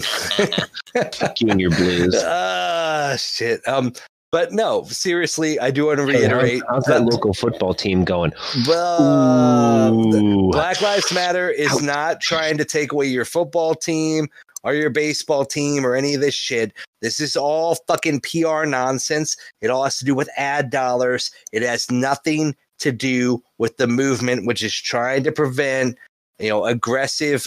Fuck 1.12 1.40
you 1.40 1.50
and 1.50 1.60
your 1.60 1.70
blues. 1.70 2.14
Ah, 2.24 3.16
shit. 3.18 3.66
Um, 3.68 3.92
but 4.34 4.50
no, 4.50 4.82
seriously, 4.88 5.60
I 5.60 5.70
do 5.70 5.86
want 5.86 5.98
to 6.00 6.06
Hey, 6.06 6.12
how's- 6.14 6.22
reiterate. 6.32 6.62
how's, 6.68 6.84
that 6.86 7.04
local 7.04 7.32
football 7.34 7.72
team 7.72 8.02
going? 8.04 8.32
Uh, 8.68 9.92
Ooh. 9.94 10.50
Black 10.50 10.80
Lives 10.80 11.12
Matter 11.12 11.48
is 11.50 11.70
Ouch. 11.70 11.82
not 11.82 12.20
trying 12.20 12.58
to 12.58 12.64
take 12.64 12.90
away 12.90 13.06
your 13.06 13.24
football 13.24 13.76
team 13.76 14.26
or 14.64 14.74
your 14.74 14.90
baseball 14.90 15.44
team 15.44 15.86
or 15.86 15.94
any 15.94 16.14
of 16.14 16.20
this 16.20 16.34
shit. 16.34 16.72
This 17.00 17.20
is 17.20 17.36
all 17.36 17.76
fucking 17.86 18.22
PR 18.22 18.64
nonsense. 18.64 19.36
It 19.60 19.70
all 19.70 19.84
has 19.84 19.98
to 19.98 20.04
do 20.04 20.16
with 20.16 20.28
ad 20.36 20.68
dollars. 20.68 21.30
It 21.52 21.62
has 21.62 21.88
nothing 21.88 22.56
to 22.80 22.90
do 22.90 23.40
with 23.58 23.76
the 23.76 23.86
movement, 23.86 24.46
which 24.48 24.64
is 24.64 24.74
trying 24.74 25.22
to 25.22 25.30
prevent, 25.30 25.96
you 26.40 26.48
know, 26.48 26.64
aggressive 26.64 27.46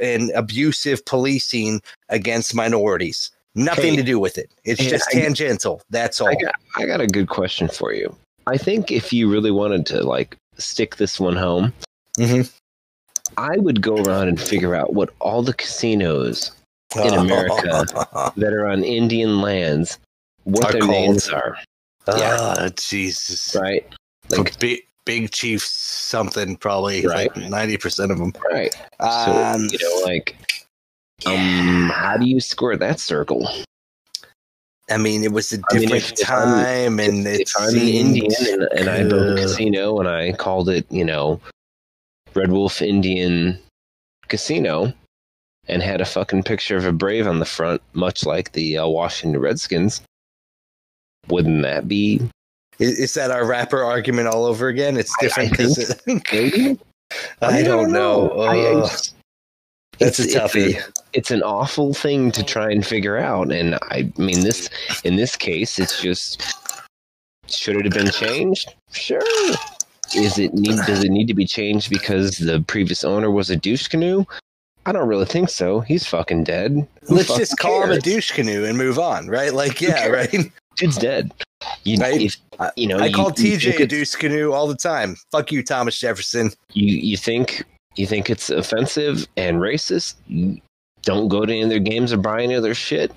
and 0.00 0.32
abusive 0.34 1.04
policing 1.06 1.80
against 2.08 2.56
minorities. 2.56 3.30
Nothing 3.54 3.90
Hey. 3.92 3.96
to 3.96 4.02
do 4.02 4.18
with 4.18 4.36
it. 4.38 4.50
It's 4.64 4.80
Hey, 4.80 4.90
just 4.90 5.08
I- 5.08 5.20
tangential. 5.20 5.80
That's 5.90 6.20
all. 6.20 6.28
I 6.28 6.34
got, 6.34 6.54
I 6.76 6.86
got 6.86 7.00
a 7.00 7.06
good 7.06 7.28
question 7.28 7.68
for 7.68 7.92
you. 7.92 8.14
I 8.46 8.56
think 8.58 8.90
if 8.90 9.12
you 9.12 9.30
really 9.30 9.50
wanted 9.50 9.86
to 9.86 10.02
like 10.02 10.36
stick 10.58 10.96
this 10.96 11.18
one 11.20 11.36
home, 11.36 11.72
Mhm. 12.18 12.50
I 13.36 13.56
would 13.56 13.80
go 13.80 13.96
around 13.96 14.28
and 14.28 14.40
figure 14.40 14.74
out 14.74 14.92
what 14.92 15.10
all 15.20 15.42
the 15.42 15.54
casinos 15.54 16.50
in 16.96 17.14
America 17.14 17.84
that 18.36 18.52
are 18.52 18.66
on 18.68 18.84
Indian 18.84 19.40
lands, 19.40 19.98
what 20.44 20.66
Are 20.66 20.72
their 20.72 20.80
called. 20.82 20.92
names 20.92 21.28
are, 21.30 21.56
yeah, 22.16 22.68
Jesus. 22.76 23.56
right? 23.58 23.84
Like, 24.30 24.58
big, 24.58 24.80
big 25.06 25.30
Chiefs, 25.30 25.68
something 25.70 26.56
probably 26.56 27.06
Right. 27.06 27.34
like 27.36 27.48
ninety 27.48 27.76
percent 27.78 28.12
of 28.12 28.18
them. 28.18 28.32
right. 28.52 28.74
So 29.00 29.32
Um, 29.32 29.68
you 29.70 29.78
know, 29.80 30.04
like, 30.04 30.36
um, 31.26 31.90
how 31.94 32.16
do 32.16 32.26
you 32.26 32.40
score 32.40 32.76
that 32.76 33.00
circle? 33.00 33.48
I 34.90 34.98
mean, 34.98 35.24
it 35.24 35.32
was 35.32 35.52
a 35.52 35.56
mean, 35.56 35.64
different 35.88 36.04
if- 36.04 36.20
if 36.20 36.30
I'm- 36.30 36.64
time, 36.64 37.00
and 37.00 37.26
if 37.26 37.40
it 37.40 37.50
I'm 37.58 37.74
an 37.74 37.80
Indian 37.80 38.32
and, 38.50 38.62
and 38.78 38.88
I 38.90 39.02
built 39.04 39.38
a 39.38 39.42
casino 39.42 39.98
and 39.98 40.08
I 40.08 40.32
called 40.32 40.68
it, 40.68 40.86
you 40.90 41.04
know, 41.04 41.40
Red 42.34 42.50
Wolf 42.52 42.82
Indian 42.82 43.58
Casino, 44.28 44.92
and 45.68 45.82
had 45.82 46.02
a 46.02 46.04
fucking 46.04 46.42
picture 46.42 46.76
of 46.76 46.84
a 46.84 46.92
brave 46.92 47.26
on 47.26 47.38
the 47.38 47.46
front, 47.46 47.80
much 47.94 48.26
like 48.26 48.52
the 48.52 48.76
uh, 48.76 48.86
Washington 48.86 49.40
Redskins, 49.40 50.02
wouldn't 51.28 51.62
that 51.62 51.88
be 51.88 52.20
Is, 52.78 52.98
is 52.98 53.14
that 53.14 53.30
our 53.30 53.46
rapper 53.46 53.82
argument 53.82 54.28
all 54.28 54.44
over 54.44 54.68
again? 54.68 54.98
It's 54.98 55.12
I- 55.12 55.16
I 55.24 55.26
different 55.28 55.50
because 55.52 56.02
maybe? 56.32 56.78
I, 57.40 57.62
don't 57.62 57.90
know. 57.92 58.32
I- 58.42 58.50
I 58.52 58.80
just- 58.80 59.13
that's 59.98 60.18
a 60.18 60.22
it's- 60.24 60.34
it's 60.34 60.54
toughie. 60.54 60.92
It's 61.12 61.30
an 61.30 61.42
awful 61.42 61.94
thing 61.94 62.32
to 62.32 62.42
try 62.42 62.70
and 62.70 62.84
figure 62.84 63.16
out, 63.16 63.52
and 63.52 63.76
I 63.82 64.10
mean 64.18 64.40
this. 64.40 64.68
In 65.04 65.16
this 65.16 65.36
case, 65.36 65.78
it's 65.78 66.00
just 66.02 66.42
should 67.48 67.76
it 67.76 67.84
have 67.84 67.94
been 67.94 68.10
changed? 68.12 68.74
Sure. 68.92 69.20
Is 70.14 70.38
it 70.38 70.54
need? 70.54 70.78
Does 70.86 71.04
it 71.04 71.10
need 71.10 71.28
to 71.28 71.34
be 71.34 71.46
changed 71.46 71.90
because 71.90 72.38
the 72.38 72.60
previous 72.66 73.04
owner 73.04 73.30
was 73.30 73.50
a 73.50 73.56
douche 73.56 73.88
canoe? 73.88 74.24
I 74.86 74.92
don't 74.92 75.08
really 75.08 75.24
think 75.24 75.48
so. 75.48 75.80
He's 75.80 76.06
fucking 76.06 76.44
dead. 76.44 76.72
Who 77.06 77.14
Let's 77.16 77.28
fucking 77.28 77.40
just 77.40 77.58
call 77.58 77.84
him 77.84 77.90
a 77.90 78.00
douche 78.00 78.32
canoe 78.32 78.64
and 78.64 78.76
move 78.76 78.98
on, 78.98 79.28
right? 79.28 79.52
Like, 79.54 79.80
yeah, 79.80 80.08
right. 80.08 80.50
Dude's 80.76 80.98
dead. 80.98 81.32
You, 81.84 81.96
Right. 81.98 82.20
if, 82.20 82.36
you 82.76 82.86
know, 82.86 82.98
I 82.98 83.06
you- 83.06 83.14
call 83.14 83.32
you 83.36 83.56
TJ 83.56 83.80
a 83.80 83.86
douche 83.86 84.14
canoe 84.16 84.52
all 84.52 84.66
the 84.66 84.76
time. 84.76 85.16
Fuck 85.32 85.52
you, 85.52 85.62
Thomas 85.62 85.98
Jefferson. 85.98 86.50
you 86.74 86.96
you 86.96 87.16
think 87.16 87.64
you 87.96 88.06
think 88.06 88.28
it's 88.30 88.50
offensive 88.50 89.26
and 89.36 89.58
racist 89.58 90.14
don't 91.02 91.28
go 91.28 91.44
to 91.44 91.52
any 91.52 91.62
of 91.62 91.68
their 91.68 91.78
games 91.78 92.12
or 92.12 92.16
buy 92.16 92.42
any 92.42 92.54
of 92.54 92.62
their 92.62 92.74
shit 92.74 93.12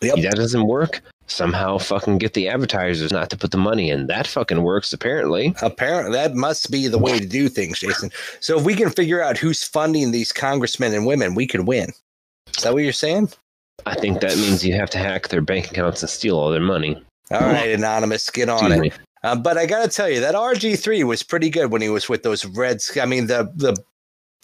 Yep. 0.00 0.16
that 0.22 0.36
doesn't 0.36 0.66
work 0.66 1.00
somehow 1.26 1.76
fucking 1.76 2.18
get 2.18 2.32
the 2.34 2.48
advertisers 2.48 3.12
not 3.12 3.28
to 3.30 3.36
put 3.36 3.50
the 3.50 3.58
money 3.58 3.90
in 3.90 4.06
that 4.06 4.26
fucking 4.28 4.62
works 4.62 4.92
apparently 4.92 5.54
Apparently, 5.60 6.12
that 6.12 6.34
must 6.34 6.70
be 6.70 6.86
the 6.88 6.98
way 6.98 7.18
to 7.18 7.26
do 7.26 7.48
things, 7.48 7.80
Jason. 7.80 8.10
So 8.40 8.58
if 8.58 8.64
we 8.64 8.74
can 8.76 8.90
figure 8.90 9.20
out 9.22 9.36
who's 9.36 9.64
funding 9.64 10.12
these 10.12 10.30
congressmen 10.32 10.94
and 10.94 11.04
women, 11.04 11.34
we 11.34 11.46
could 11.48 11.66
win. 11.66 11.92
Is 12.56 12.62
that 12.62 12.72
what 12.72 12.82
you're 12.84 12.92
saying? 12.92 13.30
i 13.86 13.94
think 13.94 14.20
that 14.20 14.36
means 14.38 14.64
you 14.64 14.74
have 14.74 14.90
to 14.90 14.98
hack 14.98 15.28
their 15.28 15.40
bank 15.40 15.70
accounts 15.70 16.02
and 16.02 16.10
steal 16.10 16.36
all 16.38 16.50
their 16.50 16.60
money 16.60 17.00
All 17.30 17.40
right, 17.40 17.70
anonymous, 17.70 18.28
get 18.30 18.48
on 18.48 18.72
Excuse 18.72 18.74
it. 18.74 18.80
me. 18.80 19.04
Uh, 19.28 19.36
but 19.36 19.58
I 19.58 19.66
got 19.66 19.82
to 19.82 19.88
tell 19.88 20.08
you 20.08 20.20
that 20.20 20.34
RG 20.34 20.78
three 20.82 21.04
was 21.04 21.22
pretty 21.22 21.50
good 21.50 21.70
when 21.70 21.82
he 21.82 21.88
was 21.90 22.08
with 22.08 22.22
those 22.22 22.46
Reds. 22.46 22.96
I 23.00 23.04
mean, 23.04 23.26
the 23.26 23.50
the 23.56 23.76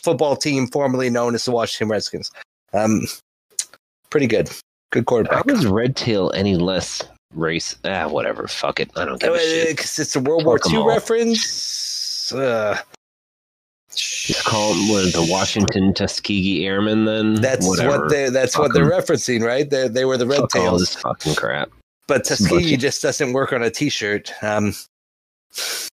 football 0.03 0.37
team 0.37 0.66
formerly 0.66 1.09
known 1.09 1.35
as 1.35 1.45
the 1.47 1.53
Washington 1.53 1.89
Redskins. 1.89 2.30
Um, 2.74 3.03
pretty 4.11 4.26
good, 4.26 4.51
Good 4.91 5.01
How 5.01 5.05
quarterback. 5.05 5.49
is 5.49 5.66
Red 5.66 5.97
Tail 5.97 6.30
any 6.35 6.57
less 6.57 7.03
race? 7.32 7.76
Ah, 7.85 8.09
whatever. 8.09 8.47
Fuck 8.47 8.78
it. 8.80 8.91
I 8.97 9.05
don't 9.07 9.20
give 9.20 9.32
a 9.32 9.39
shit. 9.39 9.76
Because 9.76 9.99
it's 9.99 10.14
a 10.16 10.20
World 10.20 10.45
War 10.45 10.59
Fuck 10.59 10.70
II 10.72 10.78
all. 10.80 10.87
reference. 10.89 12.30
Uh, 12.32 12.78
Just 13.91 14.45
call 14.45 14.74
them 14.74 14.89
what, 14.89 15.12
the 15.12 15.26
Washington 15.30 15.95
Tuskegee 15.95 16.66
Airmen. 16.66 17.07
Then 17.07 17.35
that's 17.37 17.66
whatever. 17.66 18.01
what 18.01 18.11
they—that's 18.11 18.59
what 18.59 18.74
they're 18.74 18.91
referencing, 18.91 19.43
right? 19.43 19.68
They 19.70 19.89
they 19.89 20.05
were 20.05 20.16
the 20.18 20.26
Red 20.26 20.41
Fuck 20.41 20.57
all 20.57 20.78
this 20.78 20.95
fucking 20.97 21.35
crap. 21.37 21.70
But 22.07 22.25
Tuskegee 22.25 22.77
just 22.77 23.03
doesn't 23.03 23.33
work 23.33 23.53
on 23.53 23.63
a 23.63 23.71
T-shirt. 23.71 24.33
Um, 24.43 24.75
so 25.51 25.89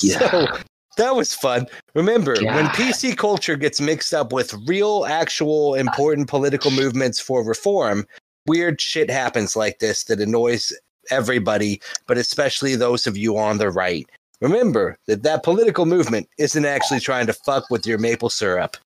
Yeah. 0.00 0.58
that 0.96 1.14
was 1.16 1.34
fun. 1.34 1.66
Remember, 1.94 2.36
when 2.40 2.66
PC 2.68 3.16
culture 3.16 3.56
gets 3.56 3.80
mixed 3.80 4.14
up 4.14 4.32
with 4.32 4.54
real, 4.66 5.04
actual, 5.06 5.74
important 5.74 6.28
political 6.28 6.70
movements 6.70 7.20
for 7.20 7.44
reform, 7.44 8.06
weird 8.46 8.80
shit 8.80 9.10
happens 9.10 9.56
like 9.56 9.78
this 9.78 10.04
that 10.04 10.20
annoys 10.20 10.72
everybody, 11.10 11.80
but 12.06 12.16
especially 12.18 12.76
those 12.76 13.06
of 13.06 13.16
you 13.16 13.36
on 13.36 13.58
the 13.58 13.70
right. 13.70 14.08
Remember 14.40 14.98
that 15.06 15.22
that 15.22 15.42
political 15.42 15.86
movement 15.86 16.28
isn't 16.38 16.64
actually 16.64 17.00
trying 17.00 17.26
to 17.26 17.32
fuck 17.32 17.70
with 17.70 17.86
your 17.86 17.98
maple 17.98 18.28
syrup. 18.30 18.76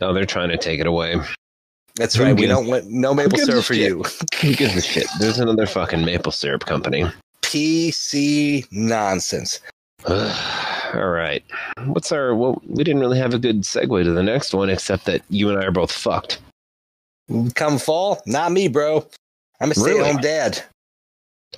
Oh, 0.00 0.12
they're 0.12 0.26
trying 0.26 0.48
to 0.50 0.56
take 0.56 0.80
it 0.80 0.86
away. 0.86 1.16
That's 1.96 2.18
right. 2.18 2.36
We 2.36 2.46
don't 2.46 2.66
want 2.66 2.86
no 2.90 3.14
maple 3.14 3.38
syrup 3.38 3.64
for 3.64 3.74
shit? 3.74 3.88
you. 3.90 4.04
Who 4.40 4.54
gives 4.54 4.76
a 4.76 4.82
shit? 4.82 5.06
There's 5.20 5.38
another 5.38 5.66
fucking 5.66 6.04
maple 6.04 6.32
syrup 6.32 6.66
company. 6.66 7.04
PC 7.42 8.66
nonsense. 8.72 9.60
All 10.08 11.08
right. 11.08 11.44
What's 11.86 12.10
our? 12.12 12.34
Well, 12.34 12.60
we 12.66 12.82
didn't 12.84 13.00
really 13.00 13.18
have 13.18 13.32
a 13.34 13.38
good 13.38 13.62
segue 13.62 14.02
to 14.04 14.10
the 14.10 14.22
next 14.22 14.52
one, 14.54 14.70
except 14.70 15.04
that 15.06 15.22
you 15.30 15.50
and 15.50 15.58
I 15.58 15.64
are 15.66 15.70
both 15.70 15.92
fucked. 15.92 16.38
Come 17.54 17.78
fall, 17.78 18.20
not 18.26 18.52
me, 18.52 18.68
bro. 18.68 19.06
I'm 19.60 19.70
a 19.70 19.74
Really? 19.76 19.92
stay-at-home 20.00 20.20
dad. 20.20 20.62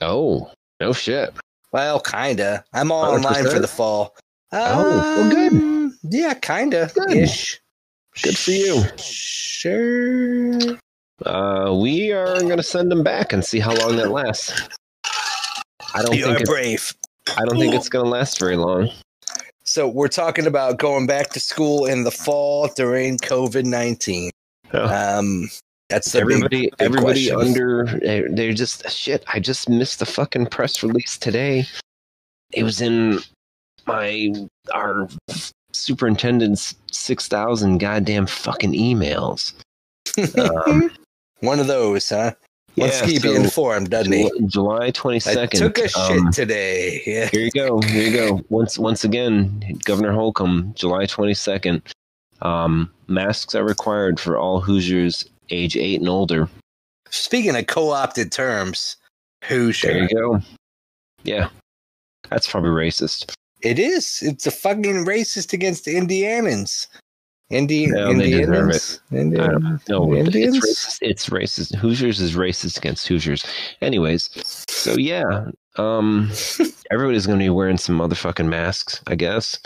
Oh, 0.01 0.51
no 0.80 0.93
shit. 0.93 1.34
Well, 1.72 1.99
kinda. 1.99 2.64
I'm 2.72 2.93
all 2.93 3.05
online 3.14 3.45
for 3.47 3.59
the 3.59 3.66
fall. 3.68 4.14
Oh, 4.53 5.16
well, 5.16 5.30
good. 5.30 5.53
Um, 5.53 5.99
Yeah, 6.05 6.34
kinda. 6.34 6.91
Ish. 7.11 7.61
Good 8.23 8.37
for 8.39 8.51
you. 8.51 8.83
Sure. 8.99 10.79
Uh, 11.25 11.75
we 11.81 12.12
are 12.12 12.41
going 12.41 12.57
to 12.57 12.62
send 12.62 12.91
them 12.91 13.03
back 13.03 13.33
and 13.33 13.45
see 13.45 13.59
how 13.59 13.75
long 13.77 13.97
that 13.97 14.11
lasts. 14.11 14.69
I 15.95 16.03
don't 16.03 16.17
You 16.17 16.25
think 16.25 16.39
are 16.39 16.41
it's, 16.43 16.51
brave. 16.51 16.95
I 17.37 17.45
don't 17.45 17.59
think 17.59 17.75
it's 17.75 17.89
going 17.89 18.05
to 18.05 18.11
last 18.11 18.39
very 18.39 18.57
long. 18.57 18.91
So 19.64 19.89
we're 19.89 20.09
talking 20.09 20.47
about 20.47 20.79
going 20.79 21.07
back 21.07 21.31
to 21.31 21.41
school 21.41 21.87
in 21.87 22.05
the 22.05 22.11
fall 22.11 22.69
during 22.77 23.19
COVID 23.19 23.64
nineteen. 23.64 24.31
Oh. 24.73 24.85
Um, 25.19 25.49
that's 25.89 26.12
the 26.12 26.19
big- 26.21 26.25
everybody, 26.31 26.61
big 26.62 26.75
everybody 26.79 27.29
question. 27.31 27.49
under 27.49 27.99
they- 28.03 28.25
they're 28.31 28.53
just 28.53 28.89
shit. 28.91 29.25
I 29.33 29.41
just 29.41 29.69
missed 29.69 29.99
the 29.99 30.07
fucking 30.07 30.47
press 30.47 30.83
release 30.83 31.19
today. 31.19 31.67
It 32.53 32.62
was 32.62 32.81
in 32.81 33.21
my 33.87 34.33
our 34.73 35.09
superintendent's 35.77 36.74
six 36.91 37.29
thousand 37.29 37.79
goddamn 37.79 38.27
fucking 38.27 38.72
emails. 38.72 39.53
Um, 40.66 40.91
One 41.41 41.61
of 41.61 41.66
those, 41.66 42.09
huh? 42.09 42.33
Let's 42.79 43.01
yeah, 43.01 43.07
keep 43.07 43.24
you 43.24 43.35
so 43.35 43.43
informed, 43.43 43.91
doesn't 43.91 44.12
he? 44.12 44.22
Ju- 44.22 44.47
July 44.47 44.91
twenty 44.91 45.20
second. 45.20 45.62
I 45.62 45.66
took 45.66 45.79
a 45.79 45.89
shit 45.89 46.33
today. 46.33 47.03
Yeah. 47.07 47.29
Here 47.29 47.41
you 47.41 47.51
go. 47.51 47.81
Here 47.81 48.03
you 48.03 48.16
go. 48.16 48.41
Once 48.51 48.79
once 48.79 49.05
again, 49.05 49.79
Governor 49.85 50.12
Holcomb, 50.12 50.72
July 50.74 51.07
twenty 51.07 51.35
second. 51.35 51.83
Um, 52.43 52.91
masks 53.09 53.55
are 53.55 53.64
required 53.64 54.20
for 54.20 54.37
all 54.37 54.61
Hoosiers 54.61 55.29
age 55.51 55.77
eight 55.77 56.01
and 56.01 56.09
older. 56.09 56.49
Speaking 57.11 57.57
of 57.57 57.66
co-opted 57.66 58.31
terms, 58.31 58.97
Hoosier. 59.45 59.93
There 59.93 60.03
you 60.03 60.09
go. 60.09 60.41
Yeah, 61.22 61.49
that's 62.29 62.47
probably 62.47 62.70
racist. 62.70 63.33
It 63.67 63.79
is. 63.79 64.21
It's 64.23 64.47
a 64.47 64.51
fucking 64.51 65.05
racist 65.05 65.53
against 65.53 65.85
the 65.85 65.97
Indianans. 65.97 66.87
Indi- 67.51 67.89
Yeah, 67.95 68.12
they 68.12 68.31
deserve 68.31 68.51
Indians. 68.51 69.01
Indian- 69.12 69.81
No, 69.89 70.14
Indians? 70.14 70.57
it's 70.57 70.67
racist. 70.67 70.99
It's 71.03 71.29
racist. 71.29 71.75
Hoosiers 71.77 72.21
is 72.21 72.35
racist 72.35 72.77
against 72.79 73.07
Hoosiers. 73.09 73.45
Anyways, 73.83 74.31
so 74.69 74.97
yeah, 74.97 75.49
um, 75.77 76.31
everybody's 76.91 77.27
going 77.27 77.39
to 77.39 77.45
be 77.45 77.51
wearing 77.51 77.79
some 77.79 77.99
motherfucking 77.99 78.49
masks. 78.49 79.01
I 79.07 79.14
guess. 79.14 79.59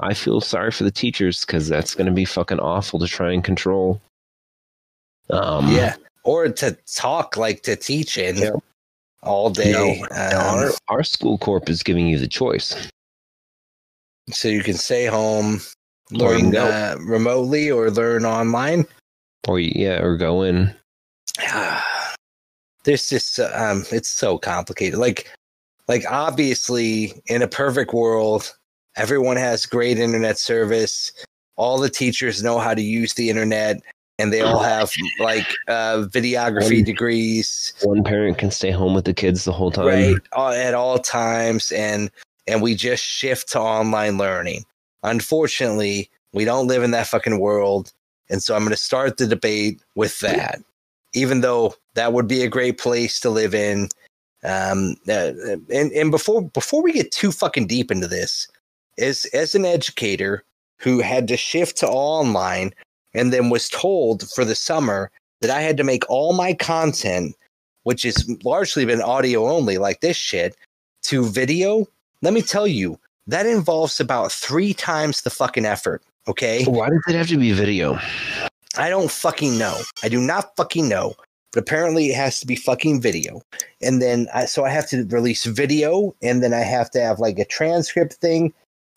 I 0.00 0.14
feel 0.14 0.40
sorry 0.40 0.70
for 0.72 0.84
the 0.84 0.90
teachers 0.90 1.44
because 1.44 1.68
that's 1.68 1.94
going 1.94 2.06
to 2.06 2.12
be 2.12 2.24
fucking 2.24 2.58
awful 2.60 2.98
to 3.00 3.06
try 3.06 3.32
and 3.32 3.44
control. 3.44 4.00
Um, 5.28 5.70
yeah. 5.72 5.94
Or 6.24 6.48
to 6.48 6.76
talk 6.94 7.36
like 7.36 7.62
to 7.62 7.76
teach 7.76 8.16
in 8.18 8.36
Yeah. 8.38 8.50
all 9.22 9.50
day. 9.50 9.72
No, 9.72 9.90
um, 10.16 10.40
our, 10.58 10.70
our 10.88 11.02
school 11.04 11.38
corp 11.38 11.68
is 11.68 11.82
giving 11.82 12.06
you 12.08 12.18
the 12.18 12.28
choice. 12.28 12.74
So 14.32 14.48
you 14.48 14.62
can 14.62 14.74
stay 14.74 15.06
home, 15.06 15.60
learn 16.10 16.56
uh, 16.56 16.96
remotely 17.00 17.70
or 17.70 17.90
learn 17.90 18.24
online. 18.24 18.86
Or 19.48 19.58
yeah, 19.58 20.00
or 20.02 20.16
go 20.16 20.42
in. 20.42 20.74
There's 22.84 23.08
just 23.08 23.38
um, 23.38 23.84
it's 23.92 24.08
so 24.08 24.38
complicated. 24.38 24.98
Like, 24.98 25.30
like 25.88 26.04
obviously, 26.08 27.12
in 27.26 27.42
a 27.42 27.48
perfect 27.48 27.92
world, 27.92 28.54
everyone 28.96 29.36
has 29.36 29.66
great 29.66 29.98
internet 29.98 30.38
service. 30.38 31.12
All 31.56 31.78
the 31.78 31.90
teachers 31.90 32.42
know 32.42 32.58
how 32.58 32.72
to 32.72 32.82
use 32.82 33.14
the 33.14 33.28
internet, 33.28 33.80
and 34.18 34.32
they 34.32 34.40
all 34.40 34.60
have 34.60 34.90
like 35.18 35.46
uh, 35.68 36.06
videography 36.08 36.76
One- 36.76 36.84
degrees, 36.84 37.74
One 37.82 38.02
parent 38.02 38.38
can 38.38 38.50
stay 38.50 38.70
home 38.70 38.94
with 38.94 39.04
the 39.04 39.14
kids 39.14 39.44
the 39.44 39.52
whole 39.52 39.70
time. 39.70 39.86
right, 39.86 40.16
all, 40.32 40.52
at 40.52 40.72
all 40.74 40.98
times, 40.98 41.70
and 41.72 42.10
and 42.50 42.60
we 42.60 42.74
just 42.74 43.04
shift 43.04 43.48
to 43.52 43.60
online 43.60 44.18
learning. 44.18 44.64
Unfortunately, 45.04 46.10
we 46.32 46.44
don't 46.44 46.66
live 46.66 46.82
in 46.82 46.90
that 46.90 47.06
fucking 47.06 47.38
world, 47.38 47.92
and 48.28 48.42
so 48.42 48.54
I'm 48.54 48.62
going 48.62 48.70
to 48.70 48.76
start 48.76 49.16
the 49.16 49.26
debate 49.26 49.80
with 49.94 50.18
that. 50.20 50.60
Even 51.12 51.40
though 51.40 51.74
that 51.94 52.12
would 52.12 52.28
be 52.28 52.42
a 52.42 52.48
great 52.48 52.78
place 52.78 53.18
to 53.20 53.30
live 53.30 53.54
in, 53.54 53.88
um, 54.44 54.96
uh, 55.08 55.32
and 55.72 55.92
and 55.92 56.10
before 56.10 56.42
before 56.42 56.82
we 56.82 56.92
get 56.92 57.12
too 57.12 57.32
fucking 57.32 57.66
deep 57.66 57.90
into 57.90 58.08
this, 58.08 58.48
as 58.98 59.26
as 59.32 59.54
an 59.54 59.64
educator 59.64 60.44
who 60.78 61.00
had 61.00 61.28
to 61.28 61.36
shift 61.36 61.76
to 61.78 61.88
online 61.88 62.72
and 63.14 63.32
then 63.32 63.50
was 63.50 63.68
told 63.68 64.28
for 64.30 64.44
the 64.44 64.54
summer 64.54 65.10
that 65.40 65.50
I 65.50 65.60
had 65.60 65.76
to 65.76 65.84
make 65.84 66.08
all 66.08 66.32
my 66.32 66.54
content, 66.54 67.36
which 67.82 68.02
has 68.02 68.28
largely 68.44 68.84
been 68.84 69.02
audio 69.02 69.48
only, 69.48 69.78
like 69.78 70.00
this 70.00 70.16
shit, 70.16 70.56
to 71.02 71.26
video. 71.26 71.86
Let 72.22 72.34
me 72.34 72.42
tell 72.42 72.66
you, 72.66 72.98
that 73.26 73.46
involves 73.46 74.00
about 74.00 74.32
three 74.32 74.74
times 74.74 75.22
the 75.22 75.30
fucking 75.30 75.64
effort. 75.64 76.02
Okay. 76.28 76.64
Why 76.64 76.88
does 76.88 77.02
it 77.08 77.14
have 77.14 77.28
to 77.28 77.38
be 77.38 77.52
video? 77.52 77.98
I 78.76 78.88
don't 78.88 79.10
fucking 79.10 79.56
know. 79.58 79.78
I 80.02 80.08
do 80.08 80.20
not 80.20 80.54
fucking 80.56 80.88
know. 80.88 81.14
But 81.52 81.62
apparently 81.62 82.10
it 82.10 82.14
has 82.14 82.38
to 82.40 82.46
be 82.46 82.54
fucking 82.54 83.00
video. 83.00 83.42
And 83.82 84.00
then 84.00 84.28
I 84.32 84.44
so 84.44 84.64
I 84.64 84.70
have 84.70 84.88
to 84.90 85.04
release 85.06 85.44
video 85.44 86.14
and 86.22 86.44
then 86.44 86.54
I 86.54 86.60
have 86.60 86.90
to 86.92 87.00
have 87.00 87.18
like 87.18 87.38
a 87.38 87.44
transcript 87.44 88.14
thing. 88.14 88.52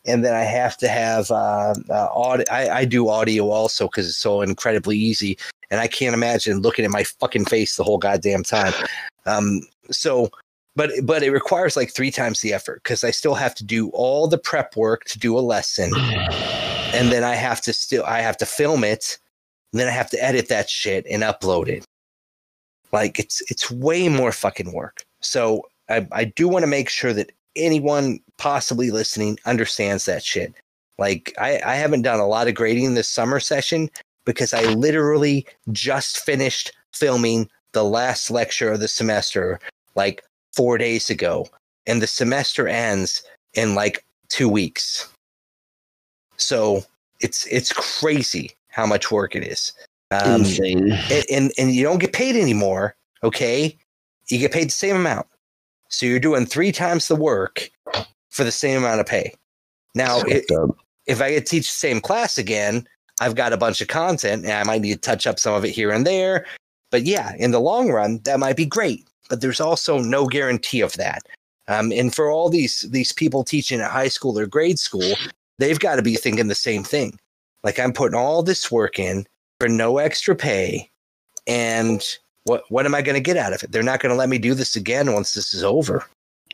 And 0.06 0.24
then 0.24 0.36
I 0.36 0.44
have 0.44 0.78
to 0.78 0.88
have 0.88 1.32
uh, 1.32 1.74
uh 1.90 2.10
audio. 2.14 2.46
I, 2.52 2.70
I 2.70 2.86
do 2.86 3.10
audio 3.10 3.50
also 3.50 3.88
because 3.88 4.08
it's 4.08 4.18
so 4.18 4.42
incredibly 4.42 4.98
easy. 4.98 5.38
And 5.72 5.80
I 5.80 5.88
can't 5.88 6.14
imagine 6.14 6.60
looking 6.60 6.86
at 6.86 6.92
my 6.92 7.06
fucking 7.06 7.46
face 7.46 7.76
the 7.78 7.84
whole 7.84 7.98
goddamn 7.98 8.44
time. 8.44 8.74
Um, 9.26 9.62
so 9.90 10.30
but 10.76 10.92
but 11.04 11.24
it 11.24 11.32
requires 11.32 11.76
like 11.76 11.92
three 11.92 12.12
times 12.12 12.42
the 12.42 12.54
effort 12.54 12.82
because 12.84 13.04
I 13.04 13.12
still 13.12 13.36
have 13.36 13.56
to 13.56 13.64
do 13.64 13.90
all 13.90 14.28
the 14.28 14.38
prep 14.38 14.76
work 14.76 15.06
to 15.06 15.20
do 15.20 15.38
a 15.38 15.42
lesson 15.42 15.92
and 16.94 17.12
then 17.12 17.24
I 17.24 17.36
have 17.36 17.62
to 17.62 17.74
still 17.74 18.04
I 18.06 18.22
have 18.22 18.38
to 18.38 18.46
film 18.46 18.84
it, 18.84 19.18
and 19.72 19.80
then 19.80 19.88
I 19.88 19.92
have 19.92 20.10
to 20.12 20.24
edit 20.24 20.48
that 20.50 20.70
shit 20.70 21.06
and 21.10 21.24
upload 21.24 21.68
it. 21.68 21.86
Like 22.92 23.20
it's 23.20 23.42
it's 23.50 23.72
way 23.72 24.10
more 24.10 24.32
fucking 24.32 24.74
work. 24.74 25.04
So 25.22 25.64
I, 25.90 26.08
I 26.12 26.26
do 26.26 26.48
want 26.48 26.64
to 26.64 26.68
make 26.68 26.90
sure 26.90 27.14
that 27.14 27.32
anyone 27.56 28.20
possibly 28.38 28.92
listening 28.92 29.40
understands 29.46 30.06
that 30.06 30.24
shit. 30.24 30.54
Like 30.98 31.34
I, 31.40 31.60
I 31.66 31.76
haven't 31.76 32.04
done 32.04 32.20
a 32.20 32.28
lot 32.28 32.48
of 32.48 32.56
grading 32.56 32.94
this 32.94 33.10
summer 33.10 33.40
session 33.40 33.90
because 34.26 34.54
I 34.54 34.64
literally 34.74 35.46
just 35.72 36.20
finished 36.20 36.72
filming 36.94 37.50
the 37.74 37.84
last 37.84 38.30
lecture 38.30 38.72
of 38.72 38.80
the 38.80 38.88
semester 38.88 39.60
like 39.96 40.24
four 40.54 40.78
days 40.78 41.10
ago. 41.10 41.48
And 41.86 42.02
the 42.02 42.08
semester 42.08 42.68
ends 42.68 43.24
in 43.54 43.76
like 43.76 44.06
two 44.30 44.50
weeks. 44.50 45.10
So 46.38 46.84
it's 47.20 47.46
it's 47.48 47.72
crazy 47.74 48.52
how 48.70 48.86
much 48.86 49.12
work 49.12 49.36
it 49.36 49.44
is. 49.44 49.74
Um, 50.12 50.42
Insane. 50.42 50.92
and, 50.92 51.26
and 51.32 51.52
and 51.58 51.72
you 51.72 51.84
don't 51.84 52.00
get 52.00 52.14
paid 52.14 52.36
anymore. 52.36 52.96
Okay, 53.24 53.78
you 54.30 54.40
get 54.40 54.52
paid 54.52 54.68
the 54.68 54.72
same 54.72 54.96
amount, 54.96 55.28
so 55.90 56.06
you're 56.06 56.20
doing 56.20 56.46
three 56.46 56.72
times 56.72 57.08
the 57.08 57.16
work 57.16 57.70
for 58.30 58.44
the 58.44 58.52
same 58.52 58.80
amount 58.80 59.00
of 59.00 59.06
pay. 59.06 59.34
Now, 59.96 60.20
it, 60.22 60.46
if 61.06 61.22
I 61.22 61.32
get 61.32 61.46
to 61.46 61.52
teach 61.52 61.68
the 61.68 61.78
same 61.78 62.02
class 62.02 62.38
again, 62.38 62.88
I've 63.22 63.36
got 63.36 63.54
a 63.54 63.58
bunch 63.58 63.80
of 63.80 63.88
content, 63.88 64.44
and 64.44 64.54
I 64.54 64.64
might 64.64 64.82
need 64.82 64.94
to 64.94 65.00
touch 65.00 65.28
up 65.28 65.40
some 65.40 65.54
of 65.54 65.64
it 65.64 65.72
here 65.72 65.92
and 65.92 66.06
there. 66.06 66.46
but 66.92 67.04
yeah, 67.04 67.34
in 67.38 67.52
the 67.52 67.60
long 67.60 67.90
run, 67.92 68.20
that 68.26 68.40
might 68.40 68.58
be 68.58 68.66
great. 68.66 69.08
But 69.30 69.42
there's 69.42 69.62
also 69.62 70.00
no 70.00 70.28
guarantee 70.28 70.82
of 70.82 70.94
that. 70.94 71.24
Um, 71.68 71.92
and 71.92 72.14
for 72.14 72.30
all 72.30 72.50
these 72.50 72.82
these 72.92 73.12
people 73.12 73.44
teaching 73.44 73.80
at 73.80 73.92
high 73.92 74.10
school 74.10 74.38
or 74.38 74.46
grade 74.46 74.80
school, 74.80 75.14
they've 75.60 75.80
got 75.80 75.96
to 75.96 76.02
be 76.02 76.16
thinking 76.16 76.48
the 76.48 76.56
same 76.56 76.84
thing. 76.84 77.18
Like 77.64 77.80
I'm 77.80 77.94
putting 77.94 78.18
all 78.18 78.44
this 78.44 78.70
work 78.70 79.00
in 79.00 79.26
for 79.60 79.70
no 79.70 79.98
extra 79.98 80.36
pay, 80.36 80.90
and 81.48 82.06
what 82.44 82.64
what 82.70 82.86
am 82.86 82.94
I 82.94 83.02
going 83.02 83.16
to 83.16 83.22
get 83.22 83.38
out 83.38 83.54
of 83.54 83.64
it? 83.64 83.72
They're 83.72 83.84
not 83.84 84.02
going 84.02 84.12
to 84.12 84.18
let 84.18 84.30
me 84.30 84.38
do 84.38 84.54
this 84.54 84.76
again 84.76 85.14
once 85.14 85.34
this 85.34 85.54
is 85.54 85.64
over. 85.64 86.06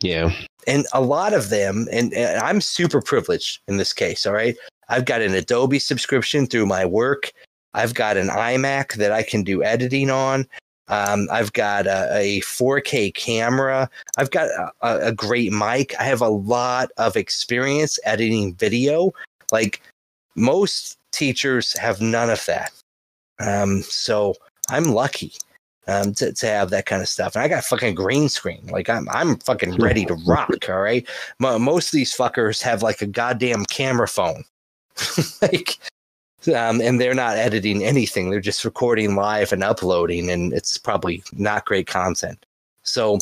Yeah. 0.01 0.31
And 0.67 0.85
a 0.93 1.01
lot 1.01 1.33
of 1.33 1.49
them, 1.49 1.87
and, 1.91 2.13
and 2.13 2.39
I'm 2.39 2.61
super 2.61 3.01
privileged 3.01 3.59
in 3.67 3.77
this 3.77 3.91
case. 3.91 4.25
All 4.25 4.33
right, 4.33 4.55
I've 4.89 5.05
got 5.05 5.21
an 5.21 5.33
Adobe 5.33 5.79
subscription 5.79 6.45
through 6.45 6.67
my 6.67 6.85
work. 6.85 7.31
I've 7.73 7.93
got 7.93 8.17
an 8.17 8.27
iMac 8.27 8.93
that 8.95 9.11
I 9.11 9.23
can 9.23 9.43
do 9.43 9.63
editing 9.63 10.09
on. 10.09 10.47
Um, 10.89 11.27
I've 11.31 11.53
got 11.53 11.85
a, 11.85 12.09
a, 12.17 12.41
4K 12.41 13.13
camera. 13.13 13.89
I've 14.17 14.31
got 14.31 14.49
a, 14.81 15.07
a, 15.07 15.11
great 15.11 15.53
mic. 15.53 15.93
I 15.99 16.03
have 16.03 16.21
a 16.21 16.29
lot 16.29 16.89
of 16.97 17.15
experience 17.15 17.99
editing 18.05 18.55
video. 18.55 19.11
Like 19.51 19.81
most 20.35 20.97
teachers 21.11 21.77
have 21.77 22.01
none 22.01 22.29
of 22.29 22.43
that. 22.45 22.71
Um, 23.39 23.83
so 23.83 24.33
I'm 24.69 24.85
lucky 24.85 25.33
um, 25.87 26.13
to, 26.15 26.33
to 26.33 26.47
have 26.47 26.69
that 26.69 26.85
kind 26.85 27.01
of 27.01 27.07
stuff. 27.07 27.35
And 27.35 27.43
I 27.43 27.47
got 27.47 27.63
fucking 27.63 27.95
green 27.95 28.29
screen. 28.29 28.65
Like 28.67 28.89
I'm 28.89 29.07
I'm 29.09 29.37
fucking 29.37 29.75
ready 29.75 30.05
to 30.05 30.13
rock. 30.27 30.69
All 30.69 30.79
right. 30.79 31.07
Most 31.39 31.87
of 31.87 31.93
these 31.93 32.15
fuckers 32.15 32.61
have 32.61 32.83
like 32.83 33.01
a 33.01 33.07
goddamn 33.07 33.65
camera 33.65 34.07
phone. 34.07 34.43
like 35.41 35.77
um, 36.47 36.81
and 36.81 36.99
they're 36.99 37.13
not 37.13 37.37
editing 37.37 37.83
anything. 37.83 38.29
They're 38.29 38.39
just 38.39 38.65
recording 38.65 39.15
live 39.15 39.51
and 39.51 39.63
uploading, 39.63 40.29
and 40.29 40.53
it's 40.53 40.77
probably 40.77 41.23
not 41.33 41.65
great 41.65 41.87
content. 41.87 42.45
So, 42.83 43.19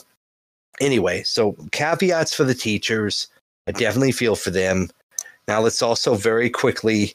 anyway, 0.79 1.23
so 1.23 1.55
caveats 1.71 2.33
for 2.33 2.43
the 2.43 2.53
teachers. 2.53 3.27
I 3.67 3.71
definitely 3.71 4.11
feel 4.11 4.35
for 4.35 4.51
them. 4.51 4.89
Now, 5.47 5.61
let's 5.61 5.81
also 5.81 6.15
very 6.15 6.49
quickly 6.49 7.13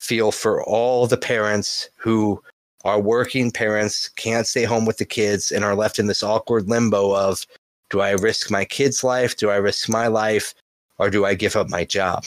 feel 0.00 0.32
for 0.32 0.62
all 0.64 1.06
the 1.06 1.16
parents 1.16 1.88
who 1.96 2.42
are 2.84 3.00
working 3.00 3.50
parents, 3.50 4.08
can't 4.08 4.46
stay 4.46 4.64
home 4.64 4.84
with 4.84 4.98
the 4.98 5.06
kids, 5.06 5.50
and 5.50 5.64
are 5.64 5.74
left 5.74 5.98
in 5.98 6.06
this 6.06 6.22
awkward 6.22 6.68
limbo 6.68 7.14
of 7.14 7.46
do 7.90 8.00
I 8.00 8.10
risk 8.10 8.50
my 8.50 8.64
kid's 8.64 9.02
life? 9.02 9.36
Do 9.36 9.50
I 9.50 9.56
risk 9.56 9.88
my 9.88 10.08
life? 10.08 10.54
Or 10.98 11.10
do 11.10 11.24
I 11.24 11.34
give 11.34 11.56
up 11.56 11.68
my 11.68 11.84
job? 11.84 12.24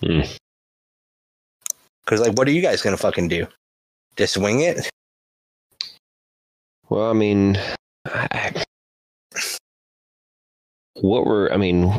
Hmm. 0.00 0.20
Because 2.08 2.26
like, 2.26 2.38
what 2.38 2.48
are 2.48 2.52
you 2.52 2.62
guys 2.62 2.80
gonna 2.80 2.96
fucking 2.96 3.28
do? 3.28 3.46
Just 4.16 4.38
wing 4.38 4.60
it? 4.60 4.88
Well, 6.88 7.10
I 7.10 7.12
mean, 7.12 7.58
I, 8.06 8.64
what 10.94 11.26
we're, 11.26 11.52
I 11.52 11.58
mean, 11.58 11.92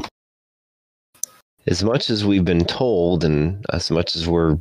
as 1.67 1.83
much 1.83 2.09
as 2.09 2.25
we've 2.25 2.43
been 2.43 2.65
told, 2.65 3.23
and 3.23 3.63
as 3.71 3.91
much 3.91 4.15
as 4.15 4.27
we're 4.27 4.57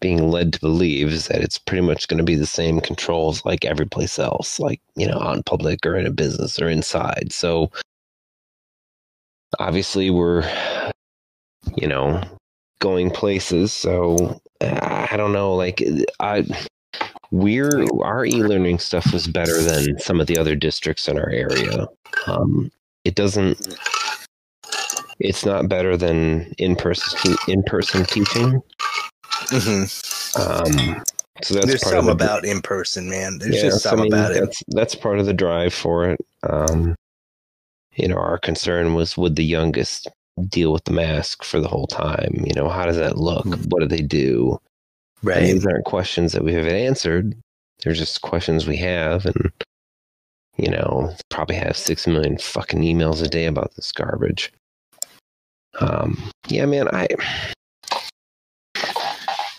being 0.00 0.30
led 0.30 0.52
to 0.52 0.60
believe, 0.60 1.08
is 1.08 1.28
that 1.28 1.40
it's 1.40 1.56
pretty 1.56 1.80
much 1.80 2.06
going 2.06 2.18
to 2.18 2.24
be 2.24 2.34
the 2.34 2.44
same 2.44 2.78
controls 2.82 3.42
like 3.46 3.64
every 3.64 3.86
place 3.86 4.18
else, 4.18 4.60
like 4.60 4.82
you 4.96 5.06
know, 5.06 5.18
on 5.18 5.42
public 5.44 5.86
or 5.86 5.96
in 5.96 6.06
a 6.06 6.10
business 6.10 6.60
or 6.60 6.68
inside. 6.68 7.32
So 7.32 7.70
obviously, 9.58 10.10
we're, 10.10 10.42
you 11.78 11.88
know, 11.88 12.22
going 12.80 13.10
places. 13.10 13.72
So 13.72 14.40
I 14.60 15.14
don't 15.16 15.32
know. 15.32 15.54
Like 15.54 15.82
I, 16.18 16.44
we're 17.30 17.86
our 18.02 18.26
e-learning 18.26 18.80
stuff 18.80 19.12
was 19.12 19.26
better 19.28 19.62
than 19.62 19.98
some 19.98 20.20
of 20.20 20.26
the 20.26 20.36
other 20.36 20.56
districts 20.56 21.08
in 21.08 21.18
our 21.18 21.30
area. 21.30 21.86
Um, 22.26 22.70
it 23.04 23.14
doesn't. 23.14 23.78
It's 25.20 25.44
not 25.44 25.68
better 25.68 25.96
than 25.96 26.52
in-person 26.58 27.36
in-person 27.46 28.06
teaching. 28.06 28.62
Mm-hmm. 29.50 30.40
Um, 30.40 31.04
so 31.42 31.54
that's 31.54 31.66
there's 31.66 31.92
of 31.92 32.06
the, 32.06 32.12
about 32.12 32.44
in 32.44 32.60
person, 32.60 33.08
man. 33.08 33.38
There's 33.38 33.56
yeah, 33.56 33.62
just 33.62 33.82
so, 33.82 33.90
something 33.90 34.12
I 34.12 34.16
mean, 34.16 34.24
about 34.26 34.36
it. 34.36 34.40
that's, 34.40 34.62
That's 34.68 34.94
part 34.94 35.18
of 35.18 35.26
the 35.26 35.32
drive 35.32 35.72
for 35.72 36.08
it. 36.08 36.20
Um, 36.42 36.94
you 37.96 38.08
know, 38.08 38.16
our 38.16 38.38
concern 38.38 38.94
was 38.94 39.16
would 39.16 39.36
the 39.36 39.44
youngest 39.44 40.08
deal 40.40 40.72
with 40.72 40.84
the 40.84 40.92
mask 40.92 41.44
for 41.44 41.60
the 41.60 41.68
whole 41.68 41.86
time? 41.86 42.42
You 42.46 42.52
know, 42.54 42.68
how 42.68 42.84
does 42.86 42.96
that 42.96 43.16
look? 43.18 43.44
Mhm. 43.46 43.66
What 43.70 43.80
do 43.80 43.86
they 43.86 44.02
do? 44.02 44.58
And 45.22 45.28
Right. 45.28 45.40
these 45.42 45.66
aren't 45.66 45.84
questions 45.84 46.32
that 46.32 46.42
we 46.44 46.52
haven't 46.54 46.74
answered. 46.74 47.36
They're 47.82 47.92
just 47.92 48.22
questions 48.22 48.66
we 48.66 48.76
have, 48.78 49.26
and 49.26 49.52
you 50.56 50.70
know, 50.70 51.14
probably 51.30 51.56
have 51.56 51.76
six 51.76 52.06
million 52.06 52.36
fucking 52.38 52.80
emails 52.82 53.22
a 53.22 53.28
day 53.28 53.46
about 53.46 53.74
this 53.76 53.92
garbage. 53.92 54.52
Um, 55.78 56.30
yeah, 56.48 56.66
man, 56.66 56.88
I. 56.88 57.06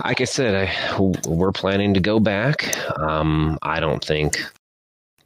Like 0.03 0.19
I 0.19 0.25
said, 0.25 0.67
I, 0.67 0.99
we're 1.27 1.51
planning 1.51 1.93
to 1.93 1.99
go 1.99 2.19
back. 2.19 2.75
Um, 2.99 3.59
I 3.61 3.79
don't 3.79 4.03
think 4.03 4.35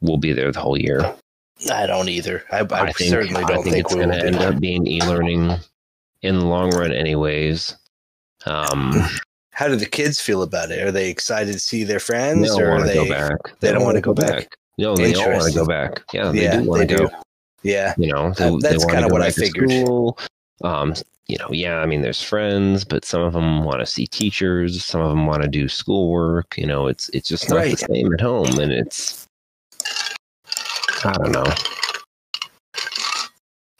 we'll 0.02 0.18
be 0.18 0.34
there 0.34 0.52
the 0.52 0.60
whole 0.60 0.78
year. 0.78 1.14
I 1.72 1.86
don't 1.86 2.08
either. 2.08 2.44
I, 2.52 2.58
I, 2.60 2.80
I 2.82 2.92
think, 2.92 3.10
certainly 3.10 3.44
don't 3.44 3.62
think, 3.62 3.74
think, 3.74 3.84
it's 3.86 3.94
going 3.94 4.10
to 4.10 4.24
end 4.26 4.36
up 4.36 4.60
being 4.60 4.86
e-learning 4.86 5.56
in 6.22 6.38
the 6.38 6.44
long 6.44 6.70
run, 6.70 6.92
anyways. 6.92 7.74
Um, 8.44 8.92
How 9.50 9.68
do 9.68 9.76
the 9.76 9.86
kids 9.86 10.20
feel 10.20 10.42
about 10.42 10.70
it? 10.70 10.82
Are 10.82 10.92
they 10.92 11.08
excited 11.08 11.54
to 11.54 11.58
see 11.60 11.82
their 11.82 11.94
they 11.98 12.04
friends, 12.04 12.48
don't 12.48 12.62
or 12.62 12.66
are 12.66 12.70
want 12.72 12.82
to 12.82 12.88
they? 12.88 12.94
go 12.94 13.08
back. 13.08 13.58
they 13.60 13.68
don't 13.68 13.78
wanna 13.78 13.86
wanna 13.86 14.00
go 14.02 14.12
back? 14.14 14.54
No, 14.76 14.94
they 14.94 15.14
all 15.14 15.30
want 15.30 15.50
to 15.50 15.58
go 15.58 15.66
back. 15.66 16.02
Yeah, 16.12 16.30
they 16.30 16.42
Yeah, 16.42 16.60
do 16.60 16.68
want 16.68 16.86
to 16.88 16.94
go. 16.96 17.10
Yeah. 17.62 17.94
You 17.96 18.12
know, 18.12 18.32
they, 18.34 18.50
That- 18.50 18.60
that's 18.60 18.84
kinda 18.84 19.08
what 19.08 19.22
I 19.22 19.30
figured. 19.30 19.70
School. 19.70 20.18
Um, 20.62 20.94
you 21.26 21.38
know, 21.38 21.48
yeah, 21.50 21.78
I 21.78 21.86
mean, 21.86 22.02
there's 22.02 22.22
friends, 22.22 22.84
but 22.84 23.04
some 23.06 23.22
of 23.22 23.32
them 23.32 23.64
want 23.64 23.80
to 23.80 23.86
see 23.86 24.06
teachers. 24.06 24.84
Some 24.84 25.00
of 25.00 25.08
them 25.08 25.26
want 25.26 25.42
to 25.42 25.48
do 25.48 25.68
schoolwork. 25.68 26.56
You 26.58 26.66
know, 26.66 26.86
it's 26.86 27.08
it's 27.08 27.28
just 27.28 27.48
not 27.48 27.56
Right. 27.56 27.70
the 27.72 27.78
same 27.78 28.12
at 28.12 28.20
home, 28.20 28.58
and 28.60 28.70
it's 28.72 29.25
I 31.04 31.12
don't 31.12 31.32
know. 31.32 31.52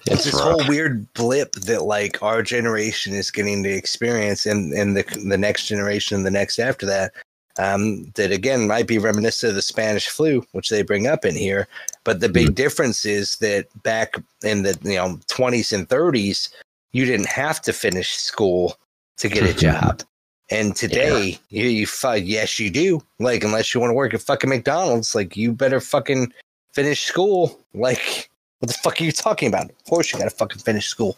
It's 0.09 0.25
this 0.25 0.35
rough. 0.35 0.43
whole 0.43 0.69
weird 0.69 1.13
blip 1.15 1.53
that 1.53 1.83
like 1.83 2.23
our 2.23 2.43
generation 2.43 3.13
is 3.13 3.31
getting 3.31 3.63
to 3.65 3.71
experience, 3.71 4.47
and 4.47 4.73
and 4.73 4.97
the 4.97 5.03
the 5.29 5.39
next 5.39 5.67
generation, 5.67 6.17
and 6.17 6.27
the 6.27 6.31
next 6.31 6.59
after 6.59 6.87
that. 6.87 7.13
Um, 7.59 8.13
that 8.17 8.33
again 8.33 8.67
might 8.67 8.87
be 8.87 8.99
reminiscent 8.99 9.49
of 9.49 9.55
the 9.57 9.63
Spanish 9.63 10.09
flu, 10.09 10.45
which 10.53 10.69
they 10.69 10.83
bring 10.83 11.07
up 11.07 11.25
in 11.25 11.35
here. 11.35 11.67
But 12.05 12.21
the 12.21 12.29
big 12.29 12.55
difference 12.55 13.07
is 13.07 13.37
that 13.37 13.67
back 13.83 14.17
in 14.45 14.63
the 14.63 14.79
you 14.83 14.97
know 14.97 15.19
20s 15.29 15.73
and 15.73 15.89
30s, 15.89 16.51
you 16.93 17.07
didn't 17.07 17.29
have 17.29 17.63
to 17.63 17.73
finish 17.73 18.13
school 18.13 18.77
to 19.17 19.31
get 19.31 19.45
a 19.51 19.55
job. 19.55 20.03
And 20.51 20.77
today, 20.77 21.39
you, 21.49 21.67
you 21.67 21.87
fuck, 21.87 22.21
yes, 22.23 22.61
you 22.61 22.71
do. 22.71 23.03
Like, 23.19 23.43
unless 23.43 23.75
you 23.75 23.81
want 23.81 23.91
to 23.91 23.95
work 23.95 24.15
at 24.15 24.23
fucking 24.23 24.49
McDonald's, 24.49 25.15
like, 25.15 25.37
you 25.37 25.53
better 25.53 25.81
fucking 25.81 26.33
finish 26.77 27.05
school. 27.05 27.59
Like, 27.75 28.29
what 28.61 28.69
the 28.69 28.75
fuck 28.75 29.01
are 29.01 29.05
you 29.05 29.11
talking 29.13 29.49
about? 29.49 29.71
Of 29.71 29.85
course, 29.85 30.13
you 30.13 30.19
got 30.19 30.27
to 30.27 30.37
fucking 30.37 30.61
finish 30.61 30.87
school. 30.87 31.17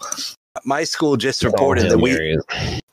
My 0.65 0.85
school 0.85 1.17
just 1.17 1.45
reported 1.45 1.91
that 1.91 1.99
we 1.99 2.39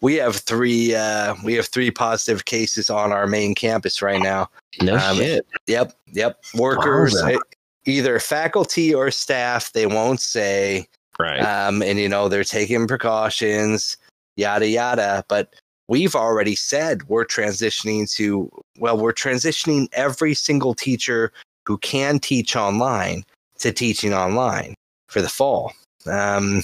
we 0.01 0.15
have 0.15 0.35
three 0.35 0.93
uh, 0.93 1.35
we 1.43 1.53
have 1.53 1.67
three 1.67 1.89
positive 1.89 2.45
cases 2.45 2.89
on 2.89 3.11
our 3.11 3.27
main 3.27 3.55
campus 3.55 4.01
right 4.01 4.21
now. 4.21 4.49
no 4.81 4.95
um, 4.97 5.17
shit. 5.17 5.47
Yep, 5.67 5.93
yep. 6.11 6.43
Workers, 6.55 7.15
Wow. 7.15 7.29
eh, 7.29 7.37
either 7.85 8.19
faculty 8.19 8.93
or 8.93 9.09
staff, 9.09 9.71
they 9.73 9.87
won't 9.87 10.19
say. 10.19 10.87
Right. 11.17 11.39
Um, 11.39 11.81
and 11.81 11.97
you 11.97 12.09
know 12.09 12.27
they're 12.27 12.43
taking 12.43 12.87
precautions, 12.87 13.97
yada 14.35 14.67
yada. 14.67 15.23
But 15.27 15.55
we've 15.87 16.15
already 16.15 16.55
said 16.55 17.07
we're 17.09 17.25
transitioning 17.25 18.11
to 18.15 18.51
well, 18.77 18.97
we're 18.97 19.13
transitioning 19.13 19.87
every 19.93 20.35
single 20.35 20.75
teacher 20.75 21.31
who 21.65 21.77
can 21.79 22.19
teach 22.19 22.55
online 22.55 23.23
to 23.59 23.71
teaching 23.71 24.13
online 24.13 24.75
for 25.07 25.21
the 25.21 25.29
fall. 25.29 25.73
Um, 26.05 26.63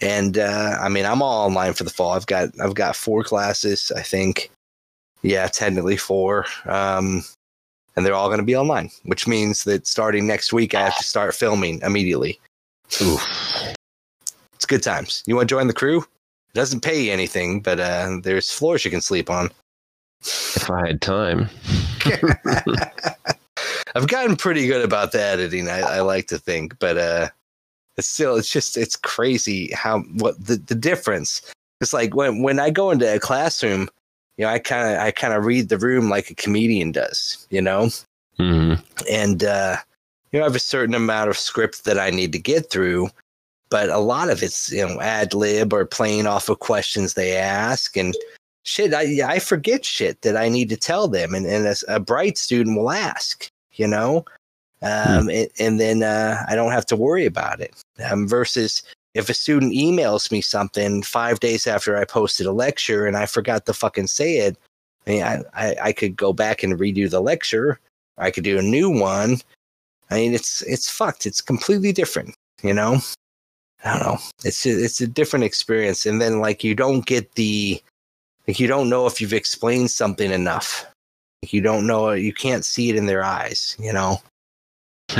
and 0.00 0.38
uh, 0.38 0.76
I 0.80 0.88
mean, 0.88 1.04
I'm 1.06 1.22
all 1.22 1.46
online 1.46 1.72
for 1.72 1.84
the 1.84 1.90
fall. 1.90 2.12
I've 2.12 2.26
got 2.26 2.48
I've 2.60 2.74
got 2.74 2.96
four 2.96 3.24
classes, 3.24 3.90
I 3.96 4.02
think. 4.02 4.50
Yeah, 5.22 5.48
technically 5.48 5.96
four. 5.96 6.44
Um, 6.66 7.24
and 7.96 8.04
they're 8.04 8.14
all 8.14 8.28
going 8.28 8.38
to 8.38 8.44
be 8.44 8.56
online, 8.56 8.90
which 9.04 9.26
means 9.26 9.64
that 9.64 9.86
starting 9.86 10.26
next 10.26 10.52
week, 10.52 10.74
I 10.74 10.82
have 10.82 10.98
to 10.98 11.04
start 11.04 11.34
filming 11.34 11.80
immediately. 11.80 12.38
Oof. 13.00 13.74
It's 14.54 14.66
good 14.66 14.82
times. 14.82 15.22
You 15.26 15.34
want 15.34 15.48
to 15.48 15.54
join 15.54 15.66
the 15.66 15.72
crew? 15.72 16.00
It 16.00 16.54
doesn't 16.54 16.82
pay 16.82 17.04
you 17.04 17.12
anything, 17.12 17.60
but 17.60 17.80
uh, 17.80 18.18
there's 18.22 18.50
floors 18.50 18.84
you 18.84 18.90
can 18.90 19.00
sleep 19.00 19.30
on. 19.30 19.50
If 20.20 20.70
I 20.70 20.88
had 20.88 21.00
time. 21.00 21.48
I've 23.96 24.08
gotten 24.08 24.36
pretty 24.36 24.66
good 24.66 24.84
about 24.84 25.12
the 25.12 25.22
editing. 25.22 25.70
I, 25.70 25.80
I 25.80 26.00
like 26.00 26.26
to 26.26 26.38
think, 26.38 26.78
but 26.78 26.98
uh, 26.98 27.28
it's 27.96 28.06
still 28.06 28.36
it's 28.36 28.50
just 28.50 28.76
it's 28.76 28.94
crazy 28.94 29.72
how 29.72 30.00
what 30.18 30.38
the 30.44 30.56
the 30.56 30.74
difference. 30.74 31.40
It's 31.80 31.94
like 31.94 32.14
when 32.14 32.42
when 32.42 32.60
I 32.60 32.68
go 32.68 32.90
into 32.90 33.10
a 33.10 33.18
classroom, 33.18 33.88
you 34.36 34.44
know, 34.44 34.50
I 34.50 34.58
kind 34.58 34.94
of 34.94 35.00
I 35.00 35.12
kind 35.12 35.32
of 35.32 35.46
read 35.46 35.70
the 35.70 35.78
room 35.78 36.10
like 36.10 36.28
a 36.28 36.34
comedian 36.34 36.92
does, 36.92 37.46
you 37.48 37.62
know, 37.62 37.88
Mhm. 38.38 38.82
and 39.10 39.42
uh, 39.42 39.78
you 40.30 40.40
know, 40.40 40.44
I 40.44 40.48
have 40.48 40.56
a 40.56 40.58
certain 40.58 40.94
amount 40.94 41.30
of 41.30 41.38
script 41.38 41.86
that 41.86 41.98
I 41.98 42.10
need 42.10 42.32
to 42.32 42.38
get 42.38 42.68
through, 42.68 43.08
but 43.70 43.88
a 43.88 43.98
lot 43.98 44.28
of 44.28 44.42
it's 44.42 44.70
you 44.70 44.86
know 44.86 45.00
ad 45.00 45.32
lib 45.32 45.72
or 45.72 45.86
playing 45.86 46.26
off 46.26 46.50
of 46.50 46.58
questions 46.58 47.14
they 47.14 47.34
ask 47.34 47.96
and 47.96 48.14
shit. 48.62 48.92
I 48.92 49.22
I 49.26 49.38
forget 49.38 49.86
shit 49.86 50.20
that 50.20 50.36
I 50.36 50.50
need 50.50 50.68
to 50.68 50.76
tell 50.76 51.08
them, 51.08 51.34
and 51.34 51.46
and 51.46 51.66
as 51.66 51.82
a 51.88 51.98
bright 51.98 52.36
student 52.36 52.76
will 52.76 52.90
ask, 52.90 53.50
you 53.76 53.86
know, 53.86 54.24
um, 54.82 55.28
and, 55.28 55.48
and 55.58 55.80
then 55.80 56.02
uh, 56.02 56.44
I 56.48 56.54
don't 56.54 56.72
have 56.72 56.86
to 56.86 56.96
worry 56.96 57.26
about 57.26 57.60
it. 57.60 57.74
Um, 58.10 58.28
versus 58.28 58.82
if 59.14 59.28
a 59.30 59.34
student 59.34 59.72
emails 59.72 60.30
me 60.30 60.40
something 60.40 61.02
five 61.02 61.40
days 61.40 61.66
after 61.66 61.96
I 61.96 62.04
posted 62.04 62.46
a 62.46 62.52
lecture 62.52 63.06
and 63.06 63.16
I 63.16 63.26
forgot 63.26 63.64
to 63.66 63.72
fucking 63.72 64.08
say 64.08 64.38
it, 64.38 64.56
I 65.06 65.10
mean, 65.10 65.22
I, 65.22 65.42
I, 65.54 65.76
I 65.84 65.92
could 65.92 66.16
go 66.16 66.32
back 66.32 66.62
and 66.62 66.78
redo 66.78 67.08
the 67.08 67.20
lecture. 67.20 67.80
I 68.18 68.30
could 68.30 68.44
do 68.44 68.58
a 68.58 68.62
new 68.62 68.90
one. 68.90 69.38
I 70.10 70.16
mean, 70.16 70.34
it's 70.34 70.62
it's 70.62 70.90
fucked. 70.90 71.26
It's 71.26 71.40
completely 71.40 71.92
different, 71.92 72.34
you 72.62 72.74
know. 72.74 72.98
I 73.84 73.92
don't 73.92 74.06
know. 74.06 74.18
It's 74.44 74.66
a, 74.66 74.70
it's 74.70 75.00
a 75.00 75.06
different 75.06 75.44
experience, 75.44 76.06
and 76.06 76.20
then 76.20 76.40
like 76.40 76.64
you 76.64 76.74
don't 76.74 77.04
get 77.06 77.34
the 77.34 77.80
like 78.46 78.60
you 78.60 78.66
don't 78.66 78.88
know 78.88 79.06
if 79.06 79.20
you've 79.20 79.32
explained 79.32 79.90
something 79.90 80.30
enough. 80.30 80.86
Like, 81.42 81.52
you 81.52 81.60
don't 81.60 81.86
know. 81.86 82.10
You 82.12 82.32
can't 82.32 82.64
see 82.64 82.88
it 82.90 82.96
in 82.96 83.06
their 83.06 83.24
eyes. 83.24 83.76
You 83.78 83.92
know. 83.92 84.20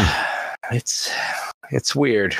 it's 0.70 1.10
it's 1.70 1.94
weird. 1.94 2.34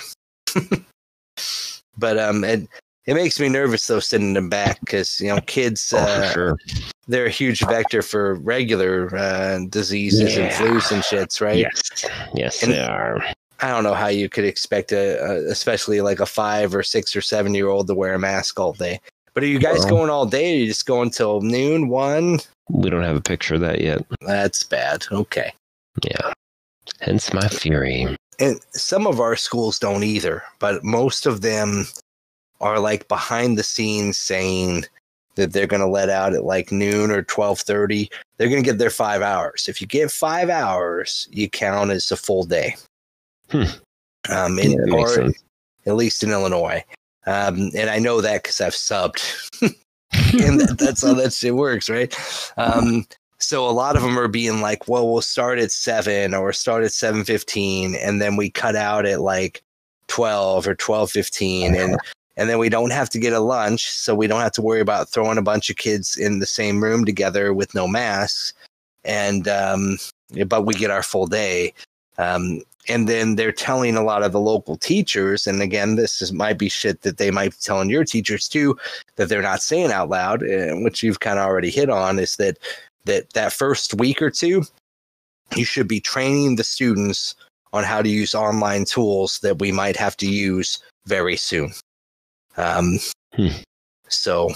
but 1.99 2.18
um, 2.18 2.45
it 2.45 2.68
it 3.07 3.14
makes 3.14 3.39
me 3.39 3.49
nervous 3.49 3.87
though 3.87 4.01
sending 4.01 4.35
them 4.35 4.49
back 4.49 4.81
because 4.81 5.20
you 5.20 5.29
know 5.29 5.41
kids 5.47 5.93
Oh, 5.97 5.99
uh, 5.99 6.31
sure. 6.33 6.59
they're 7.07 7.27
a 7.27 7.31
huge 7.31 7.61
vector 7.61 8.03
for 8.03 8.35
regular 8.37 9.14
uh, 9.16 9.61
diseases 9.68 10.37
and 10.37 10.51
flus 10.51 10.91
and 10.93 11.03
shits, 11.03 11.41
right? 11.41 11.59
Yes. 11.59 12.05
Yes, 12.35 12.62
And- 12.62 12.72
they 12.72 12.81
are. 12.81 13.24
I 13.61 13.70
don't 13.70 13.85
know 13.85 13.95
how 13.95 14.09
you 14.09 14.29
could 14.29 14.45
expect 14.45 14.93
a, 14.93 15.18
a 15.18 15.51
especially 15.51 16.03
like 16.03 16.20
a 16.20 16.27
five 16.27 16.74
or 16.74 16.83
six 16.83 17.16
or 17.16 17.22
seven 17.22 17.55
year 17.55 17.68
old 17.68 17.87
to 17.87 17.95
wear 17.95 18.12
a 18.12 18.18
mask 18.18 18.61
all 18.61 18.74
day. 18.74 19.01
But 19.33 19.45
are 19.45 19.47
you 19.47 19.59
guys 19.59 19.79
Well- 19.81 19.89
going 19.89 20.11
all 20.11 20.27
day? 20.27 20.51
Or 20.53 20.57
are 20.57 20.59
you 20.59 20.66
just 20.66 20.85
going 20.85 21.09
till 21.11 21.41
noon, 21.41 21.89
one? 21.89 22.41
We 22.69 22.91
don't 22.91 23.03
have 23.03 23.17
a 23.17 23.21
picture 23.21 23.55
of 23.55 23.61
that 23.61 23.81
yet. 23.81 24.05
That's 24.21 24.62
bad. 24.62 25.05
Okay. 25.11 25.53
Yeah. 26.03 26.33
Hence 27.01 27.33
my 27.33 27.49
fury. 27.49 28.17
And 28.39 28.61
some 28.73 29.07
of 29.07 29.21
our 29.21 29.37
schools 29.37 29.79
don't 29.79 30.05
either, 30.05 30.43
but 30.59 30.85
most 30.85 31.27
of 31.27 31.41
them 31.41 31.87
are 32.61 32.79
like 32.79 33.09
behind 33.09 33.57
the 33.57 33.62
scenes 33.62 34.19
saying 34.19 34.85
that 35.37 35.53
they're 35.53 35.67
going 35.67 35.81
to 35.83 35.89
let 35.89 36.09
out 36.09 36.35
at 36.35 36.45
like 36.45 36.73
noon 36.73 37.11
or 37.11 37.23
12:30. 37.23 38.11
They're 38.37 38.49
going 38.49 38.62
to 38.62 38.69
get 38.69 38.79
their 38.79 38.91
5 38.91 39.23
hours. 39.23 39.67
If 39.69 39.81
you 39.81 39.87
get 39.87 40.11
5 40.11 40.51
hours, 40.51 41.29
you 41.31 41.49
count 41.49 41.91
as 41.91 42.11
a 42.11 42.17
full 42.17 42.45
day. 42.45 42.77
Hmm. 43.51 43.64
Um 44.29 44.59
in, 44.59 44.73
Yeah, 44.73 44.95
or 44.95 45.33
at 45.87 45.95
least 45.95 46.23
in 46.23 46.31
Illinois. 46.31 46.85
Um, 47.27 47.71
and 47.77 47.91
I 47.91 47.99
know 47.99 48.21
that 48.21 48.43
because 48.43 48.61
I've 48.61 48.73
subbed, 48.73 49.21
and 50.41 50.61
that, 50.61 50.77
that's 50.79 51.05
how 51.05 51.15
that 51.15 51.33
shit 51.33 51.55
works, 51.55 51.89
right? 51.89 52.15
Um, 52.57 53.07
so 53.39 53.69
a 53.69 53.71
lot 53.71 53.97
of 53.97 54.03
them 54.03 54.19
are 54.19 54.29
being 54.29 54.61
like, 54.61 54.89
"Well, 54.89 55.11
we'll 55.11 55.23
start 55.23 55.59
at 55.59 55.73
seven 55.73 56.35
or 56.35 56.53
start 56.53 56.85
at 56.85 56.93
seven 56.93 57.25
fifteen, 57.25 57.95
and 57.97 58.21
then 58.21 58.37
we 58.37 58.51
cut 58.51 58.77
out 58.77 59.05
at 59.05 59.21
like 59.21 59.63
twelve 60.09 60.67
or 60.67 60.75
twelve 60.75 61.11
fifteen, 61.11 61.75
and 61.75 61.99
and 62.37 62.49
then 62.49 62.59
we 62.59 62.69
don't 62.69 62.93
have 62.93 63.11
to 63.11 63.19
get 63.19 63.33
a 63.33 63.41
lunch, 63.41 63.87
so 63.89 64.15
we 64.15 64.27
don't 64.27 64.41
have 64.41 64.53
to 64.53 64.63
worry 64.63 64.81
about 64.81 65.09
throwing 65.11 65.39
a 65.39 65.43
bunch 65.43 65.69
of 65.71 65.77
kids 65.77 66.17
in 66.17 66.39
the 66.39 66.47
same 66.47 66.83
room 66.83 67.05
together 67.05 67.53
with 67.53 67.75
no 67.75 67.87
masks, 67.87 68.55
and 69.05 69.49
um, 69.49 69.99
but 70.47 70.65
we 70.65 70.75
get 70.75 70.91
our 70.91 71.03
full 71.03 71.27
day." 71.27 71.75
Um, 72.19 72.63
and 72.89 73.09
then 73.09 73.37
they're 73.37 73.53
telling 73.53 73.97
a 73.97 74.03
lot 74.03 74.22
of 74.22 74.32
the 74.32 74.41
local 74.41 74.76
teachers 74.76 75.47
and 75.47 75.62
again 75.62 75.97
this 75.97 76.20
is 76.22 76.32
might 76.32 76.59
be 76.59 76.68
shit 76.68 77.03
that 77.03 77.18
they 77.18 77.30
might 77.30 77.51
be 77.51 77.57
telling 77.61 77.91
your 77.91 78.05
teachers 78.05 78.49
too 78.49 78.76
that 79.16 79.28
they're 79.28 79.43
not 79.43 79.62
saying 79.62 79.91
out 79.91 80.09
loud 80.09 80.43
uh, 80.43 80.74
which 80.76 81.03
you've 81.03 81.20
kind 81.20 81.39
of 81.39 81.45
already 81.45 81.70
hit 81.70 81.91
on 81.91 82.18
is 82.18 82.37
that 82.37 82.59
that 83.05 83.32
that 83.32 83.53
first 83.53 83.95
week 83.95 84.20
or 84.20 84.30
two 84.30 84.62
you 85.55 85.64
should 85.64 85.89
be 85.89 86.01
training 86.01 86.57
the 86.57 86.64
students 86.64 87.34
on 87.72 87.84
how 87.84 88.03
to 88.03 88.09
use 88.09 88.34
online 88.34 88.84
tools 88.84 89.39
that 89.41 89.59
we 89.59 89.70
might 89.70 89.97
have 89.97 90.16
to 90.16 90.28
use 90.28 90.78
very 91.07 91.37
soon 91.37 91.72
um, 92.57 92.99
Hmm. 93.37 93.49
so 94.09 94.51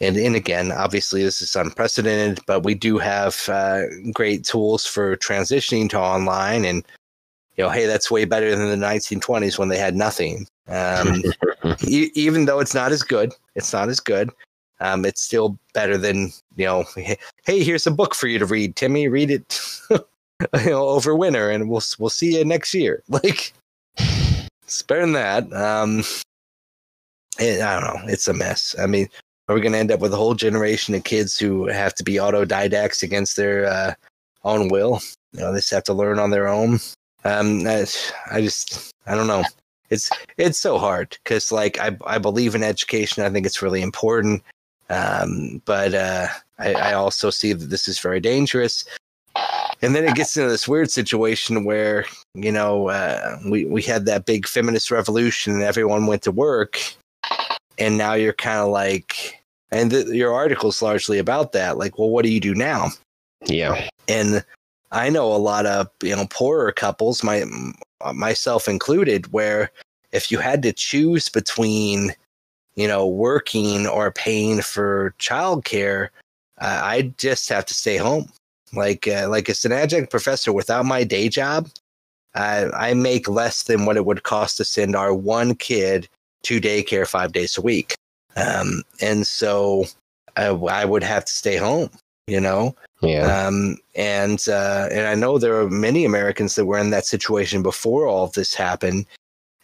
and, 0.00 0.16
and 0.16 0.36
again 0.36 0.70
obviously 0.70 1.24
this 1.24 1.42
is 1.42 1.56
unprecedented 1.56 2.38
but 2.46 2.62
we 2.62 2.74
do 2.74 2.96
have 2.98 3.48
uh, 3.48 3.82
great 4.12 4.44
tools 4.44 4.86
for 4.86 5.16
transitioning 5.16 5.90
to 5.90 5.98
online 5.98 6.64
and 6.64 6.84
you 7.56 7.64
know, 7.64 7.70
hey, 7.70 7.86
that's 7.86 8.10
way 8.10 8.24
better 8.24 8.54
than 8.54 8.68
the 8.68 8.86
1920s 8.86 9.58
when 9.58 9.68
they 9.68 9.78
had 9.78 9.94
nothing. 9.94 10.46
Um, 10.68 11.22
e- 11.86 12.10
even 12.14 12.46
though 12.46 12.60
it's 12.60 12.74
not 12.74 12.92
as 12.92 13.02
good, 13.02 13.32
it's 13.54 13.72
not 13.72 13.88
as 13.88 14.00
good. 14.00 14.30
Um, 14.80 15.04
it's 15.04 15.22
still 15.22 15.58
better 15.72 15.96
than 15.96 16.32
you 16.56 16.66
know. 16.66 16.84
Hey, 17.46 17.62
here's 17.62 17.86
a 17.86 17.90
book 17.90 18.14
for 18.14 18.26
you 18.26 18.38
to 18.38 18.46
read, 18.46 18.74
Timmy. 18.74 19.06
Read 19.08 19.30
it, 19.30 19.60
you 19.90 20.00
know, 20.66 20.88
over 20.88 21.14
winter, 21.14 21.50
and 21.50 21.68
we'll 21.68 21.82
we'll 21.98 22.10
see 22.10 22.38
you 22.38 22.44
next 22.44 22.74
year. 22.74 23.02
Like, 23.08 23.52
it's 23.98 24.82
better 24.82 25.02
than 25.02 25.12
that. 25.12 25.52
Um, 25.52 26.02
and 27.38 27.62
I 27.62 27.80
don't 27.80 27.94
know. 27.94 28.12
It's 28.12 28.28
a 28.28 28.32
mess. 28.32 28.74
I 28.80 28.86
mean, 28.86 29.08
are 29.48 29.54
we 29.54 29.60
going 29.60 29.72
to 29.72 29.78
end 29.78 29.92
up 29.92 30.00
with 30.00 30.12
a 30.12 30.16
whole 30.16 30.34
generation 30.34 30.94
of 30.94 31.04
kids 31.04 31.38
who 31.38 31.66
have 31.66 31.94
to 31.96 32.04
be 32.04 32.14
autodidacts 32.14 33.02
against 33.02 33.36
their 33.36 33.66
uh, 33.66 33.94
own 34.44 34.68
will? 34.68 35.00
You 35.32 35.40
know, 35.40 35.52
they 35.52 35.58
just 35.58 35.70
have 35.70 35.84
to 35.84 35.94
learn 35.94 36.18
on 36.18 36.30
their 36.30 36.48
own 36.48 36.80
um 37.24 37.66
I, 37.66 38.40
just 38.40 38.92
i 39.06 39.14
don't 39.14 39.26
know. 39.26 39.44
It's 39.90 40.10
it's 40.38 40.58
so 40.58 40.78
hard 40.78 41.16
because 41.22 41.52
like 41.52 41.78
I, 41.78 41.96
I 42.06 42.18
believe 42.18 42.54
in 42.54 42.62
education. 42.62 43.22
I 43.22 43.30
think 43.30 43.46
it's 43.46 43.62
really 43.62 43.82
important. 43.82 44.42
Um 44.90 45.62
but 45.64 45.94
uh 45.94 46.28
I, 46.58 46.74
I 46.74 46.92
also 46.94 47.30
see 47.30 47.52
that 47.52 47.66
this 47.66 47.88
is 47.88 47.98
very 47.98 48.20
dangerous. 48.20 48.84
And 49.82 49.94
then 49.94 50.04
it 50.04 50.14
gets 50.14 50.36
into 50.36 50.48
this 50.48 50.68
weird 50.68 50.90
situation 50.90 51.64
where 51.64 52.06
you 52.34 52.52
know 52.52 52.88
uh, 52.88 53.38
we 53.50 53.66
we 53.66 53.82
had 53.82 54.06
that 54.06 54.24
big 54.24 54.46
feminist 54.46 54.90
revolution 54.90 55.52
and 55.52 55.62
everyone 55.62 56.06
went 56.06 56.22
to 56.22 56.32
work. 56.32 56.80
And 57.78 57.98
now 57.98 58.14
you're 58.14 58.32
kind 58.32 58.60
of 58.60 58.68
like 58.68 59.42
and 59.70 59.90
th- 59.90 60.06
your 60.06 60.32
article's 60.32 60.80
largely 60.80 61.18
about 61.18 61.52
that. 61.52 61.76
Like 61.76 61.98
well 61.98 62.10
what 62.10 62.24
do 62.24 62.30
you 62.30 62.40
do 62.40 62.54
now? 62.54 62.88
Yeah. 63.46 63.88
and 64.08 64.44
I 64.94 65.10
know 65.10 65.34
a 65.34 65.36
lot 65.36 65.66
of 65.66 65.90
you 66.02 66.14
know 66.14 66.26
poorer 66.30 66.72
couples, 66.72 67.22
my 67.22 67.44
myself 68.14 68.68
included, 68.68 69.32
where 69.32 69.70
if 70.12 70.30
you 70.30 70.38
had 70.38 70.62
to 70.62 70.72
choose 70.72 71.28
between 71.28 72.14
you 72.76 72.86
know 72.86 73.06
working 73.06 73.86
or 73.88 74.12
paying 74.12 74.62
for 74.62 75.14
childcare, 75.18 76.10
uh, 76.60 76.80
I'd 76.84 77.18
just 77.18 77.48
have 77.48 77.66
to 77.66 77.74
stay 77.74 77.96
home. 77.96 78.28
Like 78.72 79.08
uh, 79.08 79.28
like 79.28 79.48
as 79.48 79.64
an 79.64 79.72
adjunct 79.72 80.10
professor 80.10 80.52
without 80.52 80.86
my 80.86 81.02
day 81.02 81.28
job, 81.28 81.68
I, 82.36 82.66
I 82.70 82.94
make 82.94 83.28
less 83.28 83.64
than 83.64 83.86
what 83.86 83.96
it 83.96 84.06
would 84.06 84.22
cost 84.22 84.56
to 84.58 84.64
send 84.64 84.94
our 84.94 85.12
one 85.12 85.56
kid 85.56 86.08
to 86.44 86.60
daycare 86.60 87.06
five 87.06 87.32
days 87.32 87.58
a 87.58 87.62
week, 87.62 87.96
um, 88.36 88.82
and 89.00 89.26
so 89.26 89.86
I, 90.36 90.46
I 90.46 90.84
would 90.84 91.02
have 91.02 91.24
to 91.24 91.32
stay 91.32 91.56
home. 91.56 91.90
You 92.28 92.40
know, 92.40 92.76
Yeah. 93.06 93.46
um, 93.46 93.78
and 93.94 94.44
uh, 94.48 94.88
and 94.90 95.06
I 95.06 95.14
know 95.14 95.38
there 95.38 95.60
are 95.60 95.70
many 95.70 96.04
Americans 96.04 96.54
that 96.54 96.66
were 96.66 96.78
in 96.78 96.90
that 96.90 97.06
situation 97.06 97.62
before 97.62 98.06
all 98.06 98.24
of 98.24 98.32
this 98.32 98.54
happened, 98.54 99.06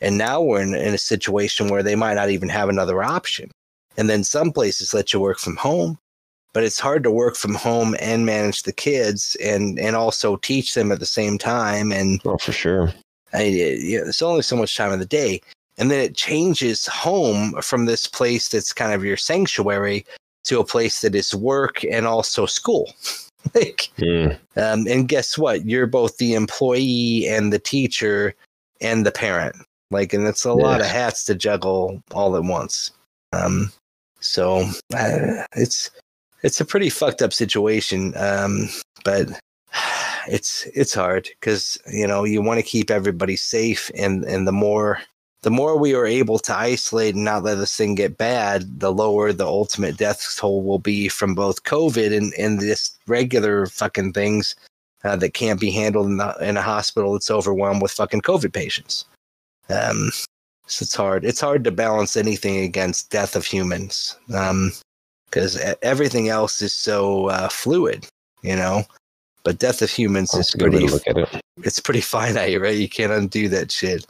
and 0.01 0.19
now 0.19 0.41
we're 0.41 0.63
in, 0.63 0.75
in 0.75 0.95
a 0.95 0.99
situation 0.99 1.69
where 1.69 1.83
they 1.83 1.97
might 1.97 2.15
not 2.15 2.31
even 2.31 2.49
have 2.49 2.69
another 2.69 3.03
option. 3.03 3.51
And 3.97 4.09
then 4.09 4.25
some 4.25 4.53
places 4.53 4.95
let 4.95 5.13
you 5.13 5.21
work 5.21 5.39
from 5.39 5.57
home, 5.57 5.99
but 6.53 6.65
it's 6.65 6.81
hard 6.81 7.03
to 7.03 7.11
work 7.11 7.37
from 7.37 7.55
home 7.55 7.97
and 8.01 8.25
manage 8.25 8.63
the 8.63 8.73
kids 8.73 9.37
and 9.43 9.79
and 9.79 9.97
also 9.97 10.37
teach 10.37 10.75
them 10.75 10.93
at 10.93 11.01
the 11.01 11.07
same 11.07 11.39
time. 11.39 11.93
And 11.93 12.21
well, 12.25 12.39
for 12.39 12.53
sure. 12.53 12.93
I, 13.33 13.43
you 13.45 13.99
know, 13.99 14.05
there's 14.05 14.23
only 14.23 14.43
so 14.43 14.57
much 14.57 14.77
time 14.77 14.93
in 14.93 14.99
the 14.99 15.07
day, 15.07 15.41
and 15.79 15.91
then 15.91 16.01
it 16.01 16.17
changes 16.17 16.87
home 16.87 17.55
from 17.63 17.87
this 17.87 18.07
place 18.07 18.49
that's 18.49 18.73
kind 18.73 18.93
of 18.93 19.05
your 19.05 19.17
sanctuary 19.17 20.05
to 20.45 20.59
a 20.59 20.65
place 20.65 21.01
that 21.03 21.15
is 21.15 21.35
work 21.35 21.85
and 21.85 22.07
also 22.07 22.47
school. 22.47 22.93
like 23.55 23.91
Mm. 23.99 24.39
um, 24.57 24.87
and 24.87 25.09
guess 25.09 25.37
what? 25.39 25.67
You're 25.67 25.87
both 25.87 26.17
the 26.19 26.35
employee 26.35 27.27
and 27.29 27.53
the 27.53 27.59
teacher 27.59 28.35
and 28.81 29.05
the 29.05 29.13
parent. 29.13 29.57
Like, 29.91 30.13
and 30.13 30.27
it's 30.27 30.45
a 30.45 30.53
lot 30.53 30.81
of 30.81 30.87
hats 30.87 31.25
to 31.25 31.35
juggle 31.35 32.01
all 32.13 32.37
at 32.37 32.45
once. 32.45 32.93
Um, 33.33 33.73
so 34.21 34.61
uh, 34.95 35.45
it's 35.57 35.91
it's 36.43 36.61
a 36.61 36.65
pretty 36.65 36.91
fucked 36.91 37.23
up 37.23 37.33
situation. 37.33 38.13
Um, 38.17 38.69
but 39.05 39.29
it's 40.29 40.67
it's 40.75 40.95
hard 40.95 41.29
because 41.41 41.77
you 41.93 42.07
know 42.07 42.25
you 42.25 42.41
want 42.43 42.59
to 42.59 42.67
keep 42.67 42.91
everybody 42.91 43.37
safe, 43.37 43.91
and 43.97 44.25
and 44.25 44.47
the 44.47 44.53
more 44.53 45.01
the 45.43 45.51
more 45.51 45.79
we 45.79 45.95
are 45.95 46.07
able 46.07 46.39
to 46.41 46.57
isolate 46.57 47.15
and 47.15 47.25
not 47.25 47.45
let 47.45 47.57
this 47.57 47.75
thing 47.75 47.95
get 47.95 48.19
bad, 48.19 48.81
the 48.81 48.93
lower 48.93 49.33
the 49.33 49.47
ultimate 49.47 49.97
death 49.97 50.37
toll 50.37 50.63
will 50.63 50.79
be 50.79 51.09
from 51.09 51.35
both 51.35 51.63
COVID 51.65 52.15
and, 52.17 52.35
and 52.39 52.61
this 52.61 52.97
regular 53.07 53.67
fucking 53.67 54.13
things 54.13 54.55
uh, 55.05 55.17
that 55.17 55.33
can't 55.33 55.59
be 55.59 55.71
handled 55.71 56.07
in, 56.07 56.19
the, 56.19 56.37
in 56.41 56.57
a 56.59 56.63
hospital 56.63 57.15
that's 57.15 57.31
overwhelmed 57.31 57.81
with 57.81 57.91
fucking 57.91 58.21
COVID 58.21 58.53
patients. 58.53 59.07
Um, 59.71 60.11
so 60.67 60.83
it's 60.83 60.95
hard. 60.95 61.25
It's 61.25 61.41
hard 61.41 61.65
to 61.65 61.71
balance 61.71 62.17
anything 62.17 62.59
against 62.59 63.11
death 63.11 63.35
of 63.35 63.47
humans 63.47 64.17
because 64.27 65.57
um, 65.57 65.75
everything 65.83 66.29
else 66.29 66.61
is 66.61 66.73
so 66.73 67.27
uh, 67.27 67.49
fluid, 67.49 68.07
you 68.43 68.57
know. 68.57 68.85
But 69.43 69.59
death 69.59 69.81
of 69.81 69.91
humans 69.91 70.33
That's 70.33 70.55
is 70.55 70.61
pretty. 70.61 70.87
Look 70.87 71.07
at 71.07 71.17
it. 71.17 71.41
It's 71.65 71.81
pretty 71.81 72.01
finite, 72.03 72.61
right? 72.61 72.77
You 72.77 72.89
can't 72.89 73.13
undo 73.13 73.49
that 73.49 73.73
shit. 73.73 74.07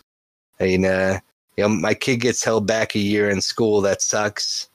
I 0.61 0.65
mean, 0.65 0.85
uh, 0.85 1.19
you 1.57 1.65
know, 1.65 1.69
my 1.69 1.95
kid 1.95 2.19
gets 2.19 2.45
held 2.45 2.67
back 2.67 2.95
a 2.95 2.99
year 2.99 3.31
in 3.31 3.41
school. 3.41 3.81
That 3.81 4.03
sucks. 4.03 4.69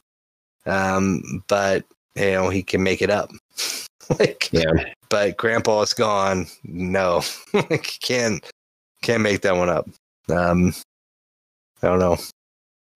Um, 0.65 1.43
but 1.47 1.85
you 2.15 2.31
know, 2.31 2.49
he 2.49 2.63
can 2.63 2.83
make 2.83 3.01
it 3.01 3.09
up. 3.09 3.31
like, 4.19 4.49
yeah. 4.51 4.71
But 5.09 5.37
grandpa's 5.37 5.93
gone. 5.93 6.47
No, 6.63 7.21
like, 7.53 7.99
can't 8.01 8.43
can't 9.01 9.21
make 9.21 9.41
that 9.41 9.55
one 9.55 9.69
up. 9.69 9.87
Um, 10.29 10.73
I 11.81 11.87
don't 11.87 11.99
know, 11.99 12.17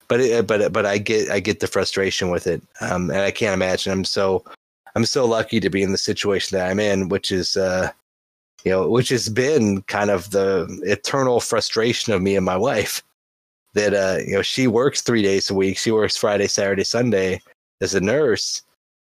but 0.07 0.19
it, 0.19 0.47
but 0.47 0.73
but 0.73 0.85
I 0.85 0.97
get 0.97 1.29
I 1.29 1.39
get 1.39 1.59
the 1.59 1.67
frustration 1.67 2.29
with 2.29 2.47
it, 2.47 2.61
um, 2.81 3.11
and 3.11 3.21
I 3.21 3.31
can't 3.31 3.53
imagine. 3.53 3.91
I'm 3.91 4.05
so 4.05 4.43
I'm 4.95 5.05
so 5.05 5.25
lucky 5.25 5.59
to 5.59 5.69
be 5.69 5.83
in 5.83 5.91
the 5.91 5.97
situation 5.97 6.57
that 6.57 6.69
I'm 6.69 6.79
in, 6.79 7.09
which 7.09 7.31
is 7.31 7.55
uh, 7.55 7.91
you 8.63 8.71
know, 8.71 8.89
which 8.89 9.09
has 9.09 9.29
been 9.29 9.81
kind 9.83 10.09
of 10.09 10.31
the 10.31 10.67
eternal 10.83 11.39
frustration 11.39 12.13
of 12.13 12.21
me 12.21 12.35
and 12.35 12.45
my 12.45 12.57
wife. 12.57 13.03
That 13.75 13.93
uh, 13.93 14.17
you 14.25 14.33
know, 14.33 14.41
she 14.41 14.65
works 14.65 15.03
three 15.03 15.21
days 15.21 15.51
a 15.51 15.53
week. 15.53 15.77
She 15.77 15.91
works 15.91 16.17
Friday, 16.17 16.47
Saturday, 16.47 16.83
Sunday 16.83 17.39
as 17.81 17.93
a 17.93 18.01
nurse, 18.01 18.63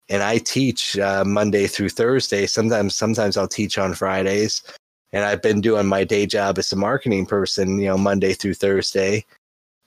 and 0.07 0.23
I 0.23 0.37
teach 0.37 0.97
uh, 0.97 1.25
Monday 1.25 1.67
through 1.67 1.89
Thursday. 1.89 2.45
Sometimes, 2.45 2.95
sometimes 2.95 3.35
I'll 3.35 3.45
teach 3.45 3.77
on 3.77 3.93
Fridays, 3.93 4.63
and 5.11 5.25
I've 5.25 5.41
been 5.41 5.59
doing 5.59 5.85
my 5.85 6.05
day 6.05 6.25
job 6.25 6.57
as 6.57 6.71
a 6.71 6.77
marketing 6.77 7.25
person, 7.25 7.77
you 7.77 7.87
know, 7.87 7.97
Monday 7.97 8.33
through 8.33 8.53
Thursday. 8.53 9.25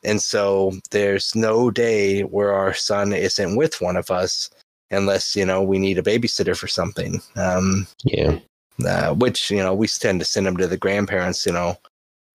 And 0.05 0.23
so 0.23 0.73
there's 0.91 1.35
no 1.35 1.71
day 1.71 2.23
where 2.23 2.53
our 2.53 2.75
son 2.75 3.13
isn't 3.13 3.57
with 3.57 3.81
one 3.81 3.97
of 3.97 4.11
us 4.11 4.51
unless, 4.91 5.35
you 5.35 5.45
know, 5.45 5.63
we 5.63 5.79
need 5.79 5.99
a 5.99 6.03
babysitter 6.03 6.57
for 6.57 6.69
something. 6.69 7.21
Um, 7.35 7.87
yeah. 8.05 8.39
Uh, 8.85 9.15
which, 9.15 9.51
you 9.51 9.59
know, 9.59 9.75
we 9.75 9.87
tend 9.87 10.21
to 10.21 10.27
send 10.27 10.47
them 10.47 10.57
to 10.57 10.67
the 10.67 10.77
grandparents, 10.77 11.47
you 11.47 11.53
know, 11.53 11.79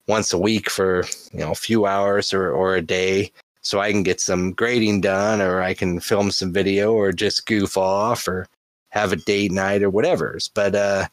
once 0.08 0.34
a 0.34 0.38
week 0.38 0.70
for, 0.70 1.04
you 1.32 1.40
know, 1.40 1.52
a 1.52 1.56
few 1.56 1.86
hours 1.86 2.34
or, 2.34 2.52
or 2.52 2.76
a 2.76 2.82
day 2.82 3.32
so 3.62 3.80
I 3.80 3.92
can 3.92 4.02
get 4.02 4.20
some 4.20 4.54
grading 4.54 5.02
done 5.02 5.40
or 5.40 5.62
I 5.62 5.76
can 5.76 6.00
film 6.00 6.32
some 6.32 6.52
video 6.52 6.94
or 6.94 7.12
just 7.12 7.46
goof 7.46 7.78
off 7.78 8.28
or 8.28 8.48
have 8.90 9.12
a 9.12 9.18
date 9.18 9.52
night 9.52 9.84
or 9.84 9.92
whatever. 9.92 10.40
But, 10.56 10.74
uh, 10.74 11.08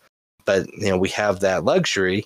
but, 0.46 0.66
you 0.78 0.88
know, 0.88 0.96
we 0.96 1.10
have 1.10 1.40
that 1.40 1.64
luxury 1.64 2.24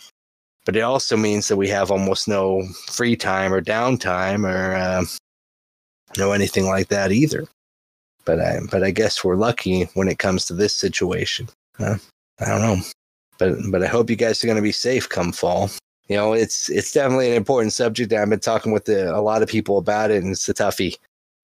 but 0.65 0.77
it 0.77 0.81
also 0.81 1.17
means 1.17 1.49
that 1.49 1.57
we 1.57 1.69
have 1.69 1.91
almost 1.91 2.29
no 2.29 2.63
free 2.87 3.17
time 3.17 3.53
or 3.53 3.61
downtime 3.61 4.45
or 4.45 4.75
uh, 4.75 5.05
no 6.17 6.33
anything 6.33 6.67
like 6.67 6.89
that 6.89 7.13
either. 7.13 7.47
But 8.25 8.41
I, 8.41 8.61
but 8.71 8.85
I 8.85 8.93
guess 8.93 9.25
we're 9.25 9.37
lucky 9.37 9.85
when 9.95 10.09
it 10.09 10.19
comes 10.19 10.45
to 10.47 10.55
this 10.55 10.77
situation. 10.77 11.49
Uh, 11.79 11.97
I 12.41 12.47
don't 12.47 12.63
know, 12.63 12.79
but 13.39 13.55
but 13.71 13.83
I 13.83 13.87
hope 13.87 14.11
you 14.11 14.17
guys 14.17 14.43
are 14.43 14.47
going 14.47 14.57
to 14.57 14.63
be 14.63 14.73
safe 14.73 15.09
come 15.09 15.33
fall. 15.33 15.71
You 16.09 16.17
know, 16.17 16.33
it's 16.33 16.69
it's 16.69 16.93
definitely 16.93 17.31
an 17.31 17.37
important 17.37 17.73
subject. 17.73 18.13
I've 18.13 18.29
been 18.29 18.41
talking 18.41 18.73
with 18.73 18.87
the, 18.87 19.15
a 19.15 19.21
lot 19.21 19.43
of 19.43 19.49
people 19.49 19.79
about 19.79 20.11
it, 20.11 20.23
and 20.23 20.33
it's 20.33 20.49
a 20.49 20.55
toughie. 20.55 20.97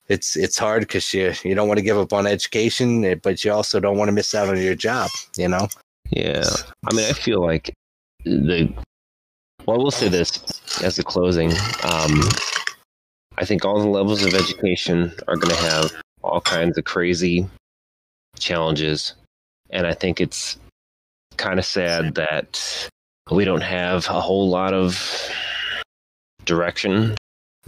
It's 0.09 0.37
it's 0.37 0.59
hard 0.59 0.83
because 0.83 1.13
you 1.15 1.33
you 1.45 1.55
don't 1.55 1.69
want 1.69 1.79
to 1.79 1.85
give 1.85 1.99
up 1.99 2.13
on 2.13 2.27
education, 2.27 3.05
eh, 3.05 3.15
but 3.15 3.45
you 3.45 3.53
also 3.53 3.81
don't 3.81 3.99
want 3.99 4.09
to 4.09 4.13
miss 4.13 4.35
out 4.35 4.49
on 4.49 4.61
your 4.61 4.75
job. 4.75 5.11
You 5.37 5.49
know. 5.49 5.69
Yeah, 6.11 6.49
I 6.91 6.95
mean, 6.95 7.05
I 7.05 7.13
feel 7.13 7.45
like 7.45 7.75
the 8.25 8.73
well, 9.67 9.79
I 9.79 9.83
will 9.83 9.91
say 9.91 10.09
this 10.09 10.33
as 10.83 10.99
a 10.99 11.03
closing. 11.03 11.51
Um, 11.85 12.23
I 13.37 13.45
think 13.45 13.65
all 13.65 13.81
the 13.81 13.89
levels 13.89 14.25
of 14.25 14.35
education 14.35 15.13
are 15.29 15.37
going 15.37 15.55
to 15.55 15.63
have 15.63 15.93
all 16.23 16.41
kinds 16.41 16.79
of 16.79 16.85
crazy 16.85 17.47
challenges. 18.39 19.15
And 19.71 19.87
I 19.87 19.93
think 19.93 20.21
it's 20.21 20.59
kind 21.39 21.59
of 21.59 21.65
sad 21.65 22.15
that 22.17 22.89
we 23.31 23.45
don't 23.45 23.63
have 23.63 24.07
a 24.09 24.21
whole 24.21 24.49
lot 24.49 24.75
of 24.75 25.31
direction. 26.45 27.17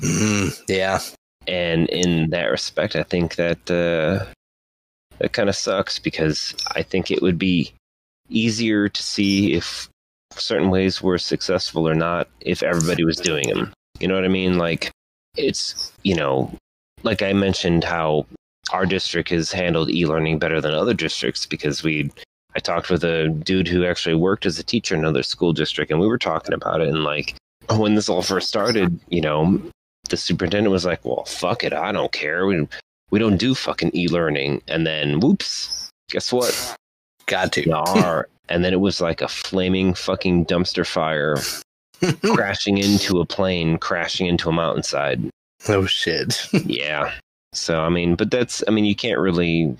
Mm, 0.00 0.62
yeah. 0.68 0.98
And 1.46 1.88
in 1.88 2.30
that 2.30 2.46
respect, 2.46 2.96
I 2.96 3.02
think 3.02 3.36
that 3.36 3.70
uh, 3.70 4.26
that 5.18 5.32
kind 5.32 5.48
of 5.48 5.56
sucks 5.56 5.98
because 5.98 6.54
I 6.74 6.82
think 6.82 7.10
it 7.10 7.22
would 7.22 7.38
be 7.38 7.72
easier 8.28 8.88
to 8.88 9.02
see 9.02 9.54
if 9.54 9.88
certain 10.32 10.70
ways 10.70 11.02
were 11.02 11.18
successful 11.18 11.88
or 11.88 11.94
not 11.94 12.28
if 12.40 12.62
everybody 12.62 13.04
was 13.04 13.16
doing 13.16 13.48
them. 13.48 13.72
You 13.98 14.08
know 14.08 14.14
what 14.14 14.24
I 14.24 14.28
mean? 14.28 14.58
Like 14.58 14.90
it's, 15.36 15.92
you 16.02 16.14
know, 16.14 16.52
like 17.02 17.22
I 17.22 17.32
mentioned 17.32 17.84
how 17.84 18.26
our 18.72 18.86
district 18.86 19.30
has 19.30 19.50
handled 19.50 19.90
e-learning 19.90 20.38
better 20.38 20.60
than 20.60 20.72
other 20.72 20.94
districts 20.94 21.46
because 21.46 21.82
we 21.82 22.10
I 22.56 22.60
talked 22.60 22.90
with 22.90 23.04
a 23.04 23.28
dude 23.28 23.68
who 23.68 23.84
actually 23.84 24.14
worked 24.14 24.46
as 24.46 24.58
a 24.58 24.64
teacher 24.64 24.94
in 24.94 25.00
another 25.00 25.22
school 25.22 25.52
district 25.52 25.90
and 25.90 26.00
we 26.00 26.06
were 26.06 26.18
talking 26.18 26.54
about 26.54 26.80
it 26.80 26.88
and 26.88 27.04
like 27.04 27.36
when 27.76 27.94
this 27.94 28.08
all 28.08 28.22
first 28.22 28.48
started, 28.48 28.98
you 29.08 29.20
know, 29.20 29.60
the 30.08 30.16
superintendent 30.16 30.72
was 30.72 30.84
like, 30.84 31.04
"Well, 31.04 31.24
fuck 31.24 31.64
it, 31.64 31.72
I 31.72 31.92
don't 31.92 32.12
care. 32.12 32.46
We 32.46 32.66
we 33.10 33.18
don't 33.18 33.36
do 33.36 33.54
fucking 33.54 33.92
e-learning." 33.94 34.62
And 34.66 34.86
then 34.86 35.20
whoops, 35.20 35.90
guess 36.10 36.32
what? 36.32 36.76
Got 37.26 37.52
to. 37.52 37.70
Our 37.70 38.28
and 38.48 38.64
then 38.64 38.72
it 38.72 38.80
was 38.80 39.00
like 39.00 39.22
a 39.22 39.28
flaming 39.28 39.94
fucking 39.94 40.46
dumpster 40.46 40.86
fire 40.86 41.36
crashing 42.34 42.78
into 42.78 43.20
a 43.20 43.26
plane, 43.26 43.78
crashing 43.78 44.26
into 44.26 44.48
a 44.48 44.52
mountainside. 44.52 45.30
Oh 45.68 45.86
shit. 45.86 46.48
yeah. 46.52 47.14
So 47.52 47.80
I 47.80 47.88
mean, 47.88 48.16
but 48.16 48.30
that's 48.30 48.64
I 48.66 48.70
mean, 48.70 48.84
you 48.84 48.96
can't 48.96 49.20
really 49.20 49.76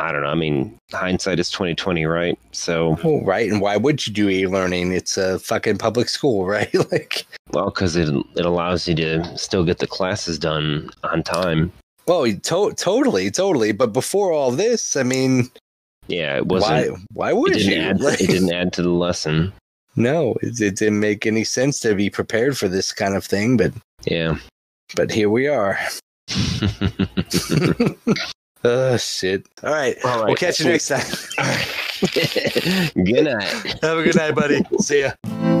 I 0.00 0.12
don't 0.12 0.22
know. 0.22 0.28
I 0.28 0.34
mean, 0.34 0.76
hindsight 0.92 1.38
is 1.38 1.50
twenty 1.50 1.74
twenty, 1.74 2.04
right? 2.04 2.38
So 2.52 2.98
well, 3.04 3.20
right, 3.24 3.50
and 3.50 3.60
why 3.60 3.76
would 3.76 4.06
you 4.06 4.12
do 4.12 4.28
e-learning? 4.28 4.92
It's 4.92 5.16
a 5.16 5.38
fucking 5.38 5.78
public 5.78 6.08
school, 6.08 6.46
right? 6.56 6.72
like, 6.92 7.26
well, 7.52 7.66
because 7.66 7.96
it 7.96 8.08
it 8.36 8.44
allows 8.44 8.88
you 8.88 8.94
to 8.96 9.38
still 9.38 9.64
get 9.64 9.78
the 9.78 9.86
classes 9.86 10.38
done 10.38 10.90
on 11.04 11.22
time. 11.22 11.72
Well, 12.06 12.24
to- 12.24 12.74
totally, 12.76 13.30
totally. 13.30 13.72
But 13.72 13.92
before 13.92 14.32
all 14.32 14.50
this, 14.50 14.94
I 14.96 15.02
mean, 15.04 15.50
yeah, 16.06 16.36
it 16.36 16.46
wasn't. 16.46 16.92
Why? 16.92 16.98
Why 17.12 17.32
would 17.32 17.56
it 17.56 17.62
you? 17.62 17.76
Add, 17.76 18.00
it 18.00 18.18
didn't 18.26 18.52
add 18.52 18.72
to 18.74 18.82
the 18.82 18.90
lesson. 18.90 19.52
No, 19.96 20.34
it, 20.42 20.60
it 20.60 20.76
didn't 20.76 21.00
make 21.00 21.24
any 21.24 21.44
sense 21.44 21.80
to 21.80 21.94
be 21.94 22.10
prepared 22.10 22.58
for 22.58 22.68
this 22.68 22.92
kind 22.92 23.14
of 23.14 23.24
thing. 23.24 23.56
But 23.56 23.72
yeah, 24.04 24.36
but 24.96 25.10
here 25.10 25.30
we 25.30 25.46
are. 25.48 25.78
oh 28.64 28.96
shit! 28.96 29.46
All 29.62 29.72
right, 29.72 29.96
All 30.04 30.18
right. 30.20 30.26
we'll 30.26 30.36
catch 30.36 30.60
you 30.60 30.66
next 30.66 30.88
time. 30.88 31.04
All 31.38 31.44
right. 31.44 31.68
good 32.94 33.24
night. 33.24 33.78
Have 33.82 33.98
a 33.98 34.02
good 34.02 34.16
night, 34.16 34.34
buddy. 34.34 34.62
See 34.80 35.02
ya. 35.02 35.53